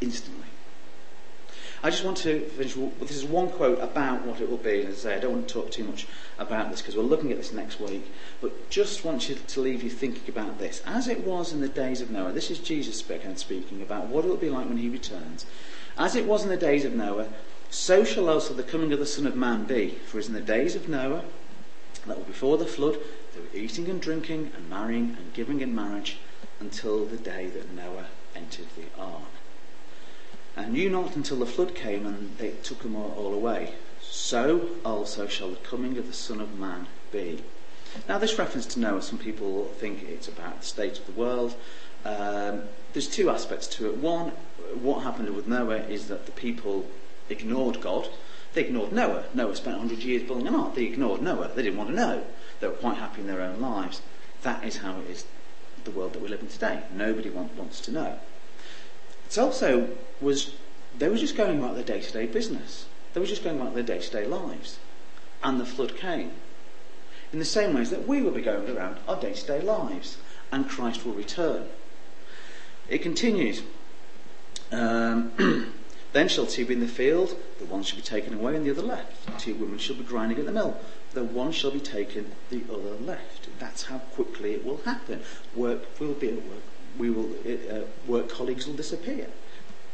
instantly. 0.00 0.48
I 1.80 1.90
just 1.90 2.04
want 2.04 2.16
to 2.18 2.40
finish. 2.40 2.74
This 3.00 3.16
is 3.16 3.24
one 3.24 3.50
quote 3.50 3.78
about 3.80 4.24
what 4.24 4.40
it 4.40 4.50
will 4.50 4.56
be. 4.56 4.84
As 4.84 5.06
I 5.06 5.10
say, 5.10 5.16
I 5.16 5.20
don't 5.20 5.32
want 5.32 5.48
to 5.48 5.54
talk 5.54 5.70
too 5.70 5.84
much 5.84 6.08
about 6.36 6.70
this 6.70 6.82
because 6.82 6.96
we're 6.96 7.02
looking 7.02 7.30
at 7.30 7.36
this 7.36 7.52
next 7.52 7.78
week. 7.78 8.12
But 8.40 8.68
just 8.68 9.04
want 9.04 9.28
you 9.28 9.36
to 9.36 9.60
leave 9.60 9.84
you 9.84 9.90
thinking 9.90 10.28
about 10.28 10.58
this. 10.58 10.82
As 10.84 11.06
it 11.06 11.24
was 11.24 11.52
in 11.52 11.60
the 11.60 11.68
days 11.68 12.00
of 12.00 12.10
Noah, 12.10 12.32
this 12.32 12.50
is 12.50 12.58
Jesus 12.58 12.96
speaking, 12.96 13.30
uh, 13.30 13.36
speaking 13.36 13.80
about 13.80 14.06
what 14.08 14.24
it 14.24 14.28
will 14.28 14.36
be 14.36 14.50
like 14.50 14.68
when 14.68 14.78
he 14.78 14.88
returns. 14.88 15.46
As 15.96 16.16
it 16.16 16.26
was 16.26 16.42
in 16.42 16.48
the 16.48 16.56
days 16.56 16.84
of 16.84 16.94
Noah, 16.94 17.28
so 17.70 18.02
shall 18.02 18.28
also 18.28 18.54
the 18.54 18.62
coming 18.64 18.92
of 18.92 18.98
the 18.98 19.06
Son 19.06 19.26
of 19.26 19.36
Man 19.36 19.64
be. 19.64 19.90
For 20.06 20.18
as 20.18 20.26
in 20.26 20.34
the 20.34 20.40
days 20.40 20.74
of 20.74 20.88
Noah, 20.88 21.22
that 22.06 22.18
were 22.18 22.24
before 22.24 22.58
the 22.58 22.66
flood, 22.66 22.98
they 23.34 23.40
were 23.40 23.64
eating 23.64 23.88
and 23.88 24.00
drinking 24.00 24.50
and 24.56 24.68
marrying 24.68 25.16
and 25.16 25.32
giving 25.32 25.60
in 25.60 25.74
marriage 25.74 26.18
until 26.58 27.04
the 27.04 27.16
day 27.16 27.46
that 27.46 27.72
Noah 27.72 28.06
entered 28.34 28.66
the 28.76 29.00
ark. 29.00 29.22
And 30.58 30.72
knew 30.72 30.90
not 30.90 31.14
until 31.14 31.36
the 31.36 31.46
flood 31.46 31.76
came 31.76 32.04
and 32.04 32.36
they 32.36 32.50
took 32.64 32.82
them 32.82 32.96
all, 32.96 33.32
away. 33.32 33.74
So 34.02 34.70
also 34.84 35.28
shall 35.28 35.50
the 35.50 35.56
coming 35.56 35.96
of 35.98 36.08
the 36.08 36.12
Son 36.12 36.40
of 36.40 36.58
Man 36.58 36.88
be. 37.12 37.44
Now, 38.08 38.18
this 38.18 38.40
reference 38.40 38.66
to 38.66 38.80
Noah, 38.80 39.02
some 39.02 39.18
people 39.18 39.66
think 39.78 40.02
it's 40.02 40.26
about 40.26 40.60
the 40.60 40.66
state 40.66 40.98
of 40.98 41.06
the 41.06 41.12
world. 41.12 41.54
Um, 42.04 42.62
there's 42.92 43.06
two 43.06 43.30
aspects 43.30 43.68
to 43.76 43.88
it. 43.88 43.98
One, 43.98 44.32
what 44.82 45.04
happened 45.04 45.30
with 45.30 45.46
Noah 45.46 45.78
is 45.84 46.08
that 46.08 46.26
the 46.26 46.32
people 46.32 46.86
ignored 47.28 47.80
God. 47.80 48.08
They 48.54 48.62
ignored 48.62 48.92
Noah. 48.92 49.26
Noah 49.34 49.54
spent 49.54 49.78
100 49.78 50.02
years 50.02 50.24
building 50.24 50.48
an 50.48 50.56
ark. 50.56 50.74
They 50.74 50.86
ignored 50.86 51.22
Noah. 51.22 51.52
They 51.54 51.62
didn't 51.62 51.78
want 51.78 51.90
to 51.90 51.96
know. 51.96 52.24
They 52.58 52.66
were 52.66 52.74
quite 52.74 52.96
happy 52.96 53.20
in 53.20 53.28
their 53.28 53.42
own 53.42 53.60
lives. 53.60 54.02
That 54.42 54.64
is 54.64 54.78
how 54.78 54.98
it 54.98 55.08
is 55.08 55.24
the 55.84 55.92
world 55.92 56.14
that 56.14 56.20
we 56.20 56.28
live 56.28 56.40
in 56.40 56.48
today. 56.48 56.82
Nobody 56.92 57.30
want, 57.30 57.54
wants 57.54 57.80
to 57.82 57.92
know. 57.92 58.18
It 59.28 59.38
also 59.38 59.90
was, 60.20 60.54
they 60.98 61.08
were 61.08 61.16
just 61.16 61.36
going 61.36 61.58
about 61.58 61.74
their 61.74 61.84
day 61.84 62.00
to 62.00 62.12
day 62.12 62.26
business. 62.26 62.86
They 63.12 63.20
were 63.20 63.26
just 63.26 63.44
going 63.44 63.60
about 63.60 63.74
their 63.74 63.82
day 63.82 63.98
to 63.98 64.10
day 64.10 64.26
lives. 64.26 64.78
And 65.42 65.60
the 65.60 65.66
flood 65.66 65.96
came. 65.96 66.32
In 67.32 67.38
the 67.38 67.44
same 67.44 67.74
ways 67.74 67.90
that 67.90 68.08
we 68.08 68.22
will 68.22 68.30
be 68.30 68.42
going 68.42 68.68
around 68.68 68.98
our 69.06 69.20
day 69.20 69.34
to 69.34 69.46
day 69.46 69.60
lives. 69.60 70.18
And 70.50 70.68
Christ 70.68 71.04
will 71.04 71.12
return. 71.12 71.68
It 72.88 73.02
continues. 73.02 73.62
Um, 74.72 75.74
Then 76.12 76.28
shall 76.28 76.46
two 76.46 76.64
be 76.64 76.74
in 76.74 76.80
the 76.80 76.88
field, 76.88 77.36
the 77.58 77.66
one 77.66 77.82
shall 77.82 77.98
be 77.98 78.02
taken 78.02 78.34
away 78.34 78.56
and 78.56 78.64
the 78.64 78.70
other 78.70 78.82
left. 78.82 79.38
Two 79.38 79.54
women 79.54 79.78
shall 79.78 79.96
be 79.96 80.04
grinding 80.04 80.38
at 80.38 80.46
the 80.46 80.52
mill, 80.52 80.78
the 81.12 81.22
one 81.22 81.52
shall 81.52 81.70
be 81.70 81.80
taken, 81.80 82.32
the 82.50 82.62
other 82.72 82.94
left. 82.94 83.48
That's 83.58 83.84
how 83.84 83.98
quickly 83.98 84.54
it 84.54 84.64
will 84.64 84.78
happen. 84.78 85.22
Work 85.54 86.00
will 86.00 86.14
be 86.14 86.28
at 86.28 86.46
work. 86.46 86.62
We 86.98 87.10
will, 87.10 87.30
uh, 87.46 87.84
work 88.06 88.28
colleagues 88.28 88.66
will 88.66 88.74
disappear. 88.74 89.28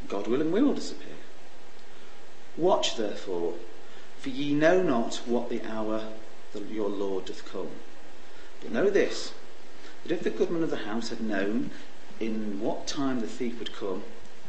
God 0.09 0.27
willing, 0.27 0.51
we 0.51 0.63
will 0.63 0.75
disappear. 0.75 1.17
Watch 2.57 2.97
therefore, 2.97 3.55
for 4.19 4.29
ye 4.29 4.55
know 4.55 4.83
not 4.83 5.17
what 5.27 5.51
the 5.51 5.63
hour 5.65 6.09
that 6.53 6.71
your 6.71 6.89
Lord 6.89 7.27
doth 7.27 7.45
come. 7.51 7.71
But 8.61 8.73
know 8.73 8.89
this, 8.89 9.33
that 10.03 10.13
if 10.13 10.23
the 10.23 10.31
goodman 10.31 10.63
of 10.63 10.71
the 10.71 10.89
house 10.89 11.11
had 11.11 11.21
known 11.21 11.71
in 12.21 12.61
what 12.61 12.87
time 12.87 13.21
the 13.21 13.27
thief 13.27 13.59
would 13.59 13.75
come, 13.75 14.03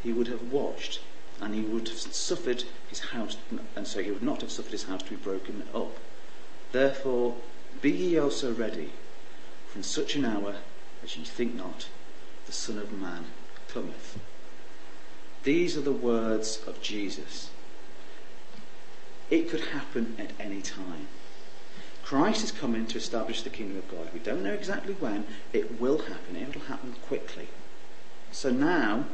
he 0.04 0.14
would 0.14 0.28
have 0.28 0.52
watched 0.52 1.00
and 1.42 1.54
he 1.54 1.62
would 1.62 1.90
have 1.90 1.98
suffered 1.98 2.64
his 2.90 3.00
house, 3.00 3.38
and 3.76 3.88
so 3.88 4.02
he 4.02 4.12
would 4.12 4.24
not 4.24 4.42
have 4.42 4.52
suffered 4.52 4.72
his 4.72 4.84
house 4.84 5.04
to 5.04 5.10
be 5.10 5.16
broken 5.16 5.64
up. 5.74 5.98
Therefore, 6.72 7.36
be 7.82 7.92
ye 7.92 8.18
also 8.18 8.54
ready, 8.54 8.92
in 9.76 9.84
such 9.84 10.16
an 10.16 10.24
hour 10.24 10.56
as 11.04 11.18
ye 11.18 11.26
think 11.26 11.56
not, 11.56 11.88
the 12.46 12.52
Son 12.52 12.78
of 12.78 12.92
Man 12.92 13.26
cometh. 13.68 14.18
These 15.44 15.78
are 15.78 15.82
the 15.82 15.92
words 15.92 16.62
of 16.66 16.82
Jesus. 16.82 17.50
It 19.30 19.50
could 19.50 19.62
happen 19.62 20.16
at 20.20 20.32
any 20.40 20.62
time. 20.62 21.08
Christ 22.04 22.44
is 22.44 22.52
coming 22.52 22.86
to 22.88 22.98
establish 22.98 23.42
the 23.42 23.50
kingdom 23.50 23.78
of 23.78 23.90
God. 23.90 24.10
We 24.14 24.20
don't 24.20 24.44
know 24.44 24.54
exactly 24.54 24.94
when. 24.94 25.26
It 25.54 25.80
will 25.82 26.00
happen. 26.00 26.36
It 26.36 26.54
will 26.54 26.66
happen 26.66 26.96
quickly. 27.08 27.48
So 28.32 28.52
now, 28.52 29.06